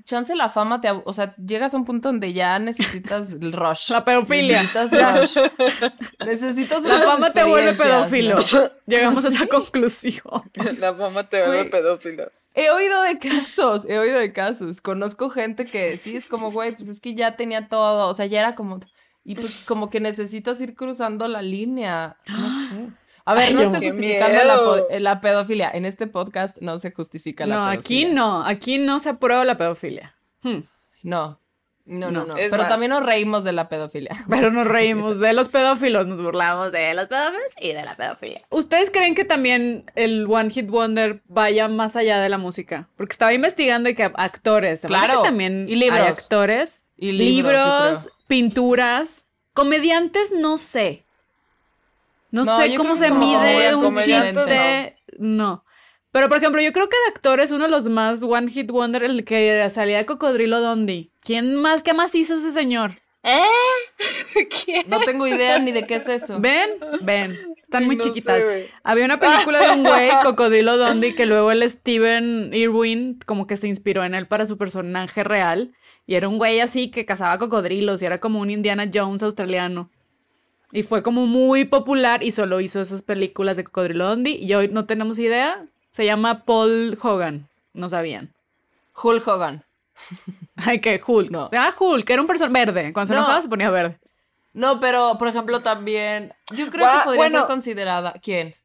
Chance 0.04 0.36
la 0.36 0.50
fama 0.50 0.82
te. 0.82 0.90
O 0.92 1.14
sea, 1.14 1.36
llegas 1.38 1.74
a 1.74 1.78
un 1.78 1.86
punto 1.86 2.10
donde 2.10 2.34
ya 2.34 2.60
necesitas 2.60 3.34
el 3.34 3.54
rush. 3.54 3.90
La 3.92 4.04
pedofilia. 4.06 4.62
Necesitas 4.64 5.36
rush. 5.36 5.38
necesitas 6.26 6.84
La 6.84 7.00
fama 7.00 7.32
te 7.34 7.44
vuelve 7.44 7.74
pedófilo. 7.74 8.36
¿no? 8.36 8.72
Llegamos 8.88 9.26
a 9.26 9.30
esa 9.30 9.48
conclusión. 9.48 10.44
La 10.80 10.94
fama 10.94 11.28
te 11.28 11.38
vuelve 11.42 11.58
Güey. 11.58 11.70
pedófilo. 11.70 12.32
He 12.56 12.70
oído 12.70 13.02
de 13.02 13.18
casos, 13.18 13.86
he 13.90 13.98
oído 13.98 14.20
de 14.20 14.32
casos. 14.32 14.80
Conozco 14.80 15.30
gente 15.32 15.66
que 15.66 15.98
sí 15.98 16.16
es 16.16 16.28
como, 16.28 16.52
güey, 16.52 16.76
pues 16.76 16.88
es 16.88 17.00
que 17.00 17.16
ya 17.16 17.36
tenía 17.36 17.68
todo. 17.68 18.08
O 18.08 18.14
sea, 18.14 18.26
ya 18.28 18.40
era 18.42 18.56
como. 18.56 18.80
Y 19.26 19.36
pues 19.36 19.62
como 19.66 19.90
que 19.90 20.00
necesitas 20.00 20.60
ir 20.62 20.76
cruzando 20.76 21.28
la 21.28 21.42
línea. 21.42 22.18
No 22.28 22.50
sé. 22.70 22.90
A 23.26 23.34
ver, 23.34 23.44
Ay, 23.50 23.54
no 23.54 23.62
estoy 23.62 23.80
¡Qué 23.80 23.92
justificando 23.92 24.88
la, 25.00 25.22
pedofilia. 25.22 25.72
En 25.74 25.86
este 25.86 26.08
podcast 26.08 26.58
no 26.62 26.78
se 26.80 26.92
justifica 26.92 27.46
la 27.46 27.56
No, 27.56 27.62
pedofilia. 27.72 27.80
aquí 28.08 28.14
no. 28.14 28.46
Aquí 28.46 28.78
no 28.78 29.00
se 29.00 29.10
aprueba 29.10 29.46
la 29.46 29.58
pedofilia. 29.58 30.16
Hmm. 30.42 30.60
No. 31.04 31.40
No, 31.86 32.12
no, 32.12 32.22
No. 32.22 32.26
no. 32.28 32.36
Pero 32.36 32.58
más. 32.58 32.70
también 32.70 32.92
nos 32.92 33.06
reímos 33.06 33.44
de 33.44 33.52
la 33.54 33.68
pedofilia. 33.70 34.16
Pero 34.30 34.52
nos 34.52 34.68
reímos 34.68 35.20
de 35.20 35.34
los 35.34 35.50
pedófilos, 35.50 36.08
nos 36.08 36.22
burlamos 36.22 36.72
de 36.72 36.94
los 36.94 37.08
pedófilos 37.08 37.52
y 37.62 37.74
de 37.74 37.84
la 37.84 37.96
pedofilia. 37.96 38.42
¿Ustedes 38.50 38.90
creen 38.90 39.16
que 39.16 39.26
también 39.26 39.90
el 39.96 40.26
One 40.30 40.50
Hit 40.50 40.70
Wonder 40.70 41.22
vaya 41.26 41.68
más 41.68 41.96
allá 41.98 42.20
de 42.22 42.30
la 42.30 42.38
música? 42.38 42.88
Porque 42.98 43.12
estaba 43.14 43.34
investigando 43.34 43.90
y 43.90 43.96
que 43.96 44.04
actores, 44.16 44.82
Claro, 44.82 45.22
que 45.22 45.28
también 45.28 45.66
y 45.68 45.76
libros. 45.76 46.00
hay 46.00 46.08
actores, 46.08 46.82
Y 46.98 47.12
libros, 47.14 48.04
creo. 48.04 48.14
pinturas, 48.28 49.28
comediantes, 49.54 50.32
no 50.32 50.58
sé. 50.58 51.03
No, 52.34 52.44
No, 52.44 52.58
sé 52.58 52.76
cómo 52.76 52.96
se 52.96 53.10
no. 53.10 53.16
mide 53.16 53.76
un 53.76 53.96
chiste. 54.00 54.98
No. 55.20 55.64
Pero, 56.12 56.28
por 56.30 56.38
ejemplo, 56.38 56.60
yo 56.62 56.74
creo 56.74 56.90
que 56.90 56.98
de 57.06 57.14
actores, 57.14 57.52
uno 57.52 57.66
de 57.66 57.70
los 57.70 57.88
más 57.88 58.24
One 58.24 58.50
Hit 58.50 58.72
Wonder, 58.72 59.04
el 59.04 59.24
que 59.24 59.68
salía 59.70 60.00
de 60.00 60.06
Cocodrilo 60.08 60.60
Dondi. 60.60 61.12
¿Quién 61.22 61.56
más, 61.56 61.84
qué 61.84 61.94
más 61.94 62.16
hizo 62.16 62.34
ese 62.34 62.52
señor? 62.52 62.94
¿Quién? 64.66 64.84
No 64.88 65.00
tengo 65.00 65.28
idea 65.28 65.60
ni 65.60 65.72
de 65.72 65.86
qué 65.86 65.96
es 65.96 66.08
eso. 66.08 66.40
¿Ven? 66.40 66.72
Ven. 67.02 67.40
Están 67.62 67.86
muy 67.86 67.98
No 67.98 68.04
chiquitas. 68.04 68.44
Había 68.84 69.06
una 69.06 69.20
película 69.20 69.62
de 69.62 69.78
un 69.78 69.84
güey, 69.84 70.10
Cocodrilo 70.24 70.78
Dondi, 70.78 71.14
que 71.14 71.26
luego 71.28 71.52
el 71.52 71.68
Steven 71.70 72.52
Irwin 72.54 73.20
como 73.28 73.46
que 73.46 73.58
se 73.58 73.68
inspiró 73.68 74.04
en 74.04 74.16
él 74.16 74.28
para 74.28 74.48
su 74.48 74.58
personaje 74.58 75.24
real. 75.24 75.74
Y 76.06 76.16
era 76.16 76.28
un 76.28 76.38
güey 76.40 76.60
así 76.60 76.90
que 76.92 77.06
cazaba 77.06 77.38
cocodrilos 77.38 78.02
y 78.02 78.06
era 78.06 78.20
como 78.20 78.40
un 78.40 78.50
Indiana 78.50 78.90
Jones 78.94 79.24
australiano. 79.24 79.90
Y 80.74 80.84
fue 80.84 81.04
como 81.04 81.26
muy 81.28 81.64
popular 81.66 82.24
y 82.24 82.32
solo 82.32 82.60
hizo 82.60 82.82
esas 82.82 83.02
películas 83.04 83.56
de 83.58 83.64
Cocodrilo 83.64 84.06
Dondi. 84.08 84.32
Y 84.36 84.54
hoy 84.56 84.68
no 84.70 84.86
tenemos 84.86 85.20
idea 85.20 85.66
Se 85.92 86.04
llama 86.06 86.44
Paul 86.46 86.98
Hogan. 87.02 87.48
No 87.74 87.88
sabían. 87.90 88.34
Hulk 89.02 89.28
Hogan. 89.28 89.64
Ay, 90.56 90.80
que 90.82 91.00
Hulk. 91.06 91.30
No. 91.30 91.50
Ah, 91.54 91.72
Hulk, 91.80 92.10
era 92.10 92.22
un 92.22 92.28
personaje 92.28 92.66
verde. 92.66 92.92
Cuando 92.94 93.10
se 93.10 93.14
No. 93.14 93.20
enojaba 93.20 93.42
se 93.44 93.48
ponía 93.50 93.70
verde. 93.70 93.98
No, 94.54 94.80
pero 94.80 95.16
por 95.20 95.28
ejemplo 95.28 95.62
también. 95.62 96.34
Yo 96.56 96.70
creo 96.72 96.86
Gua- 96.88 97.00
que 97.00 97.04
podría 97.06 97.18
bueno. 97.18 97.38
ser 97.40 97.48
considerada. 97.48 98.14
¿Quién? 98.22 98.56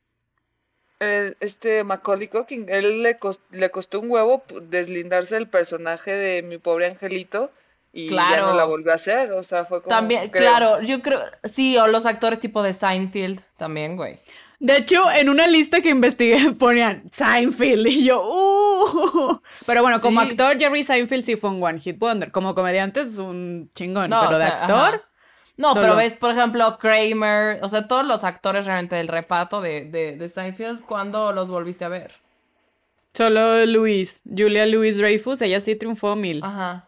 Eh, 1.01 1.35
este 1.41 1.85
Macaulay 1.85 2.29
Culkin, 2.29 2.67
él 2.69 3.03
le, 3.03 3.17
cos- 3.19 3.41
le 3.51 3.71
costó 3.71 4.01
un 4.01 4.11
huevo 4.11 4.43
deslindarse 4.63 5.37
del 5.37 5.47
personaje 5.49 6.11
de 6.13 6.43
mi 6.43 6.59
pobre 6.59 6.87
angelito 6.87 7.53
y 7.93 8.07
ya 8.07 8.11
Claro. 8.13 8.47
no 8.49 8.55
la 8.55 8.65
volvió 8.65 8.93
a 8.93 8.97
hacer, 8.97 9.33
o 9.33 9.43
sea, 9.43 9.65
fue 9.65 9.83
como 9.83 9.89
También, 9.89 10.29
creo. 10.31 10.43
claro, 10.43 10.83
yo 10.83 11.01
creo. 11.03 11.21
Sí, 11.45 11.77
o 11.79 11.87
los 11.87 12.07
actores 12.07 12.41
tipo 12.41 12.63
de 12.63 12.75
Seinfeld 12.75 13.41
también, 13.57 13.97
güey. 13.97 14.19
De 14.61 14.77
hecho, 14.77 15.09
en 15.11 15.29
una 15.29 15.47
lista 15.47 15.81
que 15.81 15.89
investigué 15.91 16.51
ponían 16.59 17.05
Seinfeld 17.13 17.87
y 17.87 18.05
yo, 18.05 18.23
¡uh! 18.27 19.41
Pero 19.67 19.83
bueno, 19.83 20.01
como 20.01 20.21
actor, 20.21 20.59
Jerry 20.59 20.83
Seinfeld 20.83 21.25
sí 21.25 21.37
fue 21.37 21.51
un 21.51 21.63
One 21.63 21.79
Hit 21.79 21.99
Wonder. 21.99 22.31
Como 22.33 22.55
comediante 22.55 23.01
es 23.03 23.19
un 23.19 23.71
chingón, 23.75 24.11
No, 24.11 24.21
pero 24.23 24.37
o 24.37 24.39
de 24.39 24.47
sea, 24.47 24.57
actor, 24.57 24.77
ajá. 24.97 25.03
No, 25.57 25.71
Solo. 25.73 25.81
pero 25.83 25.97
ves, 25.97 26.15
por 26.15 26.31
ejemplo, 26.31 26.79
Kramer, 26.79 27.59
o 27.63 27.69
sea, 27.69 27.89
todos 27.89 28.05
los 28.05 28.23
actores 28.25 28.65
realmente 28.67 28.95
del 28.97 29.09
reparto 29.09 29.61
de, 29.61 29.85
de, 29.87 30.17
de 30.17 30.29
Seinfeld, 30.29 30.83
¿cuándo 30.83 31.33
los 31.33 31.49
volviste 31.49 31.85
a 31.85 31.89
ver? 31.89 32.13
solo 33.13 33.67
Louise, 33.67 34.21
Julia 34.25 34.65
Louise 34.67 34.99
Dreyfus, 35.01 35.41
ella 35.43 35.59
sí 35.61 35.75
triunfó 35.75 36.15
mil. 36.15 36.41
Ajá. 36.45 36.88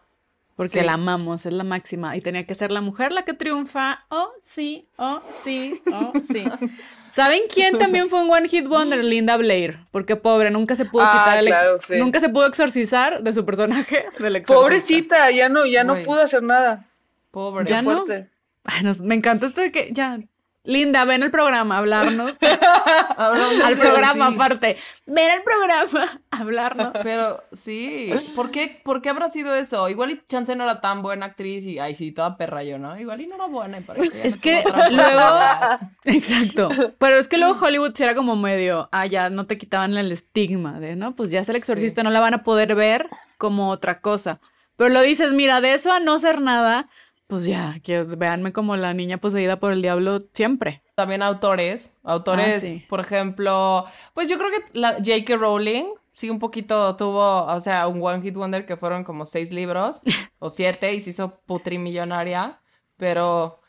Porque 0.55 0.79
sí. 0.79 0.85
la 0.85 0.93
amamos, 0.93 1.45
es 1.45 1.53
la 1.53 1.63
máxima. 1.63 2.15
Y 2.15 2.21
tenía 2.21 2.45
que 2.45 2.53
ser 2.53 2.71
la 2.71 2.81
mujer 2.81 3.11
la 3.11 3.23
que 3.23 3.33
triunfa. 3.33 4.05
Oh, 4.09 4.29
sí, 4.41 4.87
oh, 4.97 5.19
sí, 5.43 5.81
oh, 5.91 6.13
sí. 6.21 6.43
¿Saben 7.09 7.41
quién 7.53 7.77
también 7.77 8.09
fue 8.09 8.23
un 8.23 8.29
One 8.29 8.47
Hit 8.47 8.67
Wonder? 8.67 9.03
Linda 9.03 9.35
Blair. 9.37 9.79
Porque 9.91 10.15
pobre, 10.15 10.51
nunca 10.51 10.75
se 10.75 10.85
pudo 10.85 11.03
Ah, 11.03 11.11
quitar 11.11 11.39
el 11.39 11.45
claro, 11.47 11.79
sí. 11.81 11.95
Nunca 11.97 12.19
se 12.19 12.29
pudo 12.29 12.45
exorcizar 12.47 13.21
de 13.23 13.33
su 13.33 13.43
personaje 13.45 14.05
del 14.19 14.35
exorcista. 14.37 14.53
Pobrecita, 14.61 15.31
ya 15.31 15.49
no, 15.49 15.65
ya 15.65 15.83
no 15.83 15.95
pudo 16.03 16.21
hacer 16.21 16.43
nada. 16.43 16.85
Pobre. 17.31 17.65
Ya 17.65 17.81
no. 17.81 17.91
Fuerte. 18.05 18.29
Ay, 18.63 18.83
nos- 18.83 18.99
me 19.01 19.15
encanta 19.15 19.47
esto 19.47 19.61
de 19.61 19.71
que 19.71 19.89
ya. 19.91 20.19
Linda, 20.63 21.05
ven 21.05 21.23
el 21.23 21.31
programa, 21.31 21.77
hablarnos. 21.79 22.37
Al 22.41 23.77
programa, 23.77 24.29
sí. 24.29 24.35
aparte. 24.35 24.77
Ven 25.07 25.31
al 25.31 25.43
programa, 25.43 26.21
hablarnos. 26.29 26.91
Pero 27.01 27.43
sí, 27.51 28.11
¿por 28.35 28.51
qué, 28.51 28.79
¿por 28.83 29.01
qué 29.01 29.09
habrá 29.09 29.29
sido 29.29 29.55
eso? 29.55 29.89
Igual 29.89 30.11
y 30.11 30.21
Chance 30.25 30.55
no 30.55 30.63
era 30.63 30.79
tan 30.79 31.01
buena 31.01 31.27
actriz 31.27 31.65
y, 31.65 31.79
ay, 31.79 31.95
sí, 31.95 32.11
toda 32.11 32.37
perra 32.37 32.63
yo, 32.63 32.77
¿no? 32.77 32.99
Igual 32.99 33.21
y 33.21 33.27
no 33.27 33.35
era 33.35 33.47
buena, 33.47 33.81
parece. 33.81 34.27
Es 34.27 34.37
que 34.37 34.63
luego. 34.91 35.39
Exacto. 36.05 36.69
Pero 36.99 37.17
es 37.17 37.27
que 37.27 37.37
luego 37.37 37.57
Hollywood 37.59 37.93
sí 37.95 38.03
era 38.03 38.13
como 38.13 38.35
medio. 38.35 38.87
Ah, 38.91 39.07
ya 39.07 39.29
no 39.29 39.47
te 39.47 39.57
quitaban 39.57 39.97
el 39.97 40.11
estigma 40.11 40.79
de, 40.79 40.95
¿no? 40.95 41.15
Pues 41.15 41.31
ya 41.31 41.39
es 41.39 41.49
el 41.49 41.55
exorcista, 41.55 42.03
no 42.03 42.11
la 42.11 42.19
van 42.19 42.35
a 42.35 42.43
poder 42.43 42.75
ver 42.75 43.07
como 43.37 43.69
otra 43.69 43.99
cosa. 43.99 44.39
Pero 44.75 44.89
lo 44.89 45.01
dices, 45.01 45.31
mira, 45.33 45.61
de 45.61 45.73
eso 45.73 45.91
a 45.91 45.99
no 45.99 46.17
ser 46.17 46.41
nada, 46.41 46.89
pues 47.31 47.45
ya, 47.45 47.79
que 47.81 48.03
véanme 48.03 48.51
como 48.51 48.75
la 48.75 48.93
niña 48.93 49.17
poseída 49.17 49.57
por 49.57 49.71
el 49.71 49.81
diablo 49.81 50.23
siempre. 50.33 50.83
También 50.95 51.23
autores, 51.23 51.97
autores, 52.03 52.57
Ah, 52.57 52.59
sí. 52.59 52.85
por 52.89 52.99
ejemplo, 52.99 53.85
pues 54.13 54.27
yo 54.27 54.37
creo 54.37 54.49
que 54.51 54.77
la 54.77 54.95
J.K. 54.95 55.37
Rowling 55.37 55.85
sí 56.11 56.29
un 56.29 56.39
poquito 56.39 56.93
tuvo, 56.97 57.45
o 57.45 57.59
sea, 57.61 57.87
un 57.87 58.03
One 58.03 58.21
Hit 58.21 58.35
Wonder 58.35 58.65
que 58.65 58.75
fueron 58.75 59.05
como 59.05 59.25
seis 59.25 59.53
libros 59.53 60.01
o 60.39 60.49
siete 60.49 60.93
y 60.93 60.99
se 60.99 61.11
hizo 61.11 61.39
putrimillonaria, 61.45 62.59
pero 62.97 63.61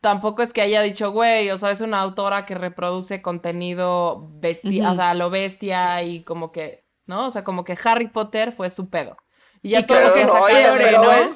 tampoco 0.00 0.42
es 0.42 0.52
que 0.52 0.60
haya 0.62 0.80
dicho, 0.82 1.10
güey, 1.10 1.50
o 1.50 1.58
sea, 1.58 1.72
es 1.72 1.80
una 1.80 2.00
autora 2.00 2.46
que 2.46 2.54
reproduce 2.54 3.20
contenido 3.20 4.28
bestia, 4.34 4.92
o 4.92 4.94
sea, 4.94 5.12
lo 5.14 5.28
bestia 5.28 6.04
y 6.04 6.22
como 6.22 6.52
que, 6.52 6.84
¿no? 7.06 7.26
O 7.26 7.30
sea, 7.32 7.42
como 7.42 7.64
que 7.64 7.76
Harry 7.84 8.06
Potter 8.06 8.52
fue 8.52 8.70
su 8.70 8.88
pedo. 8.90 9.16
Y 9.60 9.70
ya 9.70 9.80
Y 9.80 9.86
todo 9.86 10.00
lo 10.00 10.12
que 10.12 10.22
sacaron 10.24 10.78
oye, 10.78 11.30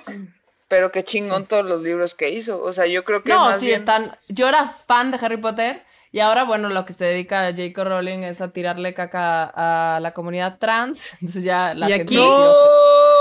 pero- 0.76 0.92
qué 0.92 1.04
chingón 1.04 1.46
todos 1.46 1.64
los 1.66 1.82
libros 1.82 2.14
que 2.14 2.30
hizo. 2.30 2.62
O 2.62 2.72
sea, 2.72 2.86
yo 2.86 3.04
creo 3.04 3.22
que 3.22 3.30
No, 3.32 3.40
más 3.46 3.60
sí, 3.60 3.66
bien- 3.66 3.78
están. 3.80 4.16
Yo 4.28 4.48
era 4.48 4.66
fan 4.68 5.10
de 5.10 5.18
Harry 5.24 5.36
Potter 5.36 5.82
y 6.10 6.20
ahora, 6.20 6.44
bueno, 6.44 6.68
lo 6.68 6.84
que 6.84 6.92
se 6.92 7.04
dedica 7.04 7.46
a 7.46 7.50
J.K. 7.50 7.84
Rowling 7.84 8.18
es 8.24 8.40
a 8.40 8.48
tirarle 8.52 8.94
caca 8.94 9.44
a 9.44 10.00
la 10.00 10.12
comunidad 10.12 10.58
trans. 10.58 11.12
Entonces 11.20 11.44
ya 11.44 11.74
la 11.74 11.88
Y 11.88 11.92
gente 11.92 12.02
aquí- 12.14 12.16
decidió- 12.16 12.54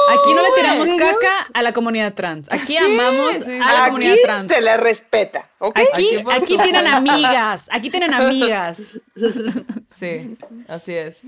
Aquí 0.09 0.33
no 0.33 0.41
le 0.41 0.49
tiramos 0.55 0.89
caca 0.97 1.47
a 1.53 1.61
la 1.61 1.73
comunidad 1.73 2.13
trans. 2.15 2.51
Aquí 2.51 2.75
Sí, 2.75 2.77
amamos 2.77 3.35
sí, 3.35 3.55
a 3.55 3.59
la 3.59 3.79
Aquí 3.83 3.89
comunidad 3.91 4.15
trans. 4.23 4.47
se 4.47 4.61
le 4.61 4.77
respeta. 4.77 5.49
Aquí, 5.59 6.17
Aquí, 6.31 6.57
tienen 6.57 6.87
amigas, 6.87 7.67
aquí 7.71 7.89
tienen 7.91 8.13
amigas. 8.13 8.99
Sí, 9.87 10.35
así 10.67 10.95
es. 10.95 11.27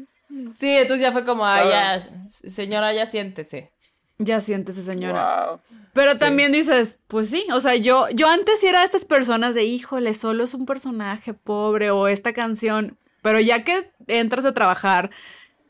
Sí, 0.55 0.76
entonces 0.78 1.01
ya 1.01 1.11
fue 1.11 1.26
como, 1.26 1.45
ay, 1.45 1.69
ya, 1.69 2.07
señora, 2.30 2.91
ya 2.93 3.05
siéntese. 3.05 3.71
Ya 4.26 4.39
siéntese, 4.39 4.84
señora. 4.84 5.47
Wow. 5.49 5.59
Pero 5.93 6.17
también 6.17 6.51
dices, 6.51 6.97
pues 7.07 7.30
sí, 7.30 7.45
o 7.53 7.59
sea, 7.59 7.76
yo, 7.76 8.09
yo 8.09 8.28
antes 8.28 8.59
sí 8.59 8.67
era 8.67 8.80
de 8.80 8.86
estas 8.86 9.05
personas 9.05 9.53
de, 9.53 9.63
híjole, 9.63 10.15
solo 10.15 10.43
es 10.43 10.55
un 10.55 10.65
personaje 10.65 11.36
pobre 11.36 11.91
o 11.91 12.07
esta 12.07 12.34
canción, 12.34 12.97
pero 13.21 13.39
ya 13.39 13.63
que 13.63 13.91
entras 14.07 14.47
a 14.47 14.53
trabajar 14.53 15.11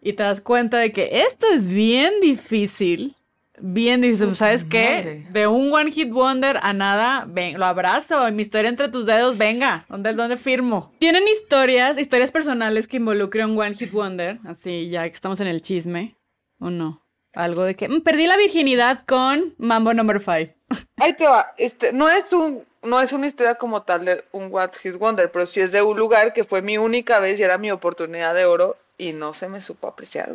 y 0.01 0.13
te 0.13 0.23
das 0.23 0.39
cuenta 0.39 0.77
de 0.77 0.93
que 0.93 1.23
esto 1.27 1.45
es 1.53 1.67
bien 1.67 2.13
difícil, 2.21 3.17
bien 3.59 3.99
difícil, 3.99 4.33
¿sabes 4.33 4.63
qué? 4.63 5.27
De 5.29 5.45
un 5.45 5.73
One 5.73 5.91
Hit 5.91 6.09
Wonder 6.11 6.57
a 6.61 6.71
nada, 6.71 7.25
ven, 7.27 7.59
lo 7.59 7.65
abrazo, 7.65 8.25
en 8.25 8.37
mi 8.37 8.43
historia 8.43 8.69
entre 8.69 8.87
tus 8.87 9.05
dedos, 9.05 9.37
venga, 9.37 9.85
¿dónde, 9.89 10.13
dónde 10.13 10.37
firmo? 10.37 10.93
¿Tienen 10.99 11.27
historias, 11.27 11.97
historias 11.97 12.31
personales 12.31 12.87
que 12.87 12.95
involucren 12.95 13.49
un 13.49 13.59
One 13.59 13.75
Hit 13.75 13.91
Wonder? 13.91 14.39
Así, 14.45 14.87
ya 14.89 15.03
que 15.03 15.15
estamos 15.15 15.41
en 15.41 15.47
el 15.47 15.61
chisme, 15.61 16.15
¿o 16.59 16.69
no? 16.69 17.02
Algo 17.33 17.63
de 17.63 17.75
que 17.75 17.89
"Mm, 17.89 18.01
perdí 18.01 18.27
la 18.27 18.37
virginidad 18.37 19.05
con 19.05 19.55
Mambo 19.57 19.93
Number 19.93 20.19
5. 20.19 20.53
Ahí 20.97 21.13
te 21.13 21.27
va. 21.27 21.53
Este, 21.57 21.93
no 21.93 22.09
es 22.09 22.31
un, 22.33 22.63
no 22.83 23.01
es 23.01 23.11
una 23.13 23.27
historia 23.27 23.55
como 23.55 23.83
tal 23.83 24.05
de 24.05 24.23
un 24.31 24.51
What 24.51 24.71
Hit 24.81 24.95
Wonder, 24.97 25.31
pero 25.31 25.45
sí 25.45 25.61
es 25.61 25.71
de 25.71 25.81
un 25.81 25.97
lugar 25.97 26.33
que 26.33 26.43
fue 26.43 26.61
mi 26.61 26.77
única 26.77 27.19
vez 27.19 27.39
y 27.39 27.43
era 27.43 27.57
mi 27.57 27.71
oportunidad 27.71 28.33
de 28.35 28.45
oro 28.45 28.77
y 28.97 29.13
no 29.13 29.33
se 29.33 29.49
me 29.49 29.61
supo 29.61 29.87
apreciar. 29.87 30.31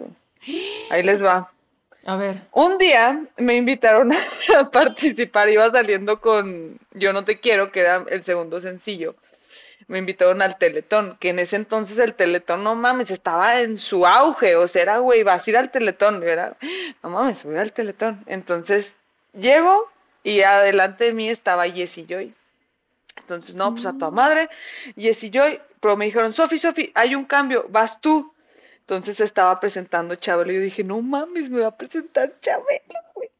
Ahí 0.90 1.02
les 1.02 1.24
va. 1.24 1.50
A 2.04 2.16
ver. 2.16 2.42
Un 2.52 2.78
día 2.78 3.22
me 3.36 3.56
invitaron 3.56 4.12
a 4.58 4.70
participar, 4.70 5.48
iba 5.50 5.70
saliendo 5.70 6.20
con 6.20 6.78
Yo 6.94 7.12
no 7.12 7.24
te 7.24 7.38
quiero, 7.38 7.70
que 7.70 7.80
era 7.80 8.04
el 8.08 8.24
segundo 8.24 8.60
sencillo. 8.60 9.14
Me 9.86 9.98
invitaron 9.98 10.42
al 10.42 10.58
Teletón, 10.58 11.16
que 11.18 11.30
en 11.30 11.38
ese 11.38 11.56
entonces 11.56 11.98
el 11.98 12.14
Teletón, 12.14 12.64
no 12.64 12.74
mames, 12.74 13.10
estaba 13.10 13.60
en 13.60 13.78
su 13.78 14.06
auge, 14.06 14.56
o 14.56 14.68
sea, 14.68 14.82
era, 14.82 14.98
güey, 14.98 15.22
vas 15.22 15.46
a 15.46 15.50
ir 15.50 15.56
al 15.56 15.70
Teletón, 15.70 16.22
era, 16.22 16.56
no 17.02 17.10
mames, 17.10 17.44
voy 17.44 17.56
al 17.56 17.72
Teletón. 17.72 18.22
Entonces, 18.26 18.96
llego 19.32 19.90
y 20.22 20.42
adelante 20.42 21.04
de 21.04 21.14
mí 21.14 21.28
estaba 21.30 21.68
Jessie 21.68 22.06
Joy. 22.06 22.34
Entonces, 23.16 23.54
no, 23.54 23.72
pues 23.72 23.86
a 23.86 23.92
tu 23.92 24.10
madre, 24.10 24.48
Jessie 24.96 25.30
Joy, 25.30 25.60
pero 25.80 25.96
me 25.96 26.06
dijeron, 26.06 26.32
Sofi, 26.32 26.58
Sofi, 26.58 26.92
hay 26.94 27.14
un 27.14 27.24
cambio, 27.24 27.66
vas 27.68 28.00
tú. 28.00 28.32
Entonces 28.80 29.20
estaba 29.20 29.60
presentando 29.60 30.14
Chabelo 30.14 30.52
y 30.52 30.56
yo 30.56 30.60
dije, 30.62 30.82
no 30.82 31.02
mames, 31.02 31.50
me 31.50 31.60
va 31.60 31.68
a 31.68 31.76
presentar 31.76 32.32
Chabelo, 32.40 33.00
güey. 33.14 33.30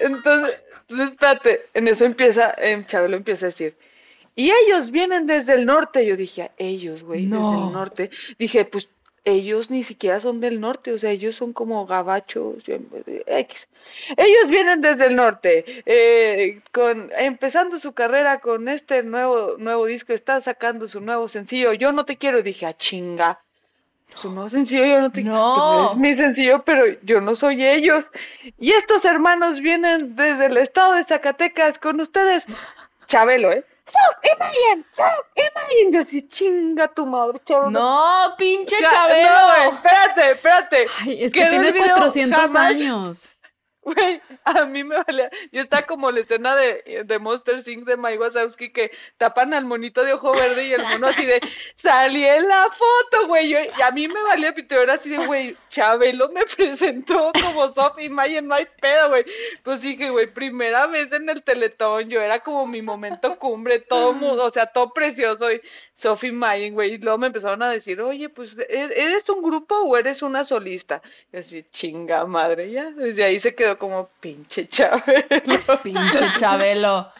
Entonces, 0.00 0.62
entonces, 0.82 1.10
espérate, 1.10 1.66
en 1.74 1.88
eso 1.88 2.04
empieza, 2.04 2.54
en 2.58 2.86
Chabelo 2.86 3.16
empieza 3.16 3.46
a 3.46 3.48
decir, 3.48 3.76
y 4.34 4.50
ellos 4.50 4.90
vienen 4.90 5.26
desde 5.26 5.54
el 5.54 5.66
norte. 5.66 6.06
Yo 6.06 6.16
dije, 6.16 6.50
ellos, 6.58 7.02
güey, 7.02 7.26
desde 7.26 7.36
No. 7.38 7.66
el 7.68 7.72
norte. 7.72 8.10
Dije, 8.38 8.64
pues 8.64 8.88
ellos 9.24 9.70
ni 9.70 9.84
siquiera 9.84 10.18
son 10.18 10.40
del 10.40 10.60
norte, 10.60 10.92
o 10.92 10.98
sea, 10.98 11.12
ellos 11.12 11.36
son 11.36 11.52
como 11.52 11.86
gabachos, 11.86 12.68
eh, 12.68 12.80
X. 13.26 13.68
Ellos 14.16 14.48
vienen 14.48 14.80
desde 14.80 15.06
el 15.06 15.14
norte, 15.14 15.64
eh, 15.86 16.60
con, 16.72 17.08
empezando 17.16 17.78
su 17.78 17.92
carrera 17.92 18.40
con 18.40 18.68
este 18.68 19.04
nuevo, 19.04 19.54
nuevo 19.58 19.86
disco, 19.86 20.12
está 20.12 20.40
sacando 20.40 20.88
su 20.88 21.00
nuevo 21.00 21.28
sencillo, 21.28 21.72
Yo 21.72 21.92
no 21.92 22.04
te 22.04 22.16
quiero, 22.18 22.42
dije, 22.42 22.66
a 22.66 22.76
chinga. 22.76 23.40
Su 24.12 24.30
nuevo 24.32 24.48
sencillo, 24.48 24.84
yo 24.86 25.00
no 25.00 25.12
te 25.12 25.22
No. 25.22 25.54
pues, 25.78 25.92
es 25.92 25.96
mi 25.98 26.16
sencillo, 26.16 26.64
pero 26.64 26.84
yo 27.02 27.20
no 27.20 27.34
soy 27.36 27.64
ellos. 27.64 28.10
Y 28.58 28.72
estos 28.72 29.04
hermanos 29.04 29.60
vienen 29.60 30.16
desde 30.16 30.46
el 30.46 30.56
estado 30.58 30.94
de 30.94 31.04
Zacatecas 31.04 31.78
con 31.78 32.00
ustedes. 32.00 32.46
Chabelo, 33.06 33.52
¿eh? 33.52 33.64
¡So, 33.86 33.98
Imagen! 34.36 34.86
¡So, 34.90 35.02
Imagen! 35.34 35.92
Yo 35.92 36.00
así, 36.00 36.28
chinga 36.28 36.88
tu 36.88 37.04
madre, 37.06 37.38
Chabelo. 37.44 37.70
No, 37.70 38.34
pinche 38.38 38.76
Ya, 38.80 38.88
Chabelo. 38.90 39.28
no, 39.30 39.72
espérate, 39.76 40.30
espérate. 40.32 40.86
Ay, 41.00 41.24
es 41.24 41.32
que 41.32 41.40
Quedó 41.40 41.50
tiene 41.50 41.66
el 41.68 41.72
video 41.74 41.94
400 41.96 42.40
jamás- 42.40 42.76
años. 42.76 43.32
Güey, 43.84 44.22
a 44.44 44.64
mí 44.64 44.84
me 44.84 45.02
valía. 45.02 45.28
Yo 45.50 45.60
estaba 45.60 45.82
como 45.82 46.10
la 46.12 46.20
escena 46.20 46.54
de, 46.54 47.02
de 47.04 47.18
Monster 47.18 47.56
Inc. 47.66 47.84
de 47.84 47.96
Mike 47.96 48.18
Wazowski 48.18 48.70
que 48.72 48.92
tapan 49.18 49.52
al 49.54 49.64
monito 49.64 50.04
de 50.04 50.12
ojo 50.12 50.32
verde 50.32 50.66
y 50.68 50.72
el 50.72 50.82
mono 50.84 51.08
así 51.08 51.24
de 51.24 51.40
salí 51.74 52.24
en 52.24 52.46
la 52.46 52.68
foto, 52.70 53.26
güey. 53.26 53.48
Yo- 53.48 53.58
y 53.60 53.82
a 53.82 53.90
mí 53.90 54.06
me 54.06 54.22
valía 54.22 54.54
pito, 54.54 54.80
era 54.80 54.94
así 54.94 55.10
de, 55.10 55.26
güey, 55.26 55.56
Chabelo 55.68 56.28
me 56.30 56.42
presentó 56.56 57.32
como 57.42 57.68
Sophie 57.72 58.08
Mayen, 58.08 58.46
no 58.46 58.54
hay 58.54 58.66
pedo, 58.80 59.08
güey. 59.08 59.24
Pues 59.64 59.82
dije, 59.82 60.10
güey, 60.10 60.32
primera 60.32 60.86
vez 60.86 61.12
en 61.12 61.28
el 61.28 61.42
Teletón, 61.42 62.08
yo 62.08 62.20
era 62.20 62.38
como 62.38 62.68
mi 62.68 62.82
momento 62.82 63.36
cumbre, 63.36 63.80
todo 63.80 64.12
mundo, 64.12 64.44
o 64.44 64.50
sea, 64.50 64.66
todo 64.66 64.92
precioso, 64.94 65.50
y 65.50 65.60
Sophie 65.94 66.32
Mayen, 66.32 66.74
güey, 66.74 66.94
y 66.94 66.98
luego 66.98 67.18
me 67.18 67.26
empezaron 67.28 67.62
a 67.62 67.70
decir, 67.70 68.00
oye, 68.00 68.28
pues, 68.28 68.56
¿e- 68.58 68.90
¿eres 68.96 69.28
un 69.28 69.42
grupo 69.42 69.74
o 69.82 69.96
eres 69.96 70.22
una 70.22 70.42
solista? 70.44 71.00
Y 71.32 71.36
así, 71.36 71.64
chinga 71.70 72.24
madre, 72.26 72.70
ya, 72.70 72.90
desde 72.90 73.24
ahí 73.24 73.38
se 73.38 73.54
quedó 73.54 73.76
como 73.76 74.08
pinche 74.20 74.66
Chabelo. 74.68 75.02
Pinche 75.84 76.26
Chabelo. 76.38 77.12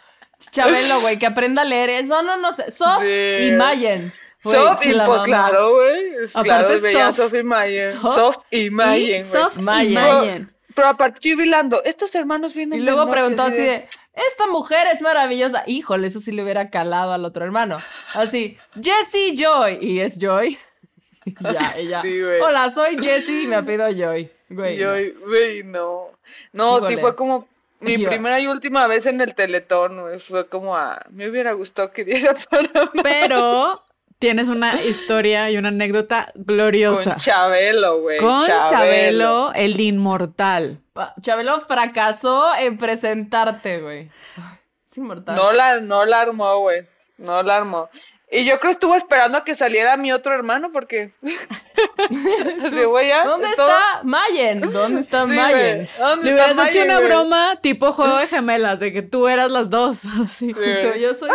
Chabelo, 0.51 0.99
güey, 1.01 1.17
que 1.17 1.25
aprenda 1.27 1.61
a 1.61 1.65
leer 1.65 1.89
eso. 1.91 2.21
No, 2.23 2.35
no 2.37 2.51
sé. 2.51 2.71
Sof 2.71 2.99
Sí. 3.01 3.45
y 3.47 3.51
Mayen. 3.53 4.11
Sophie, 4.41 4.91
se 4.91 4.97
la 4.97 5.05
pues 5.05 5.21
claro, 5.21 5.75
güey, 5.75 6.15
es 6.21 6.33
claro, 6.33 6.81
veía 6.81 7.07
a 7.07 7.11
Sof- 7.11 7.15
Sophie 7.15 7.43
Mayen, 7.43 7.91
Sof 7.93 8.13
Sof 8.15 8.37
y 8.51 8.69
Mayen, 8.69 9.25
y 9.25 9.29
güey. 9.29 9.41
Sof 9.41 9.57
y 9.57 9.61
Mayen. 9.61 9.93
Mayen. 9.93 10.53
Pero 10.75 10.87
aparte 10.89 11.19
yo 11.29 11.41
hilando, 11.41 11.81
estos 11.85 12.13
hermanos 12.15 12.53
vienen 12.53 12.79
Y 12.79 12.81
luego 12.81 13.09
preguntó 13.09 13.43
así 13.43 13.55
de, 13.55 13.87
esta 14.13 14.47
mujer 14.47 14.87
es 14.93 15.01
maravillosa. 15.01 15.63
Híjole, 15.65 16.07
eso 16.07 16.19
sí 16.19 16.31
le 16.31 16.43
hubiera 16.43 16.69
calado 16.69 17.13
al 17.13 17.25
otro 17.25 17.43
hermano. 17.45 17.79
Así, 18.13 18.57
Jessie 18.81 19.35
Joy. 19.35 19.79
Y 19.81 19.99
es 19.99 20.19
Joy. 20.19 20.57
ya, 21.25 21.73
ella. 21.77 22.01
Sí. 22.01 22.19
Hola, 22.41 22.69
soy 22.69 22.97
Jessie 23.01 23.43
y 23.43 23.47
me 23.47 23.55
apellido 23.55 23.89
Joy. 23.91 24.29
Güey. 24.49 24.77
Yo, 24.77 24.95
no. 24.95 25.27
güey, 25.27 25.63
no. 25.63 26.07
No, 26.51 26.77
Híjole. 26.77 26.95
sí 26.95 27.01
fue 27.01 27.15
como 27.15 27.47
mi 27.79 27.97
Yo- 27.97 28.07
primera 28.07 28.39
y 28.39 28.47
última 28.47 28.85
vez 28.87 29.05
en 29.07 29.19
el 29.19 29.33
Teletón, 29.33 29.99
güey. 30.01 30.19
Fue 30.19 30.47
como 30.47 30.77
a, 30.77 31.01
me 31.09 31.27
hubiera 31.27 31.53
gustado 31.53 31.91
que 31.91 32.05
diera 32.05 32.35
para 32.49 32.91
Pero 33.01 33.81
tienes 34.19 34.47
una 34.49 34.75
historia 34.83 35.49
y 35.49 35.57
una 35.57 35.69
anécdota 35.69 36.31
gloriosa. 36.35 37.11
con 37.11 37.19
Chabelo, 37.19 38.01
güey. 38.01 38.19
Con 38.19 38.45
Chabelo, 38.45 39.51
el 39.53 39.79
inmortal. 39.81 40.79
Chabelo 41.21 41.59
fracasó 41.59 42.55
en 42.55 42.77
presentarte, 42.77 43.81
güey. 43.81 44.11
Es 44.89 44.97
inmortal. 44.97 45.35
No 45.35 45.51
la, 45.53 45.79
no 45.79 46.05
la 46.05 46.21
armó, 46.21 46.59
güey. 46.59 46.87
No 47.17 47.41
la 47.41 47.57
armó. 47.57 47.89
Y 48.29 48.45
yo 48.45 48.59
creo 48.59 48.69
que 48.69 48.73
estuvo 48.73 48.95
esperando 48.95 49.39
a 49.39 49.43
que 49.43 49.55
saliera 49.55 49.97
mi 49.97 50.11
otro 50.11 50.33
hermano 50.33 50.71
porque. 50.71 51.13
Así, 52.65 52.83
güey, 52.83 53.07
ya, 53.07 53.25
¿Dónde 53.25 53.47
está 53.49 54.01
Mayen? 54.03 54.61
¿Dónde 54.71 55.01
está 55.01 55.23
Sí, 55.27 55.33
Mayen? 55.35 55.75
güey. 55.77 55.89
¿Dónde 55.97 56.25
Le 56.25 56.37
está 56.37 56.45
hubieras 56.45 56.67
hecho 56.67 56.79
Mayen, 56.79 56.89
una 56.91 56.99
broma 56.99 57.59
tipo 57.61 57.91
juego 57.91 58.17
de 58.17 58.27
gemelas, 58.27 58.79
de 58.79 58.93
que 58.93 59.01
tú 59.01 59.27
eras 59.27 59.49
las 59.51 59.69
dos. 59.71 60.05
Así. 60.21 60.53
Yo 60.99 61.13
soy 61.13 61.29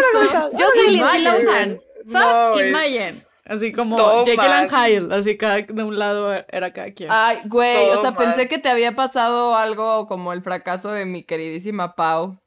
Yo 0.52 0.68
soy 0.74 0.86
y 0.86 0.90
Lindsay. 0.90 1.24
Lohan. 1.24 1.80
Y. 2.58 2.70
Mayen. 2.72 3.27
Así 3.48 3.72
como 3.72 3.96
Todo 3.96 4.24
Jekyll 4.24 4.40
and. 4.40 4.70
Hyde. 4.70 5.14
Así 5.14 5.36
cada 5.36 5.62
de 5.62 5.82
un 5.82 5.98
lado 5.98 6.32
era 6.48 6.72
cada 6.72 6.92
quien. 6.92 7.10
Ay, 7.10 7.38
güey, 7.46 7.86
Todo 7.86 7.98
o 7.98 8.02
sea, 8.02 8.10
mal. 8.10 8.24
pensé 8.24 8.48
que 8.48 8.58
te 8.58 8.68
había 8.68 8.94
pasado 8.94 9.56
algo 9.56 10.06
como 10.06 10.32
el 10.32 10.42
fracaso 10.42 10.92
de 10.92 11.06
mi 11.06 11.22
queridísima 11.24 11.94
Pau. 11.94 12.38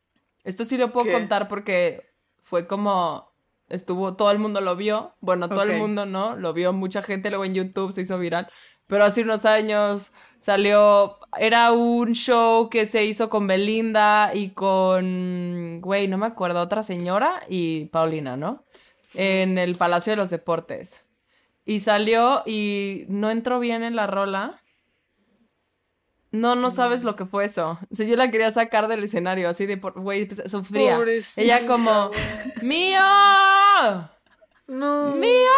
Esto 0.44 0.64
sí 0.66 0.78
lo 0.78 0.92
puedo 0.92 1.08
¿Qué? 1.08 1.14
contar 1.14 1.48
porque 1.48 2.10
fue 2.44 2.68
como 2.68 3.32
estuvo, 3.70 4.16
todo 4.16 4.32
el 4.32 4.40
mundo 4.40 4.62
lo 4.62 4.76
vio. 4.76 5.14
Bueno, 5.22 5.50
todo 5.50 5.64
el 5.64 5.78
mundo 5.78 6.06
no, 6.06 6.36
lo 6.36 6.54
vio 6.54 6.74
mucha 6.74 7.02
gente, 7.02 7.30
luego 7.30 7.46
en 7.46 7.56
YouTube 7.56 7.94
se 7.94 8.02
hizo 8.02 8.20
viral. 8.20 8.48
Pero 8.88 9.04
hace 9.06 9.22
unos 9.22 9.46
años 9.46 10.12
salió, 10.40 11.18
era 11.38 11.72
un 11.72 12.14
show 12.14 12.70
que 12.70 12.88
se 12.88 13.06
hizo 13.06 13.30
con 13.30 13.48
Belinda 13.48 14.32
y 14.34 14.50
con, 14.50 15.80
güey, 15.82 16.08
no 16.08 16.18
me 16.18 16.26
acuerdo, 16.26 16.60
otra 16.62 16.84
señora 16.84 17.42
y 17.48 17.86
Paulina, 17.86 18.36
¿no? 18.36 18.64
En 19.14 19.58
el 19.58 19.76
Palacio 19.76 20.12
de 20.12 20.18
los 20.18 20.30
Deportes. 20.30 21.04
Y 21.66 21.82
salió 21.82 22.44
y 22.46 23.06
no 23.08 23.30
entró 23.30 23.60
bien 23.60 23.84
en 23.84 23.96
la 23.96 24.08
rola. 24.08 24.62
No, 26.32 26.56
no 26.56 26.72
sabes 26.72 27.04
lo 27.04 27.16
que 27.18 27.26
fue 27.26 27.44
eso. 27.46 27.78
O 27.92 27.96
sea, 27.96 28.06
yo 28.08 28.16
la 28.16 28.32
quería 28.32 28.52
sacar 28.52 28.88
del 28.88 29.04
escenario, 29.04 29.50
así 29.50 29.66
de, 29.66 29.78
por- 29.78 30.00
güey, 30.00 30.26
pues, 30.26 30.42
sufría. 30.50 30.96
Pobrecita, 30.96 31.42
Ella 31.42 31.68
como, 31.68 32.10
¡Mío! 32.62 33.00
No. 34.68 35.16
¡Mío! 35.16 35.52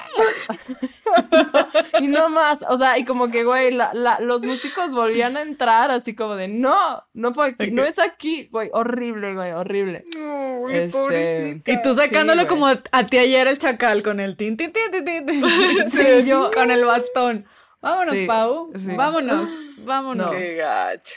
y 2.00 2.06
no 2.06 2.28
más, 2.28 2.64
o 2.68 2.76
sea, 2.78 2.98
y 2.98 3.04
como 3.04 3.30
que, 3.30 3.42
güey, 3.44 3.72
la- 3.72 3.92
la- 3.94 4.20
los 4.20 4.44
músicos 4.44 4.94
volvían 4.94 5.36
a 5.36 5.42
entrar 5.42 5.90
así 5.90 6.14
como 6.14 6.36
de, 6.36 6.46
no, 6.48 7.02
no 7.12 7.34
fue 7.34 7.48
aquí, 7.48 7.70
no 7.72 7.84
es 7.84 7.98
aquí, 7.98 8.48
güey, 8.52 8.70
horrible, 8.72 9.34
güey, 9.34 9.52
horrible. 9.52 10.04
No, 10.16 10.58
güey, 10.60 10.76
Este, 10.76 10.98
pobrecita. 10.98 11.72
Y 11.72 11.82
tú 11.82 11.94
sacándolo 11.94 12.42
sí, 12.42 12.48
como 12.48 12.66
a 12.68 13.06
ti 13.06 13.18
ayer 13.18 13.48
el 13.48 13.58
chacal 13.58 14.02
con 14.02 14.20
el 14.20 14.36
tin, 14.36 14.56
tin, 14.56 14.72
tin, 14.72 14.90
tin, 14.92 15.04
tin, 15.04 15.26
tin. 15.26 15.42
Sí, 15.90 16.24
yo- 16.24 16.50
Con 16.52 16.70
el 16.70 16.84
bastón. 16.84 17.46
Vámonos, 17.80 18.14
Sí, 18.14 18.26
Pau. 18.26 18.70
sí. 18.78 18.94
Vámonos, 18.94 19.48
vámonos. 19.78 20.26
No. 20.30 20.38
Qué 20.38 20.56
gacho. 20.56 21.14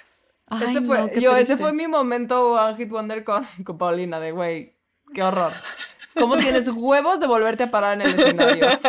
Ay, 0.47 0.67
ese 0.77 0.81
fue, 0.81 0.97
no, 0.99 1.09
qué 1.11 1.21
yo, 1.21 1.35
ese 1.35 1.57
fue 1.57 1.73
mi 1.73 1.87
momento 1.87 2.53
One 2.53 2.75
Hit 2.77 2.89
Wonder 2.89 3.23
con, 3.23 3.45
con 3.65 3.77
Paulina, 3.77 4.19
de 4.19 4.31
güey, 4.31 4.73
qué 5.13 5.21
horror. 5.23 5.51
¿Cómo 6.15 6.37
tienes 6.37 6.67
huevos 6.69 7.19
de 7.19 7.27
volverte 7.27 7.63
a 7.63 7.71
parar 7.71 7.93
en 7.99 8.07
el 8.07 8.19
escenario? 8.19 8.67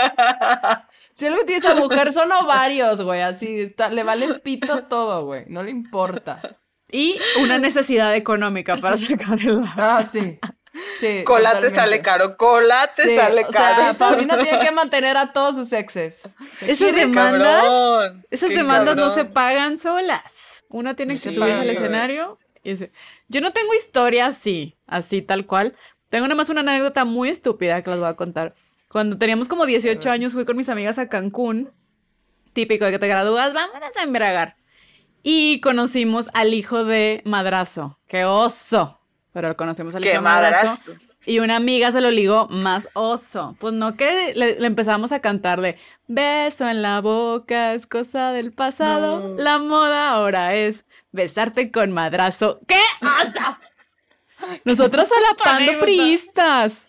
Si 1.15 1.27
algo 1.27 1.45
tiene 1.45 1.59
esa 1.59 1.75
mujer 1.77 2.13
son 2.13 2.33
ovarios, 2.33 3.01
güey, 3.01 3.21
así, 3.21 3.61
está, 3.61 3.89
le 3.89 4.03
vale 4.03 4.41
pito 4.41 4.83
todo, 4.85 5.25
güey, 5.25 5.45
no 5.47 5.63
le 5.63 5.71
importa. 5.71 6.41
Y 6.91 7.19
una 7.41 7.57
necesidad 7.59 8.15
económica 8.17 8.77
para 8.79 8.97
sacar 8.97 9.39
el 9.41 9.63
Ah, 9.77 10.03
sí, 10.03 10.41
sí. 10.99 11.23
Colate 11.25 11.47
totalmente. 11.69 11.75
sale 11.77 12.03
caro, 12.03 12.37
colate 12.37 13.09
Sí, 13.09 13.15
sale 13.17 13.45
o 13.47 13.53
sea, 13.53 13.77
caro. 13.77 13.95
Paulina 13.97 14.39
tiene 14.43 14.59
que 14.59 14.73
mantener 14.73 15.17
a 15.17 15.33
todos 15.33 15.55
sus 15.55 15.73
exes. 15.73 16.29
¿Se 16.57 16.73
Esas 16.73 16.93
demandas, 16.93 17.63
cabrón, 17.63 18.25
esas 18.31 18.51
demandas 18.51 18.97
no 18.97 19.09
se 19.11 19.25
pagan 19.25 19.79
solas. 19.79 20.65
Una 20.69 20.95
tiene 20.97 21.13
que 21.15 21.19
Sí, 21.21 21.35
subirse 21.35 21.53
al 21.61 21.71
escenario. 21.71 22.39
y 22.65 22.73
dice- 22.73 22.93
Yo 23.29 23.41
no 23.41 23.53
tengo 23.53 23.73
historia 23.75 24.27
así, 24.27 24.77
así 24.89 25.23
tal 25.23 25.47
cual. 25.47 25.77
Tengo 26.15 26.29
nada 26.29 26.37
más 26.37 26.49
una 26.49 26.61
anécdota 26.61 27.05
muy 27.05 27.29
estúpida 27.29 27.83
que 27.83 27.91
les 27.91 27.99
voy 27.99 28.09
a 28.09 28.15
contar. 28.15 28.55
Cuando 28.87 29.19
teníamos 29.19 29.49
como 29.49 29.67
18 29.67 30.09
años 30.13 30.33
fui 30.33 30.45
con 30.45 30.57
mis 30.57 30.69
amigas 30.69 30.97
a 30.97 31.09
Cancún. 31.09 31.73
Típico 32.53 32.85
de 32.85 32.93
que 32.93 33.01
te 33.01 33.09
gradúas, 33.09 33.53
vámonos 33.53 33.97
a 33.97 34.03
embriagar. 34.05 34.55
Y 35.25 35.59
conocimos 35.59 36.31
al 36.33 36.55
hijo 36.55 36.85
de 36.85 37.21
Madrazo. 37.25 37.99
¡Qué 38.07 38.25
oso! 38.25 39.01
Pero 39.33 39.57
conocimos 39.57 39.97
al 39.97 40.05
hijo 40.05 40.15
de 40.15 40.21
Madrazo. 40.21 40.93
madrazo. 40.93 41.15
Y 41.27 41.41
una 41.41 41.57
amiga 41.57 41.91
se 41.91 42.01
lo 42.01 42.13
ligó 42.13 42.47
más 42.49 42.89
oso. 42.93 43.57
Pues 43.59 43.75
no 43.75 43.97
que 43.97 44.35
le, 44.37 44.61
le 44.61 44.67
empezamos 44.69 45.11
a 45.11 45.19
cantar 45.19 45.61
de 45.61 45.79
beso 46.07 46.69
en 46.69 46.81
la 46.81 47.01
boca 47.01 47.75
es 47.75 47.89
cosa 47.89 48.31
del 48.31 48.53
pasado. 48.53 49.31
No. 49.31 49.43
La 49.43 49.59
moda 49.59 50.11
ahora 50.11 50.55
es 50.55 50.87
besarte 51.11 51.73
con 51.73 51.91
madrazo. 51.91 52.61
¡Qué 52.69 52.79
oso! 53.03 53.59
Nosotros 54.65 55.09
solapando 55.09 55.81
priistas. 55.81 56.85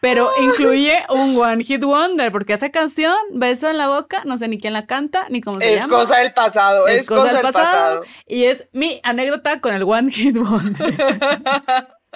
Pero 0.00 0.30
incluye 0.42 0.98
un 1.10 1.36
One 1.38 1.64
Hit 1.64 1.82
Wonder, 1.84 2.30
porque 2.32 2.52
esa 2.54 2.70
canción, 2.70 3.14
Beso 3.32 3.68
en 3.68 3.78
la 3.78 3.88
boca, 3.88 4.22
no 4.24 4.38
sé 4.38 4.48
ni 4.48 4.58
quién 4.58 4.72
la 4.72 4.86
canta, 4.86 5.26
ni 5.30 5.40
cómo 5.40 5.58
se 5.60 5.74
Es 5.74 5.82
llama. 5.82 5.96
cosa 5.98 6.18
del 6.18 6.32
pasado, 6.32 6.88
es, 6.88 7.06
cosa 7.06 7.32
del 7.32 7.42
pasado. 7.42 8.02
Y 8.26 8.44
es 8.44 8.68
mi 8.72 9.00
anécdota 9.02 9.60
con 9.60 9.74
el 9.74 9.82
One 9.82 10.10
Hit 10.10 10.36
Wonder. 10.36 10.94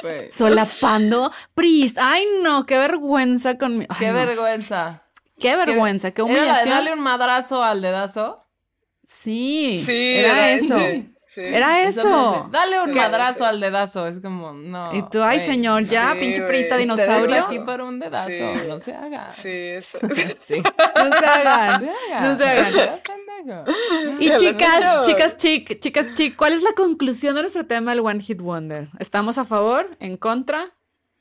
Güey, 0.03 0.31
Solapando 0.37 1.31
Pris. 1.55 1.95
Ay, 1.99 2.25
no, 2.43 2.67
qué 2.67 2.77
vergüenza 2.79 3.59
con 3.59 3.79
mi. 3.79 3.87
ay, 3.89 3.97
Qué 3.99 4.09
no. 4.09 4.15
vergüenza. 4.15 5.03
Qué 5.39 5.57
vergüenza, 5.57 6.13
qué 6.13 6.23
¿Era 6.23 6.31
la 6.31 6.35
de 6.37 6.41
humillación. 6.43 6.71
darle 6.71 6.93
un 6.93 7.01
madrazo 7.01 7.65
al 7.65 7.83
dedazo? 7.83 8.45
Sí, 9.05 9.79
Sí, 9.85 10.15
era, 10.17 10.33
era 10.33 10.51
eso. 10.53 10.77
ese, 10.77 11.12
sí. 11.35 11.41
Era 11.43 11.83
eso. 11.83 12.01
hace, 12.41 12.51
Dale 12.51 12.81
un 12.83 12.95
madrazo 12.95 13.45
al 13.47 13.61
dedazo, 13.61 14.07
es 14.07 14.21
como, 14.21 14.53
no. 14.53 14.95
Y 14.95 15.03
tú, 15.11 15.23
ay, 15.23 15.39
señor, 15.41 15.85
ya, 15.85 16.13
Sí, 16.15 16.21
pinche 16.21 16.43
prista 16.43 16.77
dinosaurio. 16.77 17.37
está 17.37 17.47
aquí 17.47 17.59
para 17.61 17.85
un 17.85 17.99
dedazo, 18.01 18.29
Sí. 18.29 18.43
no 18.69 18.79
se 18.79 18.95
haga. 18.95 19.33
Sí, 19.33 19.49
es- 19.51 19.97
Sí. 20.45 20.63
No 20.97 21.19
se 21.19 21.27
hagan. 21.27 21.91
No 22.23 22.37
se 22.37 22.45
haga. 22.45 22.65
No 22.65 22.71
se 22.71 22.83
hagan. 22.83 23.65
Y 24.21 24.31
chicas, 24.37 25.01
chicas, 25.07 25.37
chic, 25.37 25.79
chicas, 25.81 26.15
chic, 26.15 26.37
¿cuál 26.37 26.53
es 26.53 26.63
la 26.63 26.73
conclusión 26.75 27.35
de 27.35 27.41
nuestro 27.43 27.67
tema 27.67 27.91
del 27.93 28.01
One 28.01 28.21
Hit 28.21 28.41
Wonder? 28.41 28.89
¿Estamos 29.01 29.37
a 29.39 29.45
favor, 29.45 29.97
en 30.01 30.17
contra 30.17 30.73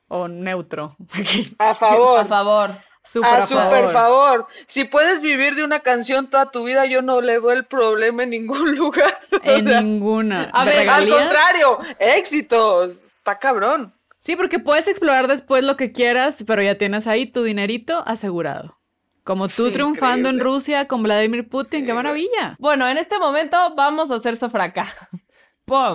o 0.07 0.27
neutro? 0.27 0.95
a 1.57 1.73
favor. 1.73 2.19
A 2.19 2.25
favor. 2.25 2.71
Súper 3.03 3.29
A 3.29 3.37
a 3.37 3.45
super 3.47 3.89
favor. 3.89 3.91
favor. 3.91 4.47
Si 4.67 4.83
puedes 4.83 5.21
vivir 5.21 5.55
de 5.55 5.63
una 5.63 5.79
canción 5.79 6.29
toda 6.29 6.51
tu 6.51 6.63
vida, 6.65 6.85
yo 6.85 7.01
no 7.01 7.19
le 7.21 7.39
veo 7.39 7.51
el 7.51 7.65
problema 7.65 8.23
en 8.23 8.29
ningún 8.29 8.75
lugar. 8.77 9.17
O 9.33 9.49
En 9.49 9.67
sea, 9.67 9.81
ninguna. 9.81 10.49
A 10.53 10.65
¿De 10.65 10.71
ver, 10.71 10.89
al 10.89 11.09
contrario, 11.09 11.79
éxitos. 11.99 13.03
Está 13.17 13.39
cabrón. 13.39 13.93
Sí, 14.19 14.35
porque 14.35 14.59
puedes 14.59 14.87
explorar 14.87 15.27
después 15.27 15.63
lo 15.63 15.77
que 15.77 15.91
quieras, 15.91 16.43
pero 16.45 16.61
ya 16.61 16.77
tienes 16.77 17.07
ahí 17.07 17.25
tu 17.25 17.43
dinerito 17.43 18.03
asegurado. 18.05 18.77
Como 19.23 19.47
tú 19.47 19.63
Sí, 19.63 19.71
triunfando 19.71 20.29
en. 20.29 20.39
Rusia 20.39 20.87
con 20.87 21.01
Vladimir 21.03 21.47
Putin, 21.49 21.85
qué 21.85 21.93
maravilla. 21.93 22.55
Bueno, 22.59 22.87
en 22.87 22.97
este 22.97 23.17
momento 23.19 23.57
vamos 23.75 24.11
a 24.11 24.15
hacer 24.15 24.37
sofraca. 24.37 24.87
Pum. 25.65 25.93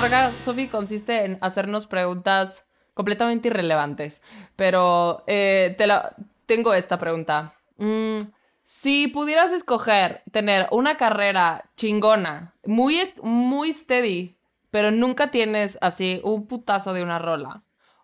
Rega, 0.00 0.32
Sofi, 0.42 0.68
consiste 0.68 1.24
en 1.24 1.38
hacernos 1.42 1.86
preguntas 1.86 2.66
completamente 2.94 3.48
irrelevantes. 3.48 4.22
Pero 4.56 5.24
eh, 5.26 5.74
te 5.76 5.86
la, 5.86 6.14
tengo 6.46 6.72
esta 6.72 6.98
pregunta. 6.98 7.54
Mm, 7.76 8.20
si 8.64 9.08
pudieras 9.08 9.52
escoger 9.52 10.22
tener 10.32 10.68
una 10.70 10.96
carrera 10.96 11.70
chingona, 11.76 12.54
muy, 12.64 13.12
muy 13.22 13.74
steady, 13.74 14.36
pero 14.70 14.90
nunca 14.90 15.30
tienes 15.30 15.76
así 15.82 16.20
un 16.24 16.46
putazo 16.46 16.92
de 16.92 17.02
una 17.02 17.18
rola, 17.18 17.62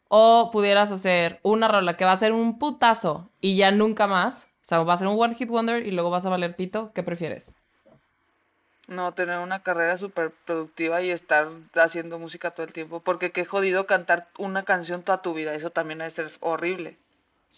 o 0.08 0.50
pudieras 0.52 0.92
hacer 0.92 1.40
una 1.42 1.68
rola 1.68 1.96
que 1.96 2.04
va 2.04 2.12
a 2.12 2.18
ser 2.18 2.32
un 2.32 2.58
putazo 2.58 3.30
y 3.40 3.56
ya 3.56 3.70
nunca 3.70 4.06
más, 4.06 4.44
o 4.44 4.68
sea, 4.68 4.82
va 4.82 4.94
a 4.94 4.98
ser 4.98 5.08
un 5.08 5.20
one 5.20 5.34
hit 5.34 5.48
wonder 5.48 5.86
y 5.86 5.92
luego 5.92 6.10
vas 6.10 6.26
a 6.26 6.30
valer 6.30 6.56
pito, 6.56 6.92
¿qué 6.92 7.02
prefieres? 7.02 7.54
No, 8.88 9.14
tener 9.14 9.38
una 9.38 9.62
carrera 9.62 9.96
súper 9.96 10.30
productiva 10.44 11.02
y 11.02 11.10
estar 11.10 11.48
haciendo 11.74 12.18
música 12.18 12.52
todo 12.52 12.66
el 12.66 12.72
tiempo. 12.72 13.00
Porque 13.00 13.32
qué 13.32 13.44
jodido 13.44 13.86
cantar 13.86 14.28
una 14.38 14.64
canción 14.64 15.02
toda 15.02 15.22
tu 15.22 15.34
vida. 15.34 15.54
Eso 15.54 15.70
también 15.70 15.98
debe 15.98 16.10
ser 16.10 16.30
horrible. 16.40 16.96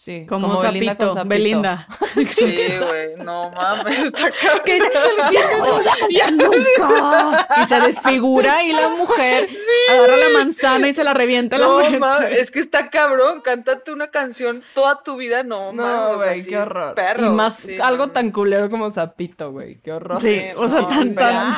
Sí, 0.01 0.25
Como, 0.29 0.57
Belinda 0.61 0.95
con 0.95 1.07
Zapito. 1.13 1.27
Belinda. 1.27 1.87
Sí, 2.15 2.57
güey. 2.79 3.15
No 3.21 3.51
mames, 3.51 3.99
está 4.05 4.31
cabrón. 4.31 4.61
Que 4.65 4.77
el 4.77 4.83
que 5.29 6.31
no 6.31 6.45
nunca. 6.47 7.47
Y 7.61 7.67
se 7.67 7.81
desfigura 7.81 8.63
y 8.63 8.71
la 8.71 8.87
mujer 8.87 9.49
agarra 9.91 10.15
la 10.15 10.29
manzana 10.29 10.87
y 10.87 10.93
se 10.93 11.03
la 11.03 11.13
revienta 11.13 11.57
a 11.57 11.59
la 11.59 11.65
No, 11.65 11.73
muerte. 11.73 11.99
mames, 11.99 12.37
es 12.37 12.49
que 12.49 12.59
está 12.61 12.89
cabrón. 12.89 13.41
Cántate 13.41 13.91
una 13.91 14.07
canción 14.09 14.63
toda 14.73 15.03
tu 15.03 15.17
vida. 15.17 15.43
No, 15.43 15.73
No, 15.73 15.83
mames, 15.83 16.15
o 16.15 16.21
sea, 16.21 16.31
güey, 16.31 16.45
qué 16.45 16.55
es 16.55 16.61
horror. 16.61 16.95
Perro. 16.95 17.25
y 17.25 17.29
más 17.31 17.55
Sí, 17.57 17.77
algo 17.79 18.05
no, 18.07 18.11
tan 18.13 18.31
culero 18.31 18.69
como 18.69 18.89
Zapito, 18.91 19.51
güey. 19.51 19.81
Qué 19.81 19.91
horror. 19.91 20.21
Sí, 20.21 20.43
o 20.55 20.65
sea, 20.69 20.79
no, 20.79 20.87
tan, 20.87 21.13
tan. 21.13 21.57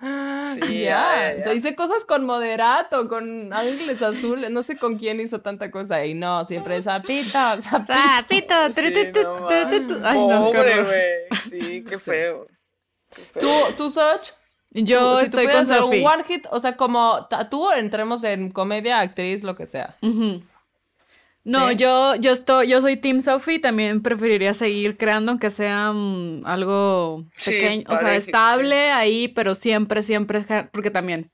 Sí, 0.66 0.82
ya, 0.84 1.32
ya. 1.32 1.38
O 1.38 1.42
sea, 1.42 1.54
hice 1.54 1.74
cosas 1.76 2.04
con 2.04 2.24
Moderato, 2.24 3.08
con 3.08 3.52
Ángeles 3.52 4.00
Azules, 4.00 4.50
no 4.50 4.62
sé 4.62 4.78
con 4.78 4.96
quién 4.98 5.20
hizo 5.20 5.40
tanta 5.40 5.70
cosa. 5.70 6.04
Y 6.06 6.14
no, 6.14 6.44
siempre 6.46 6.80
Zapito, 6.82 7.60
Zapito. 7.60 7.92
Zapito, 7.92 8.54
Sí, 8.72 9.20
no. 9.22 10.06
Ay, 10.06 10.18
no, 10.18 10.44
Pobre, 10.46 10.82
güey. 10.82 11.02
Sí, 11.50 11.84
qué 11.86 11.98
feo. 11.98 12.46
Qué 13.14 13.22
feo. 13.22 13.42
¿Tú, 13.42 13.74
tú, 13.76 13.90
Soch? 13.90 14.32
Yo 14.70 15.18
Tú, 15.18 15.24
si 15.24 15.30
tú 15.30 15.38
estoy 15.38 15.54
con 15.54 15.66
Sofi. 15.66 15.98
un 16.00 16.06
one 16.06 16.24
hit, 16.24 16.46
o 16.50 16.60
sea, 16.60 16.76
como 16.76 17.26
tú 17.50 17.70
entremos 17.72 18.24
en 18.24 18.50
comedia, 18.50 19.00
actriz, 19.00 19.42
lo 19.42 19.56
que 19.56 19.66
sea. 19.66 19.96
Ujú. 20.02 20.42
No, 21.46 21.70
Sí. 21.70 21.76
yo, 21.76 22.16
yo 22.16 22.32
estoy, 22.32 22.68
yo 22.68 22.80
soy 22.80 22.96
Team 22.96 23.20
Sophie, 23.20 23.60
también 23.60 24.02
preferiría 24.02 24.52
seguir 24.52 24.96
creando, 24.96 25.30
aunque 25.30 25.50
sea 25.50 25.92
mm, 25.92 26.42
algo 26.44 27.24
Sí, 27.36 27.52
pequeño, 27.52 27.84
o 27.88 27.96
sea, 27.96 28.16
estable 28.16 28.90
ahí, 28.90 29.28
pero 29.28 29.54
siempre, 29.54 30.02
siempre, 30.02 30.42
porque 30.72 30.90
también. 30.90 31.30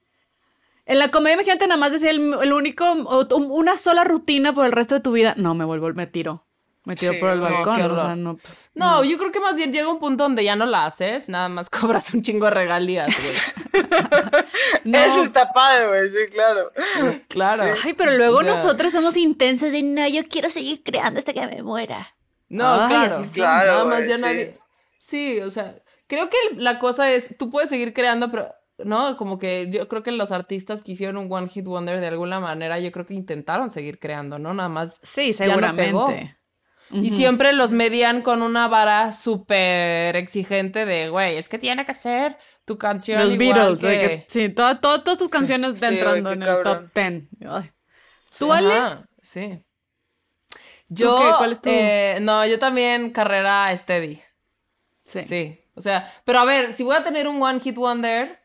En 0.85 0.99
la 0.99 1.11
comedia, 1.11 1.35
imagínate 1.35 1.67
nada 1.67 1.81
más 1.81 1.93
decir 1.93 2.11
el, 2.11 2.35
el 2.43 2.53
único, 2.53 2.85
o- 2.85 3.37
un- 3.37 3.51
una 3.51 3.77
sola 3.79 4.05
rutina 4.05 4.53
por 4.53 4.67
el 4.67 4.73
resto 4.73 4.97
de 4.97 5.01
tu 5.01 5.13
vida. 5.13 5.35
No, 5.39 5.55
me 5.55 5.65
vuelvo, 5.65 5.89
me 5.95 6.07
tiro. 6.07 6.45
Me 6.85 6.97
tiro 6.97 7.13
Sí, 7.13 7.21
por 7.21 7.31
el 7.31 7.39
no, 7.39 7.45
balcón, 7.45 7.81
o 7.81 7.99
sea, 7.99 8.17
no. 8.17 8.37
pues, 8.37 8.71
No, 8.75 9.05
yo 9.05 9.17
creo 9.17 9.31
que 9.31 9.39
más 9.39 9.55
bien 9.55 9.73
llega 9.73 9.89
un 9.89 10.01
punto 10.01 10.25
donde 10.25 10.43
ya 10.43 10.57
no 10.57 10.67
la 10.67 10.87
haces, 10.87 11.29
nada 11.29 11.49
más 11.49 11.71
cobras 11.71 12.13
un 12.13 12.23
chingo 12.23 12.47
de 12.47 12.51
regalías, 12.51 13.07
güey. 13.07 13.85
no. 14.85 14.99
Eso 14.99 15.23
está 15.23 15.53
padre, 15.53 15.87
güey. 15.89 16.11
Sí, 16.11 16.31
claro. 16.33 16.73
claro. 17.29 17.75
Ay, 17.85 17.93
pero 17.93 18.13
luego 18.17 18.39
O 18.39 18.43
sea, 18.43 18.51
nosotros 18.51 18.93
somos 18.93 19.17
intensos 19.17 19.71
de 19.71 19.83
no, 19.83 20.07
yo 20.09 20.27
quiero 20.29 20.51
seguir 20.51 20.83
creando 20.83 21.19
hasta 21.19 21.33
que 21.33 21.47
me 21.47 21.63
muera. 21.63 22.17
No, 22.49 22.83
Ay, 22.83 22.89
claro. 22.89 23.15
así 23.17 23.25
sí. 23.25 23.35
Claro, 23.35 23.73
Nada 23.73 23.85
más 23.85 23.99
güey, 23.99 24.09
ya 24.09 24.19
nadie. 24.19 24.59
Sí, 24.99 25.41
o 25.41 25.51
sea, 25.51 25.77
creo 26.07 26.29
que 26.29 26.37
la 26.57 26.79
cosa 26.79 27.11
es, 27.13 27.37
tú 27.39 27.51
puedes 27.51 27.71
seguir 27.71 27.95
creando, 27.95 28.31
pero, 28.31 28.53
¿no? 28.79 29.17
Como 29.17 29.39
que 29.39 29.71
yo 29.73 29.89
creo 29.89 30.03
que 30.03 30.11
los 30.13 30.33
artistas 30.33 30.83
que 30.83 30.93
hicieron 30.93 31.17
un 31.17 31.33
One 31.33 31.49
Hit 31.49 31.65
Wonder 31.65 32.01
de 32.01 32.09
alguna 32.09 32.41
manera, 32.41 32.79
yo 32.81 32.91
creo 32.93 33.07
que 33.07 33.15
intentaron 33.15 33.71
seguir 33.71 33.99
creando, 33.99 34.39
¿no? 34.39 34.53
Nada 34.53 34.69
más. 34.69 34.99
Sí, 35.03 35.33
ya 35.33 35.57
no 35.57 35.77
pegó. 35.77 36.13
Y 36.93 37.11
siempre 37.11 37.53
los 37.53 37.73
medían 37.73 38.23
con 38.23 38.43
una 38.43 38.69
vara 38.69 39.13
súper 39.13 40.15
exigente 40.17 40.85
de, 40.85 41.09
güey, 41.09 41.37
es 41.39 41.49
que 41.49 41.59
tiene 41.59 41.87
que 41.87 41.95
ser 41.95 42.37
tu 42.65 42.77
canción. 42.79 43.23
Los 43.23 43.35
igual 43.35 43.55
Beatles, 43.55 43.81
que- 43.81 44.09
que- 44.09 44.27
sí, 44.29 44.49
toda- 44.51 44.81
toda- 44.81 45.03
todas 45.03 45.19
tus 45.19 45.29
canciones 45.31 45.79
Sí, 45.79 45.85
entrando 45.87 46.33
en 46.33 46.43
el 46.43 46.49
top 46.63 46.91
cabrón. 46.93 47.29
10. 47.39 47.51
Ay. 47.51 47.71
¿Tú, 48.39 48.53
Ale? 48.53 48.73
Ajá, 48.75 49.09
sí. 49.23 49.63
Yo? 50.89 51.35
¿Cuál 51.39 51.53
es 51.53 51.61
tu- 51.63 51.71
eh, 51.71 52.19
no, 52.21 52.47
yo 52.47 52.59
también 52.59 53.11
carrera 53.11 53.75
steady. 53.77 54.21
Sí. 55.05 55.25
Sí, 55.25 55.61
o 55.75 55.81
sea, 55.81 56.13
pero 56.25 56.41
a 56.41 56.45
ver, 56.45 56.75
si 56.75 56.83
voy 56.85 56.97
a 56.97 57.03
tener 57.05 57.27
un 57.27 57.43
One 57.43 57.61
Hit 57.61 57.77
Wonder, 57.77 58.39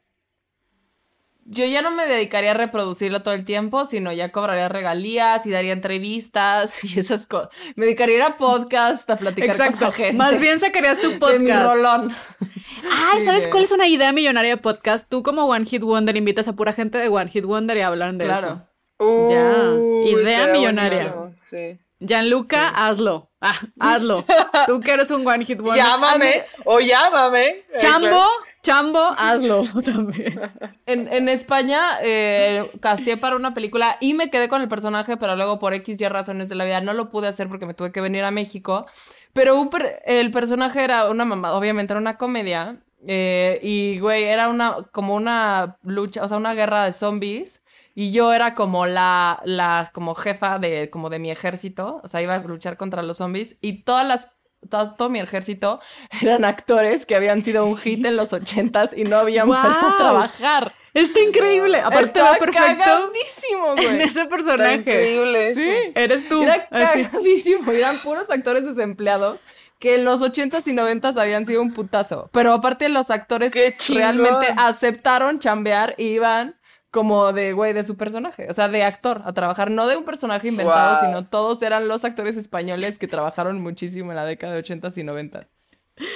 yo 1.50 1.66
ya 1.66 1.82
no 1.82 1.92
me 1.92 2.06
dedicaría 2.06 2.52
a 2.52 2.54
reproducirlo 2.54 3.22
todo 3.24 3.34
el 3.34 3.46
tiempo, 3.46 3.86
sino 3.86 4.12
ya 4.12 4.32
cobraría 4.32 4.68
regalías 4.70 5.46
y 5.46 5.52
daría 5.52 5.74
entrevistas 5.74 6.84
y 6.84 7.00
esas 7.00 7.26
cosas. 7.26 7.50
Me 7.76 7.86
dedicaría 7.86 8.16
a 8.16 8.18
ir 8.18 8.24
a 8.24 8.38
podcast, 8.38 9.10
a 9.10 9.16
platicar 9.18 9.56
con 9.56 9.66
Exacto. 9.66 9.86
la 9.86 9.92
gente. 9.92 10.14
Más 10.18 10.40
bien 10.40 10.60
sacarías 10.60 11.00
tu 11.00 11.08
de 11.12 11.14
mi 11.16 11.20
podcast. 11.20 11.66
rolón. 11.74 12.16
Ay, 12.92 13.20
Sí, 13.20 13.26
¿sabes 13.26 13.44
de- 13.46 13.50
cuál 13.50 13.64
es 13.64 13.72
una 13.72 13.88
idea 13.88 14.12
millonaria 14.12 14.52
de 14.52 14.62
podcast? 14.62 15.10
Tú 15.10 15.24
como 15.24 15.46
One 15.46 15.66
Hit 15.66 15.82
Wonder 15.84 16.16
invitas 16.18 16.48
a 16.48 16.54
pura 16.54 16.74
gente 16.74 16.98
de 16.98 17.08
One 17.08 17.30
Hit 17.30 17.46
Wonder 17.46 17.78
y 17.78 17.82
hablan 17.82 18.18
de 18.18 18.26
Claro. 18.26 18.40
eso. 18.48 19.30
Ya, 19.30 19.72
Uy, 19.74 20.10
idea 20.10 20.48
millonaria. 20.48 21.14
Sí. 21.50 21.80
Gianluca, 22.00 22.70
hazlo. 22.70 23.32
Ah, 23.42 23.54
hazlo. 23.80 24.24
Tú 24.68 24.80
que 24.82 24.92
eres 24.92 25.10
un 25.12 25.26
One 25.28 25.46
Hit 25.46 25.60
Wonder. 25.60 25.84
Llámame, 25.84 26.44
o 26.66 26.80
llámame. 26.80 27.64
Chambo, 27.78 28.08
claro. 28.08 28.30
Chambo, 28.68 29.00
hazlo 29.18 29.64
también. 29.86 30.42
En, 30.86 31.30
España 31.30 31.80
eh, 32.04 32.70
para 33.22 33.38
una 33.38 33.54
película 33.54 33.96
y 34.02 34.14
me 34.14 34.30
quedé 34.30 34.50
con 34.50 34.62
el 34.62 34.68
personaje, 34.68 35.16
pero 35.16 35.38
luego 35.38 35.58
por 35.58 35.74
X 35.74 35.96
y 35.98 36.08
razones 36.10 36.50
de 36.50 36.56
la 36.56 36.66
vida 36.66 36.82
no 36.82 36.94
lo 36.94 37.10
pude 37.10 37.30
hacer 37.30 37.48
porque 37.48 37.66
me 37.66 37.74
tuve 37.74 37.94
que 37.94 38.02
venir 38.02 38.26
a 38.26 38.32
México. 38.32 38.86
Pero 39.32 39.70
el 40.06 40.32
personaje 40.32 40.84
era 40.84 41.10
una 41.10 41.24
mamá, 41.24 41.54
obviamente 41.54 41.94
era 41.94 42.02
una 42.02 42.18
comedia. 42.18 42.82
eh, 43.08 43.60
y, 43.64 44.00
güey, 44.00 44.26
era 44.26 44.50
una, 44.50 44.76
como 44.92 45.16
una 45.16 45.78
lucha, 45.84 46.26
o 46.26 46.28
sea, 46.28 46.36
una 46.38 46.54
guerra 46.54 46.84
de 46.84 46.92
zombies. 46.92 47.64
Y 47.96 48.12
yo 48.12 48.34
era 48.34 48.54
como 48.54 48.86
la, 48.86 49.42
la, 49.46 49.90
como 49.94 50.14
jefa 50.14 50.60
de, 50.60 50.90
como 50.90 51.10
de 51.10 51.20
mi 51.20 51.32
ejército. 51.32 52.02
O 52.04 52.08
sea, 52.10 52.22
iba 52.22 52.36
a 52.36 52.40
luchar 52.40 52.76
contra 52.76 53.02
los 53.02 53.18
zombies. 53.18 53.58
Y 53.62 53.84
todas 53.84 54.06
las, 54.06 54.37
todo, 54.68 54.94
todo 54.96 55.10
mi 55.10 55.20
ejército 55.20 55.80
eran 56.22 56.46
actores 56.46 57.06
que 57.06 57.16
habían 57.16 57.42
sido 57.42 57.66
un 57.66 57.78
hit 57.78 58.06
en 58.06 58.16
los 58.16 58.34
ochentas 58.34 58.96
y 58.96 59.04
no 59.04 59.18
habían 59.18 59.48
¡Guau! 59.48 59.62
vuelto 59.62 59.86
a 59.88 59.98
trabajar. 59.98 60.74
Está 60.94 61.20
increíble. 61.20 61.80
Aparte 61.80 62.00
te 62.00 62.06
Estaba 62.08 62.32
va 62.32 62.38
perfecto 62.38 62.84
cagadísimo, 62.84 63.68
en 63.68 63.76
güey. 63.76 63.96
ese 64.02 64.04
Está 64.22 64.30
personaje. 64.30 64.76
increíble 64.78 65.50
eso. 65.50 65.60
Sí. 65.62 65.92
Eres 65.94 66.28
tú. 66.28 66.42
Era 66.42 66.68
cagadísimo. 66.68 67.72
Eran 67.72 68.00
puros 68.00 68.32
actores 68.32 68.66
desempleados 68.66 69.42
que 69.78 69.94
en 69.94 70.06
los 70.06 70.24
ochentas 70.24 70.66
y 70.68 70.74
noventas 70.74 71.18
habían 71.18 71.46
sido 71.46 71.62
un 71.62 71.72
putazo. 71.72 72.32
Pero 72.34 72.52
aparte 72.52 72.90
los 72.90 73.12
actores 73.12 73.54
realmente 73.90 74.48
aceptaron 74.58 75.38
chambear 75.40 75.94
y 75.98 76.06
iban 76.06 76.56
como 76.98 77.32
de, 77.32 77.54
güey, 77.54 77.74
de 77.74 77.84
su 77.84 77.96
personaje. 77.96 78.48
O 78.50 78.54
sea, 78.54 78.68
de 78.68 78.84
actor 78.84 79.22
a 79.26 79.34
trabajar. 79.34 79.70
No 79.70 79.88
de 79.88 79.96
un 79.98 80.04
personaje 80.04 80.48
inventado, 80.48 81.00
Wow. 81.00 81.06
sino 81.06 81.26
todos 81.28 81.62
eran 81.62 81.88
los 81.88 82.04
actores 82.04 82.36
españoles 82.38 82.98
que 82.98 83.08
trabajaron 83.08 83.62
muchísimo 83.62 84.12
en 84.12 84.16
la 84.16 84.26
década 84.26 84.54
de 84.54 84.60
ochentas 84.60 84.98
y 84.98 85.04
noventas. 85.04 85.46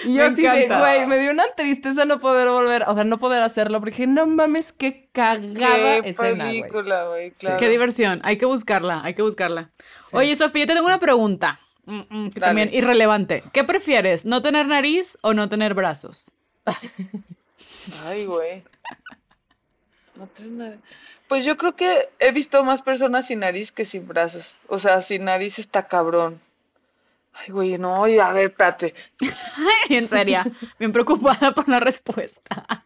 Y 0.05 0.13
yo 0.15 0.25
así 0.25 0.41
de, 0.43 0.67
güey, 0.67 1.05
me 1.07 1.17
dio 1.19 1.31
una 1.31 1.45
tristeza 1.55 2.05
no 2.05 2.19
poder 2.19 2.47
volver, 2.49 2.83
o 2.87 2.93
sea, 2.93 3.03
no 3.03 3.19
poder 3.19 3.41
hacerlo, 3.41 3.79
porque 3.79 3.91
dije, 3.95 4.07
no 4.07 4.27
mames, 4.27 4.71
qué 4.71 5.09
cagada 5.11 6.01
Qué 6.01 6.09
escena, 6.09 6.45
güey. 6.45 6.61
película, 6.61 7.07
güey. 7.07 7.31
Claro. 7.31 7.57
Qué 7.57 7.69
diversión. 7.69 8.21
Hay 8.23 8.37
que 8.37 8.45
buscarla, 8.45 9.01
hay 9.03 9.13
que 9.15 9.21
buscarla. 9.21 9.69
Oye, 10.13 10.35
Sofía, 10.35 10.65
te 10.67 10.73
tengo 10.73 10.85
una 10.87 10.99
pregunta. 10.99 11.59
Mm, 11.85 12.01
mm, 12.09 12.29
que 12.31 12.39
también 12.39 12.69
irrelevante. 12.73 13.43
¿Qué 13.53 13.63
prefieres? 13.63 14.23
¿No 14.25 14.41
tener 14.43 14.67
nariz 14.67 15.17
o 15.21 15.33
no 15.33 15.49
tener 15.49 15.73
brazos? 15.73 16.31
Ay, 18.05 18.25
güey. 18.25 18.63
No. 20.49 20.73
Pues 21.27 21.45
yo 21.45 21.57
creo 21.57 21.75
que 21.75 22.09
he 22.19 22.31
visto 22.31 22.63
más 22.63 22.81
personas 22.81 23.27
sin 23.27 23.39
nariz 23.39 23.71
que 23.71 23.85
sin 23.85 24.07
brazos. 24.07 24.57
O 24.67 24.79
sea, 24.79 25.01
sin 25.01 25.25
nariz 25.25 25.59
está 25.59 25.87
cabrón. 25.87 26.41
Ay, 27.33 27.49
güey, 27.51 27.77
no, 27.77 28.07
y 28.07 28.19
a 28.19 28.31
ver, 28.33 28.47
espérate. 28.51 28.93
en 29.89 30.09
serio, 30.09 30.43
bien 30.77 30.91
preocupada 30.91 31.53
por 31.53 31.69
la 31.69 31.79
respuesta. 31.79 32.85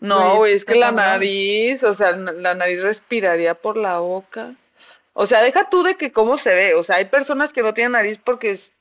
No, 0.00 0.36
Güey, 0.36 0.54
es 0.54 0.64
que 0.64 0.74
la 0.74 0.86
cabrón. 0.88 1.04
nariz, 1.06 1.82
o 1.82 1.92
sea, 1.94 2.12
la 2.12 2.54
nariz 2.54 2.82
respiraría 2.82 3.54
por 3.54 3.76
la 3.76 3.98
boca. 3.98 4.54
O 5.14 5.26
sea, 5.26 5.42
deja 5.42 5.68
tú 5.68 5.82
de 5.82 5.96
que 5.96 6.10
cómo 6.12 6.38
se 6.38 6.54
ve. 6.54 6.74
O 6.74 6.82
sea, 6.82 6.96
hay 6.96 7.06
personas 7.06 7.52
que 7.52 7.62
no 7.62 7.74
tienen 7.74 7.92
nariz 7.92 8.18
porque 8.18 8.52
es- 8.52 8.72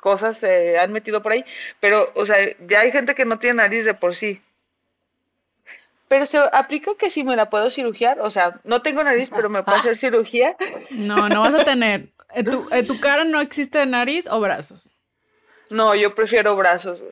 cosas 0.00 0.36
se 0.38 0.78
han 0.78 0.92
metido 0.92 1.22
por 1.22 1.32
ahí. 1.32 1.44
Pero, 1.80 2.10
o 2.14 2.26
sea, 2.26 2.36
ya 2.66 2.80
hay 2.80 2.90
gente 2.92 3.14
que 3.14 3.24
no 3.24 3.38
tiene 3.38 3.56
nariz 3.56 3.84
de 3.86 3.94
por 3.94 4.14
sí. 4.14 4.42
Pero 6.12 6.26
se 6.26 6.36
aplica 6.52 6.90
que 6.98 7.08
si 7.08 7.24
me 7.24 7.36
la 7.36 7.48
puedo 7.48 7.70
cirugiar. 7.70 8.20
O 8.20 8.28
sea, 8.28 8.60
no 8.64 8.82
tengo 8.82 9.02
nariz, 9.02 9.30
pero 9.34 9.48
me 9.48 9.62
puedo 9.62 9.78
hacer 9.80 9.96
cirugía. 9.96 10.54
No, 10.90 11.30
no 11.30 11.40
vas 11.40 11.54
a 11.54 11.64
tener. 11.64 12.10
¿En 12.34 12.50
tu, 12.50 12.68
en 12.70 12.86
tu 12.86 13.00
cara 13.00 13.24
no 13.24 13.40
existe 13.40 13.86
nariz 13.86 14.26
o 14.30 14.38
brazos? 14.38 14.90
No, 15.70 15.94
yo 15.94 16.14
prefiero 16.14 16.54
brazos, 16.54 17.02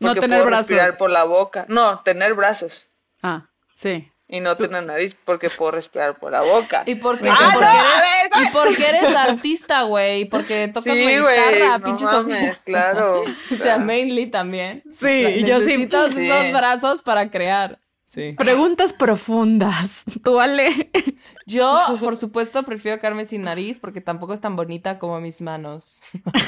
No 0.00 0.08
Porque 0.08 0.22
tener 0.22 0.38
puedo 0.38 0.46
brazos. 0.46 0.70
respirar 0.70 0.98
por 0.98 1.08
la 1.12 1.22
boca. 1.22 1.66
No, 1.68 2.00
tener 2.00 2.34
brazos. 2.34 2.88
Ah, 3.22 3.46
sí. 3.74 4.10
y 4.26 4.40
no 4.40 4.56
tener 4.56 4.82
nariz 4.84 5.16
porque 5.24 5.48
puedo 5.50 5.70
respirar 5.70 6.18
por 6.18 6.32
la 6.32 6.40
boca. 6.40 6.82
¿Y 6.84 6.96
por 6.96 7.20
qué? 7.20 7.30
Ah, 7.30 7.36
¿Y 7.38 7.52
por 7.54 7.62
no, 7.62 7.70
qué 7.70 7.78
a 7.78 8.20
eres, 8.20 8.48
y 8.48 8.52
por 8.52 8.76
qué 8.76 8.88
eres 8.88 9.16
artista, 9.16 9.82
güey? 9.82 10.24
Porque 10.24 10.66
tocas 10.66 10.94
Sí, 10.94 11.04
la 11.04 11.30
guitarra, 11.30 11.78
no 11.78 11.84
pinche 11.84 12.04
mames, 12.06 12.16
Sofía. 12.18 12.54
claro. 12.66 13.22
O 13.22 13.54
sea, 13.54 13.78
mainly 13.78 14.26
también. 14.26 14.82
Sí, 14.98 15.06
y 15.08 15.44
yo 15.44 15.60
sí. 15.60 15.66
Necesitas 15.78 16.10
Sí. 16.12 16.28
esos 16.28 16.52
brazos 16.52 17.02
para 17.04 17.30
crear. 17.30 17.78
Sí. 18.08 18.32
Preguntas 18.38 18.94
profundas. 18.94 20.02
Tú, 20.24 20.40
Ale. 20.40 20.90
Yo, 21.44 21.78
por 22.00 22.16
supuesto, 22.16 22.62
prefiero 22.62 22.98
quedarme 23.00 23.26
sin 23.26 23.42
nariz 23.44 23.80
porque 23.80 24.00
tampoco 24.00 24.32
es 24.32 24.40
tan 24.40 24.56
bonita 24.56 24.98
como 24.98 25.20
mis 25.20 25.42
manos. 25.42 26.00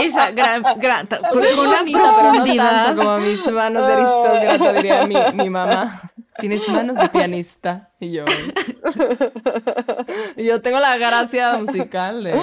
Esa 0.00 0.30
gran, 0.30 0.62
gran, 0.78 1.08
O 1.32 1.40
sea, 1.40 1.50
es 1.50 1.58
una 1.58 1.78
bonita, 1.78 1.98
pero 1.98 2.02
no 2.06 2.30
profundidad. 2.32 2.84
tanto 2.86 3.02
como 3.02 3.18
mis 3.18 3.46
manos 3.52 3.86
de 3.86 3.92
aristócrata, 3.94 4.72
diría 4.74 5.06
mi, 5.06 5.16
mi 5.34 5.50
mamá. 5.50 6.00
Tienes 6.38 6.68
manos 6.68 6.96
de 6.96 7.08
pianista. 7.08 7.90
Y 8.00 8.12
yo. 8.12 8.24
Y 10.36 10.44
yo 10.44 10.60
tengo 10.60 10.78
la 10.80 10.96
gracia 10.96 11.56
musical 11.58 12.24
de 12.24 12.34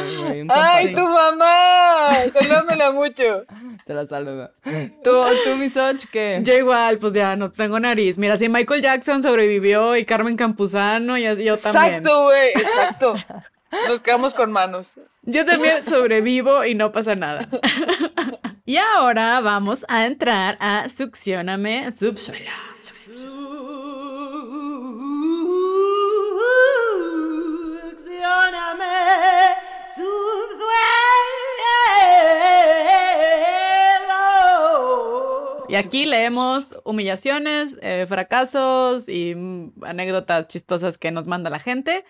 ¡Ay, 0.49 0.93
tu 0.93 1.01
mamá! 1.01 2.15
Salúdamela 2.33 2.91
mucho. 2.91 3.45
Te 3.85 3.93
la 3.93 4.05
saludo. 4.05 4.51
¿Tú, 5.03 5.11
tú 5.43 5.55
mi 5.57 5.69
Soch, 5.69 6.05
qué? 6.11 6.39
Yo 6.43 6.53
igual, 6.53 6.97
pues 6.97 7.13
ya 7.13 7.35
no 7.35 7.51
tengo 7.51 7.79
nariz. 7.79 8.17
Mira, 8.17 8.37
si 8.37 8.49
Michael 8.49 8.81
Jackson 8.81 9.21
sobrevivió 9.21 9.95
y 9.95 10.05
Carmen 10.05 10.37
Campuzano 10.37 11.17
y 11.17 11.23
yo 11.23 11.57
también. 11.57 11.95
Exacto, 11.95 12.23
güey, 12.25 12.49
exacto. 12.49 13.13
Nos 13.87 14.01
quedamos 14.01 14.33
con 14.33 14.51
manos. 14.51 14.95
Yo 15.23 15.45
también 15.45 15.83
sobrevivo 15.83 16.65
y 16.65 16.75
no 16.75 16.91
pasa 16.91 17.15
nada. 17.15 17.47
y 18.65 18.77
ahora 18.77 19.39
vamos 19.41 19.85
a 19.87 20.05
entrar 20.05 20.57
a 20.59 20.89
Succioname 20.89 21.91
Subsuelo. 21.91 22.51
Succioname, 22.81 23.40
Y 35.71 35.75
aquí 35.75 36.05
leemos 36.05 36.75
humillaciones, 36.83 37.79
eh, 37.81 38.05
fracasos 38.05 39.07
y 39.07 39.33
mm, 39.33 39.83
anécdotas 39.83 40.47
chistosas 40.47 40.97
que 40.97 41.11
nos 41.11 41.27
manda 41.27 41.49
la 41.49 41.59
gente. 41.59 42.03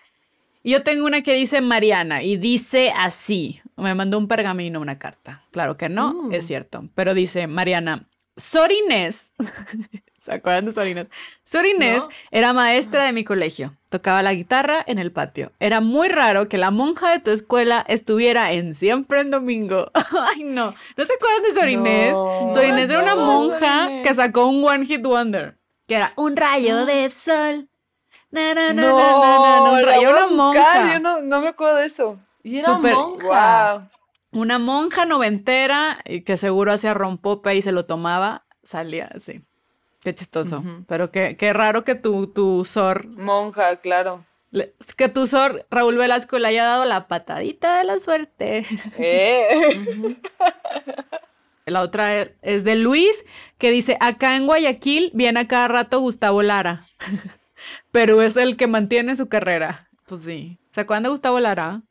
Y 0.64 0.72
yo 0.72 0.82
tengo 0.82 1.06
una 1.06 1.22
que 1.22 1.34
dice 1.34 1.60
Mariana 1.60 2.24
y 2.24 2.36
dice 2.36 2.92
así. 2.96 3.60
Me 3.76 3.94
mandó 3.94 4.18
un 4.18 4.26
pergamino, 4.26 4.80
una 4.80 4.98
carta. 4.98 5.44
Claro 5.52 5.76
que 5.76 5.88
no, 5.88 6.32
es 6.32 6.44
cierto. 6.44 6.88
Pero 6.96 7.14
dice 7.14 7.46
Mariana, 7.46 8.08
Sor 8.36 8.72
Inés. 8.72 9.32
¿Se 10.22 10.32
acuerdan 10.32 10.66
de 10.66 10.72
Sor 10.72 10.86
Inés? 10.86 11.06
Sor 11.42 11.66
Inés 11.66 12.04
No. 12.04 12.08
era 12.30 12.52
maestra 12.52 13.04
de 13.06 13.12
mi 13.12 13.24
colegio. 13.24 13.76
Tocaba 13.88 14.22
la 14.22 14.32
guitarra 14.32 14.84
en 14.86 15.00
el 15.00 15.10
patio. 15.10 15.50
Era 15.58 15.80
muy 15.80 16.08
raro 16.08 16.48
que 16.48 16.58
la 16.58 16.70
monja 16.70 17.10
de 17.10 17.18
tu 17.18 17.32
escuela 17.32 17.84
estuviera 17.88 18.52
en 18.52 18.76
siempre 18.76 19.20
en 19.20 19.32
domingo. 19.32 19.90
Ay, 20.34 20.44
no. 20.44 20.74
¿No 20.96 21.04
se 21.04 21.12
acuerdan 21.14 21.42
de 21.42 21.52
Sor 21.52 21.68
Inés? 21.68 22.16
Sor 22.16 22.64
Inés 22.64 22.88
era 22.88 23.02
una 23.02 23.16
monja 23.16 23.88
que 24.04 24.14
sacó 24.14 24.46
un 24.46 24.64
One 24.64 24.86
Hit 24.86 25.02
Wonder. 25.04 25.56
Que 25.88 25.96
era 25.96 26.12
un 26.16 26.36
rayo 26.36 26.86
de 26.86 27.10
sol. 27.10 27.68
Na, 28.30 28.54
na, 28.54 28.72
na, 28.72 28.82
na, 28.82 28.92
na, 28.92 29.38
na, 29.40 29.56
No, 29.56 29.72
un 29.72 29.82
rayo, 29.84 30.10
una 30.10 30.26
monja. 30.28 30.92
Yo 30.92 31.00
no, 31.00 31.20
no 31.20 31.40
me 31.40 31.48
acuerdo 31.48 31.78
de 31.78 31.86
eso. 31.86 32.20
Y 32.44 32.58
era 32.58 32.66
Súper- 32.76 32.94
monja. 32.94 33.88
Wow. 34.30 34.40
Una 34.40 34.58
monja 34.60 35.04
noventera 35.04 35.98
y 36.04 36.20
que 36.22 36.36
seguro 36.36 36.72
hacía 36.72 36.94
rompope 36.94 37.56
y 37.56 37.62
se 37.62 37.72
lo 37.72 37.86
tomaba. 37.86 38.44
Salía 38.62 39.10
así. 39.12 39.42
Qué 40.02 40.14
chistoso. 40.14 40.62
Pero 40.88 41.10
qué, 41.10 41.36
qué 41.36 41.52
raro 41.52 41.84
que 41.84 41.94
tu, 41.94 42.26
tu 42.26 42.64
Sor, 42.64 43.06
Monja, 43.06 43.76
claro. 43.76 44.24
le- 44.50 44.74
que 44.96 45.08
tu 45.08 45.26
Sor 45.26 45.64
Raúl 45.70 45.96
Velasco 45.96 46.38
le 46.38 46.48
haya 46.48 46.64
dado 46.64 46.84
la 46.84 47.06
patadita 47.06 47.78
de 47.78 47.84
la 47.84 47.98
suerte. 48.00 48.66
Eh. 48.98 50.16
La 51.64 51.82
otra 51.82 52.22
es 52.42 52.64
de 52.64 52.74
Luis, 52.74 53.24
que 53.58 53.70
dice, 53.70 53.96
acá 54.00 54.36
en 54.36 54.46
Guayaquil 54.46 55.12
viene 55.14 55.38
a 55.40 55.46
cada 55.48 55.68
rato 55.68 56.00
Gustavo 56.00 56.42
Lara, 56.42 56.84
pero 57.92 58.20
es 58.20 58.36
el 58.36 58.56
que 58.56 58.66
mantiene 58.66 59.14
su 59.14 59.28
carrera. 59.28 59.88
Pues 60.06 60.22
sí. 60.22 60.58
¿Se 60.74 60.80
acuerdan 60.80 61.04
de 61.04 61.08
Gustavo 61.10 61.38
Lara? 61.38 61.82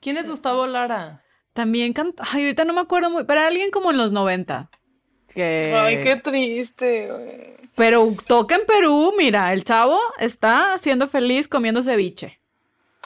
¿Quién 0.00 0.16
es 0.16 0.28
Gustavo 0.28 0.66
Lara? 0.66 1.22
También 1.52 1.92
canta, 1.92 2.22
ay, 2.32 2.44
ahorita 2.44 2.64
no 2.64 2.72
me 2.72 2.80
acuerdo 2.80 3.10
muy, 3.10 3.24
pero 3.24 3.40
era 3.40 3.48
alguien 3.48 3.70
como 3.70 3.90
en 3.90 3.98
los 3.98 4.12
90. 4.12 4.70
Que... 5.36 5.72
Ay, 5.72 6.00
qué 6.02 6.16
triste, 6.16 7.08
güey. 7.12 7.56
Pero 7.74 8.12
toca 8.26 8.54
en 8.56 8.64
Perú, 8.66 9.12
mira, 9.18 9.52
el 9.52 9.62
chavo 9.62 10.00
está 10.18 10.76
siendo 10.78 11.06
feliz 11.08 11.46
comiendo 11.46 11.82
ceviche. 11.82 12.38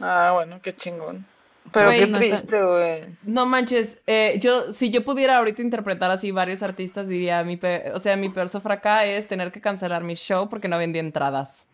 Ah, 0.01 0.31
bueno, 0.33 0.61
qué 0.63 0.75
chingón. 0.75 1.27
Pero 1.73 1.91
qué 1.91 2.07
triste, 2.07 2.63
güey. 2.63 3.05
No 3.25 3.47
manches, 3.47 4.01
eh, 4.07 4.39
yo, 4.41 4.73
si 4.73 4.91
yo 4.91 5.05
pudiera 5.05 5.39
ahorita 5.39 5.61
interpretar 5.63 6.11
así 6.11 6.31
varios 6.31 6.63
artistas, 6.63 7.07
diría, 7.09 7.43
mi 7.45 7.57
pe- 7.57 7.91
o 7.93 7.99
sea, 8.01 8.17
mi 8.17 8.29
peor 8.29 8.49
sofraca 8.49 9.05
es 9.05 9.29
tener 9.29 9.53
que 9.53 9.61
cancelar 9.61 10.03
mi 10.05 10.15
show 10.15 10.49
porque 10.49 10.69
no 10.69 10.79
vendí 10.79 10.99
entradas. 11.01 11.67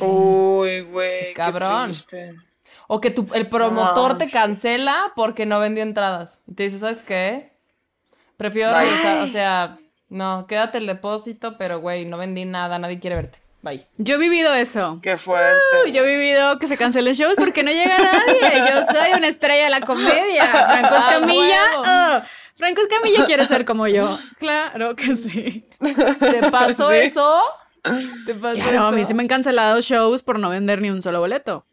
Uy, 0.00 0.80
güey. 0.82 1.28
Qué 1.28 1.32
cabrón. 1.34 1.84
triste. 1.86 2.34
O 2.86 3.00
que 3.00 3.10
tu, 3.10 3.26
el 3.34 3.46
promotor 3.48 4.12
No. 4.12 4.18
te 4.18 4.28
cancela 4.28 5.12
porque 5.16 5.46
no 5.46 5.58
vendió 5.60 5.82
entradas. 5.82 6.42
Y 6.46 6.54
te 6.54 6.64
dice, 6.64 6.78
¿sabes 6.78 7.02
qué? 7.02 7.52
Prefiero 8.36 8.72
Bye. 8.72 8.80
regresar, 8.84 9.18
o 9.22 9.28
sea, 9.28 9.76
no, 10.08 10.46
quédate 10.46 10.78
el 10.78 10.86
depósito, 10.86 11.56
pero 11.58 11.80
güey, 11.80 12.04
no 12.04 12.18
vendí 12.18 12.44
nada, 12.44 12.78
nadie 12.78 12.98
quiere 13.00 13.16
verte. 13.16 13.38
Bye. 13.62 13.86
Yo 13.96 14.16
he 14.16 14.18
vivido 14.18 14.52
eso. 14.54 14.98
Qué 15.02 15.16
fuerte. 15.16 15.58
Yo 15.90 16.04
he 16.04 16.16
vivido 16.18 16.58
que 16.58 16.66
se 16.66 16.76
cancelen 16.76 17.14
shows 17.14 17.36
porque 17.38 17.62
no 17.62 17.70
llega 17.70 17.96
nadie. 17.96 18.58
Yo 18.70 18.84
soy 18.92 19.12
una 19.16 19.28
estrella 19.28 19.64
de 19.64 19.70
la 19.70 19.80
comedia. 19.80 20.44
Franco 20.68 20.88
Ah, 20.94 21.08
Escamilla. 21.12 21.62
huevo. 21.70 21.82
oh, 21.86 22.22
Franco 22.56 22.82
Escamilla 22.82 23.24
quiere 23.24 23.46
ser 23.46 23.64
como 23.64 23.86
yo. 23.88 24.18
Claro 24.38 24.94
que 24.94 25.16
sí. 25.16 25.66
¿Te 26.20 26.50
pasó 26.50 26.90
Sí. 26.90 26.96
eso? 26.98 27.40
¿Te 28.26 28.34
pasó 28.34 28.54
Claro, 28.56 28.70
eso? 28.72 28.86
a 28.86 28.92
mí 28.92 29.04
sí 29.06 29.14
me 29.14 29.22
han 29.22 29.28
cancelado 29.28 29.80
shows 29.80 30.22
por 30.22 30.38
no 30.38 30.50
vender 30.50 30.82
ni 30.82 30.90
un 30.90 31.00
solo 31.00 31.20
boleto. 31.20 31.64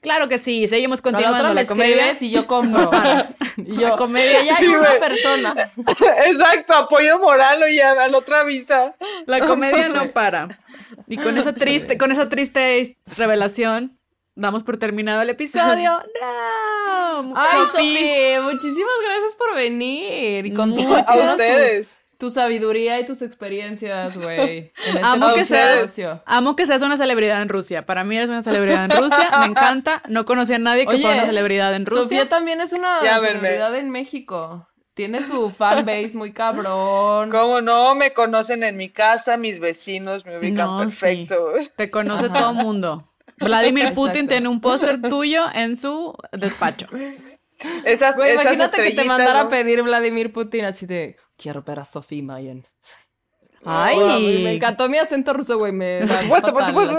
Claro 0.00 0.28
que 0.28 0.38
sí, 0.38 0.66
seguimos 0.66 1.00
la 1.00 1.02
continuando 1.02 1.42
la, 1.42 1.52
me 1.52 1.66
comedia. 1.66 2.10
escribes 2.10 2.22
y 2.22 2.30
yo 2.30 2.46
compro. 2.46 2.90
y 3.58 3.76
yo, 3.76 3.88
La 3.88 3.96
comedia 3.96 4.42
ya 4.42 4.56
hay 4.56 4.64
Sí, 4.64 4.68
una 4.68 4.92
persona. 4.94 5.54
Exacto, 6.26 6.72
apoyo 6.74 7.18
moral 7.18 7.62
o 7.62 7.68
ya 7.68 7.92
al 7.92 8.14
otra 8.14 8.40
avisa. 8.40 8.94
La 9.26 9.40
comedia 9.46 9.88
no 9.90 10.10
para. 10.12 10.58
Y 11.06 11.18
con 11.18 11.36
esa 11.36 11.52
triste, 11.54 11.98
con 11.98 12.12
esa 12.12 12.30
triste 12.30 12.96
revelación, 13.16 13.98
damos 14.34 14.62
por 14.62 14.78
terminado 14.78 15.20
el 15.20 15.28
episodio. 15.30 16.02
¡No! 16.20 17.34
Ay, 17.36 17.58
Sofi, 17.70 18.34
muchísimas 18.42 18.94
gracias 19.04 19.34
por 19.36 19.54
venir 19.54 20.46
y 20.46 20.54
con 20.54 20.70
Muchas 20.70 21.04
A 21.08 21.32
ustedes. 21.32 21.94
Tu 22.20 22.30
sabiduría 22.30 23.00
y 23.00 23.06
tus 23.06 23.22
experiencias, 23.22 24.16
güey. 24.16 24.72
en 24.86 24.96
este 24.96 25.00
Amo 25.02 25.34
que, 25.34 25.44
seas, 25.44 25.96
amo 26.26 26.54
que 26.54 26.66
seas 26.66 26.82
una 26.82 26.96
celebridad 26.96 27.42
en 27.42 27.48
Rusia. 27.48 27.84
Para 27.86 28.04
mí 28.04 28.16
eres 28.16 28.28
una 28.28 28.42
celebridad 28.44 28.84
en 28.84 28.90
Rusia. 28.92 29.30
Me 29.40 29.46
encanta. 29.46 30.02
No 30.08 30.24
conocía 30.24 30.56
a 30.56 30.58
nadie 30.60 30.86
que 30.86 30.98
fuera 30.98 31.16
una 31.16 31.26
celebridad 31.26 31.74
en 31.74 31.86
Rusia. 31.86 32.02
Sofía 32.04 32.28
también 32.28 32.60
es 32.60 32.72
una 32.72 33.02
Ya, 33.02 33.18
verme. 33.18 33.40
celebridad 33.40 33.74
en 33.74 33.90
México. 33.90 34.68
Tiene 34.94 35.22
su 35.22 35.50
fanbase 35.50 36.10
muy 36.14 36.32
cabrón. 36.32 37.30
¿Cómo 37.30 37.60
no? 37.62 37.94
Me 37.94 38.12
conocen 38.12 38.62
en 38.64 38.76
mi 38.76 38.90
casa, 38.90 39.36
mis 39.36 39.58
vecinos 39.58 40.26
me 40.26 40.38
ubican 40.38 40.66
No, 40.66 40.78
perfecto. 40.80 41.54
Te 41.74 41.90
conoce 41.90 42.28
todo 42.28 42.50
el 42.50 42.56
mundo. 42.56 43.04
Vladimir 43.38 43.94
Putin 43.94 44.10
Exacto. 44.10 44.28
tiene 44.28 44.48
un 44.48 44.60
póster 44.60 45.00
tuyo 45.00 45.46
en 45.54 45.74
su 45.76 46.14
despacho. 46.32 46.86
Esas, 47.84 48.16
Güey, 48.16 48.30
esas 48.32 48.42
imagínate 48.44 48.82
que 48.82 48.90
te 48.92 49.04
mandara 49.04 49.42
a 49.42 49.48
pedir 49.48 49.82
Vladimir 49.82 50.32
Putin 50.32 50.64
así 50.64 50.86
de 50.86 51.16
quiero 51.40 51.62
ver 51.62 51.78
a 51.80 51.84
Sofía 51.84 52.22
Mayen. 52.22 52.66
Ay, 53.64 54.42
me 54.42 54.54
encantó 54.54 54.88
mi 54.88 54.96
acento 54.96 55.32
ruso, 55.34 55.58
güey. 55.58 55.72
Me 55.72 56.00
Por 56.00 56.16
supuesto, 56.16 56.52
por 56.52 56.64
supuesto. 56.64 56.94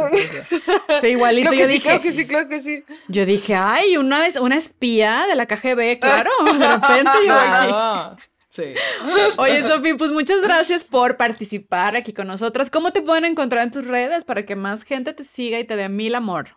Sí, 1.02 1.08
igualito. 1.08 1.50
Creo 1.50 1.62
yo 1.62 1.68
que 1.68 1.72
sí, 1.72 1.74
dije, 1.74 1.88
claro 1.88 2.02
que 2.02 2.14
sí, 2.14 2.28
claro 2.28 2.50
que 2.50 2.60
sí. 2.60 2.84
yo 3.08 3.26
dije, 3.26 3.56
ay, 3.56 3.98
una 3.98 4.20
vez, 4.20 4.36
una 4.36 4.58
espía 4.58 5.26
de 5.28 5.36
la 5.36 5.48
KGB, 5.48 6.00
claro. 6.02 6.30
De 6.46 6.68
repente 6.68 7.12
yo 7.26 7.34
aquí. 7.34 7.68
Claro. 7.68 8.18
Sí. 8.50 8.74
Oye, 9.38 9.64
Sofi, 9.64 9.94
pues 9.94 10.12
muchas 10.12 10.42
gracias 10.42 10.84
por 10.84 11.16
participar 11.16 11.96
aquí 11.96 12.14
con 12.14 12.28
nosotras. 12.28 12.70
¿Cómo 12.70 12.92
te 12.92 13.02
pueden 13.02 13.26
encontrar 13.26 13.64
en 13.64 13.72
tus 13.72 13.88
redes 13.88 14.26
para 14.26 14.46
que 14.46 14.56
más 14.56 14.84
gente 14.84 15.14
te 15.14 15.24
siga 15.24 15.58
y 15.58 15.64
te 15.64 15.78
dé 15.78 15.88
mil 15.88 16.14
amor? 16.16 16.50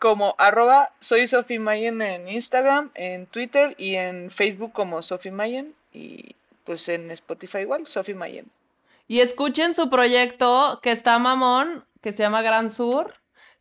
Como 0.00 0.34
arroba 0.36 0.90
soy 0.98 1.28
Sofi 1.28 1.60
Mayen 1.60 2.02
en 2.02 2.28
Instagram, 2.28 2.90
en 2.96 3.26
Twitter 3.26 3.76
y 3.78 3.94
en 3.94 4.32
Facebook 4.32 4.72
como 4.72 5.00
Sofi 5.00 5.30
Mayen 5.30 5.74
y 5.94 6.34
pues 6.64 6.88
en 6.88 7.10
Spotify 7.10 7.58
igual, 7.58 7.86
Sofi 7.86 8.14
Mayen. 8.14 8.50
Y 9.08 9.20
escuchen 9.20 9.74
su 9.74 9.90
proyecto 9.90 10.80
que 10.82 10.92
está 10.92 11.18
mamón, 11.18 11.84
que 12.00 12.12
se 12.12 12.22
llama 12.22 12.42
Gran 12.42 12.70
Sur. 12.70 13.14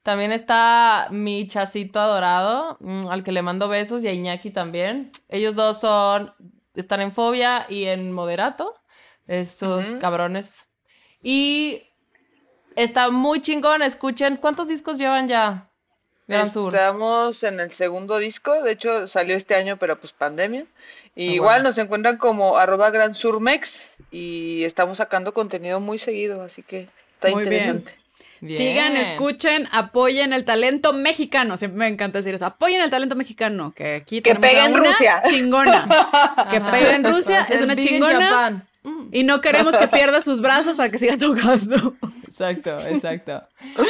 También 0.04 0.32
está 0.32 1.08
mi 1.12 1.48
chacito 1.48 2.00
adorado, 2.00 2.78
mm, 2.80 3.08
al 3.08 3.24
que 3.24 3.32
le 3.32 3.42
mando 3.42 3.68
besos, 3.68 4.04
y 4.04 4.08
a 4.08 4.14
Iñaki 4.14 4.52
también. 4.52 5.12
Ellos 5.30 5.56
dos 5.56 5.80
son, 5.80 6.34
están 6.76 7.02
en 7.02 7.12
Fobia 7.12 7.66
y 7.70 7.86
en 7.86 8.12
Moderato. 8.12 8.76
Esos 9.28 9.94
cabrones 9.94 10.68
Y 11.22 11.84
está 12.76 13.10
muy 13.10 13.42
chingón. 13.42 13.82
Escuchen, 13.82 14.38
¿cuántos 14.38 14.68
discos 14.68 14.98
llevan 14.98 15.28
ya? 15.28 15.71
Gran 16.32 16.50
Sur. 16.50 16.74
Estamos 16.74 17.44
en 17.44 17.60
el 17.60 17.72
segundo 17.72 18.18
disco, 18.20 18.62
de 18.64 18.72
hecho 18.72 19.08
salió 19.08 19.36
este 19.36 19.56
año, 19.56 19.78
pero 19.78 20.00
pues 20.00 20.14
pandemia. 20.14 20.66
Y 21.16 21.30
Ah, 21.30 21.34
igual 21.34 21.56
bueno. 21.58 21.70
nos 21.70 21.78
encuentran 21.78 22.18
como 22.18 22.58
arroba 22.58 22.90
Gran 22.90 23.14
Surmex 23.16 23.92
y 24.12 24.64
estamos 24.64 24.98
sacando 24.98 25.34
contenido 25.34 25.80
muy 25.80 25.98
seguido, 25.98 26.42
así 26.44 26.64
que 26.64 26.88
está 27.16 27.30
Muy 27.30 27.44
interesante. 27.44 27.96
Bien. 28.44 28.58
Sigan, 28.58 28.98
escuchen, 28.98 29.68
apoyen 29.72 30.34
el 30.34 30.46
talento 30.46 30.94
mexicano. 30.94 31.58
Siempre 31.58 31.78
me 31.78 31.88
encanta 31.88 32.18
decir 32.18 32.34
eso. 32.34 32.48
Apoyen 32.48 32.82
el 32.82 32.90
talento 32.90 33.16
mexicano. 33.16 33.72
Que 33.76 33.94
aquí 33.98 34.20
Que 34.24 34.34
tenemos 34.34 34.50
pegue 34.50 34.60
a 34.62 34.66
en 34.66 34.74
una 34.74 34.90
Rusia. 34.90 35.22
chingona. 35.30 35.88
Que 36.50 36.60
pegue 36.60 36.92
en 36.96 37.04
Rusia. 37.04 37.46
Es 37.48 37.62
una 37.62 37.76
big 37.76 37.86
in 37.86 37.92
chingona. 38.02 38.66
Y 39.12 39.24
no 39.24 39.42
queremos 39.42 39.76
que 39.78 39.88
pierda 39.88 40.22
sus 40.22 40.42
brazos 40.42 40.76
para 40.76 40.90
que 40.90 40.98
siga 40.98 41.18
tocando. 41.18 41.96
Exacto, 42.26 42.80
exacto. 42.88 43.44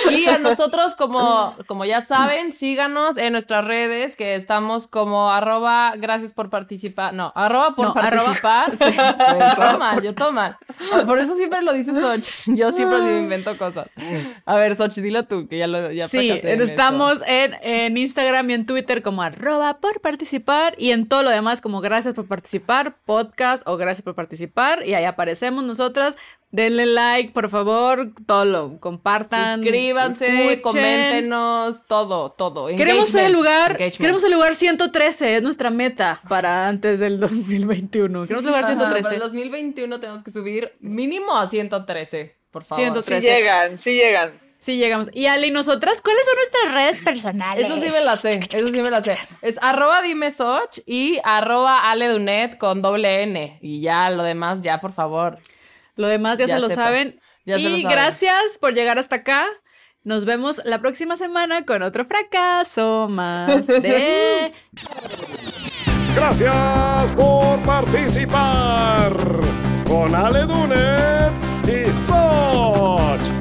Y 0.10 0.26
a 0.26 0.38
nosotros, 0.40 0.96
como, 0.96 1.56
como 1.68 1.86
ya 1.86 2.02
saben, 2.02 2.52
síganos 2.52 3.18
en 3.18 3.32
nuestras 3.32 3.64
redes, 3.64 4.16
que 4.16 4.36
estamos 4.36 4.88
como 4.88 5.32
arroba 5.32 5.94
gracias 5.96 6.34
por 6.34 6.50
participar. 6.50 7.14
No, 7.14 7.32
arroba 7.36 7.76
por 7.76 7.86
No, 7.88 7.94
arroba- 8.02 8.26
participar. 8.42 8.72
Sí, 8.78 8.98
yo 9.40 9.56
todo 9.56 9.78
mal, 9.78 10.02
yo 10.02 10.16
todo 10.16 10.32
mal. 10.32 10.58
Por 11.06 11.20
eso 11.20 11.36
siempre 11.38 11.62
lo 11.62 11.72
dice 11.72 11.94
Soch. 11.94 12.48
Yo 12.48 12.72
siempre 12.72 12.98
así 12.98 13.06
me 13.06 13.20
invento 13.20 13.58
cosas. 13.58 13.88
A 14.46 14.56
ver, 14.56 14.76
Soch, 14.76 14.94
dilo 14.96 15.24
tú, 15.26 15.48
que 15.48 15.58
ya 15.60 15.68
lo 15.68 15.92
ya 15.92 16.10
Sí, 16.10 16.32
en 16.32 16.62
estamos 16.62 17.24
en, 17.28 17.56
en 17.62 17.96
Instagram 17.96 18.50
y 18.50 18.54
en 18.54 18.66
Twitter 18.66 19.02
como 19.02 19.22
arroba 19.22 19.78
por 19.80 20.02
participar 20.02 20.76
y 20.78 20.92
en 20.92 21.08
todo 21.08 21.24
lo 21.24 21.30
demás 21.30 21.62
como 21.62 21.80
gracias 21.80 22.14
por 22.14 22.28
participar, 22.28 22.98
podcast 23.06 23.66
o 23.68 23.78
gracias 23.78 24.04
por 24.04 24.16
participar 24.16 24.81
y 24.86 24.94
ahí 24.94 25.04
aparecemos 25.06 25.64
nosotras. 25.64 26.18
Denle 26.54 26.86
like, 26.86 27.32
por 27.32 27.50
favor, 27.50 28.12
todo 28.26 28.44
lo 28.44 28.78
compartan. 28.82 29.62
Suscríbanse, 29.62 30.54
escuchen. 30.54 30.62
coméntenos, 30.62 31.88
todo, 31.88 32.32
todo. 32.32 32.68
Queremos 32.68 33.16
el 33.16 33.32
lugar, 33.32 33.72
engagement. 33.72 33.98
queremos 33.98 34.24
el 34.26 34.34
lugar 34.34 34.56
113, 34.56 35.38
es 35.38 35.44
nuestra 35.44 35.70
meta 35.70 36.20
para 36.28 36.68
antes 36.68 37.00
del 37.00 37.22
2021. 37.22 38.24
Queremos 38.24 38.44
el 38.44 38.50
lugar 38.50 38.66
Ajá, 38.66 38.74
Para 38.76 38.90
113. 38.90 39.14
el 39.16 39.20
2021 39.22 40.00
tenemos 40.02 40.24
que 40.24 40.32
subir 40.32 40.74
mínimo 40.82 41.38
a 41.38 41.48
113, 41.48 42.36
por 42.52 42.66
favor. 42.66 42.84
113. 42.84 43.22
Sí 43.22 43.28
llegan, 43.28 43.78
sí 43.78 43.94
llegan. 43.96 44.51
Sí, 44.64 44.78
llegamos. 44.78 45.10
Y 45.12 45.26
Ale, 45.26 45.48
¿y 45.48 45.52
nosotras 45.52 46.04
cuáles 46.04 46.24
son 46.24 46.36
nuestras 46.36 46.74
redes 46.76 47.04
personales? 47.04 47.66
Eso 47.66 47.82
sí 47.82 47.90
me 47.92 48.02
la 48.06 48.16
sé, 48.16 48.42
eso 48.54 48.68
sí 48.68 48.80
me 48.80 48.92
la 48.92 49.04
sé. 49.04 49.18
Es 49.42 49.58
arroba 49.60 50.04
dime 50.04 50.30
Soch 50.30 50.78
y 50.86 51.18
arroba 51.24 51.90
aledunet 51.90 52.60
con 52.60 52.84
doble 52.84 53.24
N. 53.24 53.58
Y 53.60 53.82
ya 53.82 54.12
lo 54.12 54.22
demás, 54.22 54.62
ya 54.62 54.80
por 54.80 54.92
favor. 54.94 55.40
Lo 55.96 56.06
demás 56.08 56.38
ya, 56.38 56.46
Ya 56.46 56.56
se 56.58 56.62
lo 56.62 56.70
sepa. 56.70 56.84
saben. 56.84 57.20
Ya 57.44 57.58
y 57.58 57.64
se 57.64 57.70
lo 57.70 57.76
saben. 57.78 57.90
gracias 57.92 58.58
por 58.60 58.76
llegar 58.76 59.00
hasta 59.00 59.16
acá. 59.16 59.48
Nos 60.04 60.26
vemos 60.26 60.62
la 60.64 60.78
próxima 60.78 61.18
semana 61.18 61.66
con 61.66 61.82
otro 61.82 62.06
fracaso 62.06 63.08
más 63.10 63.66
de... 63.68 64.54
Gracias 66.16 67.12
por 67.14 67.60
participar 67.64 69.12
con 69.88 70.14
Ale 70.14 70.42
Dunet 70.42 71.34
y 71.68 71.92
Soch. 72.06 73.41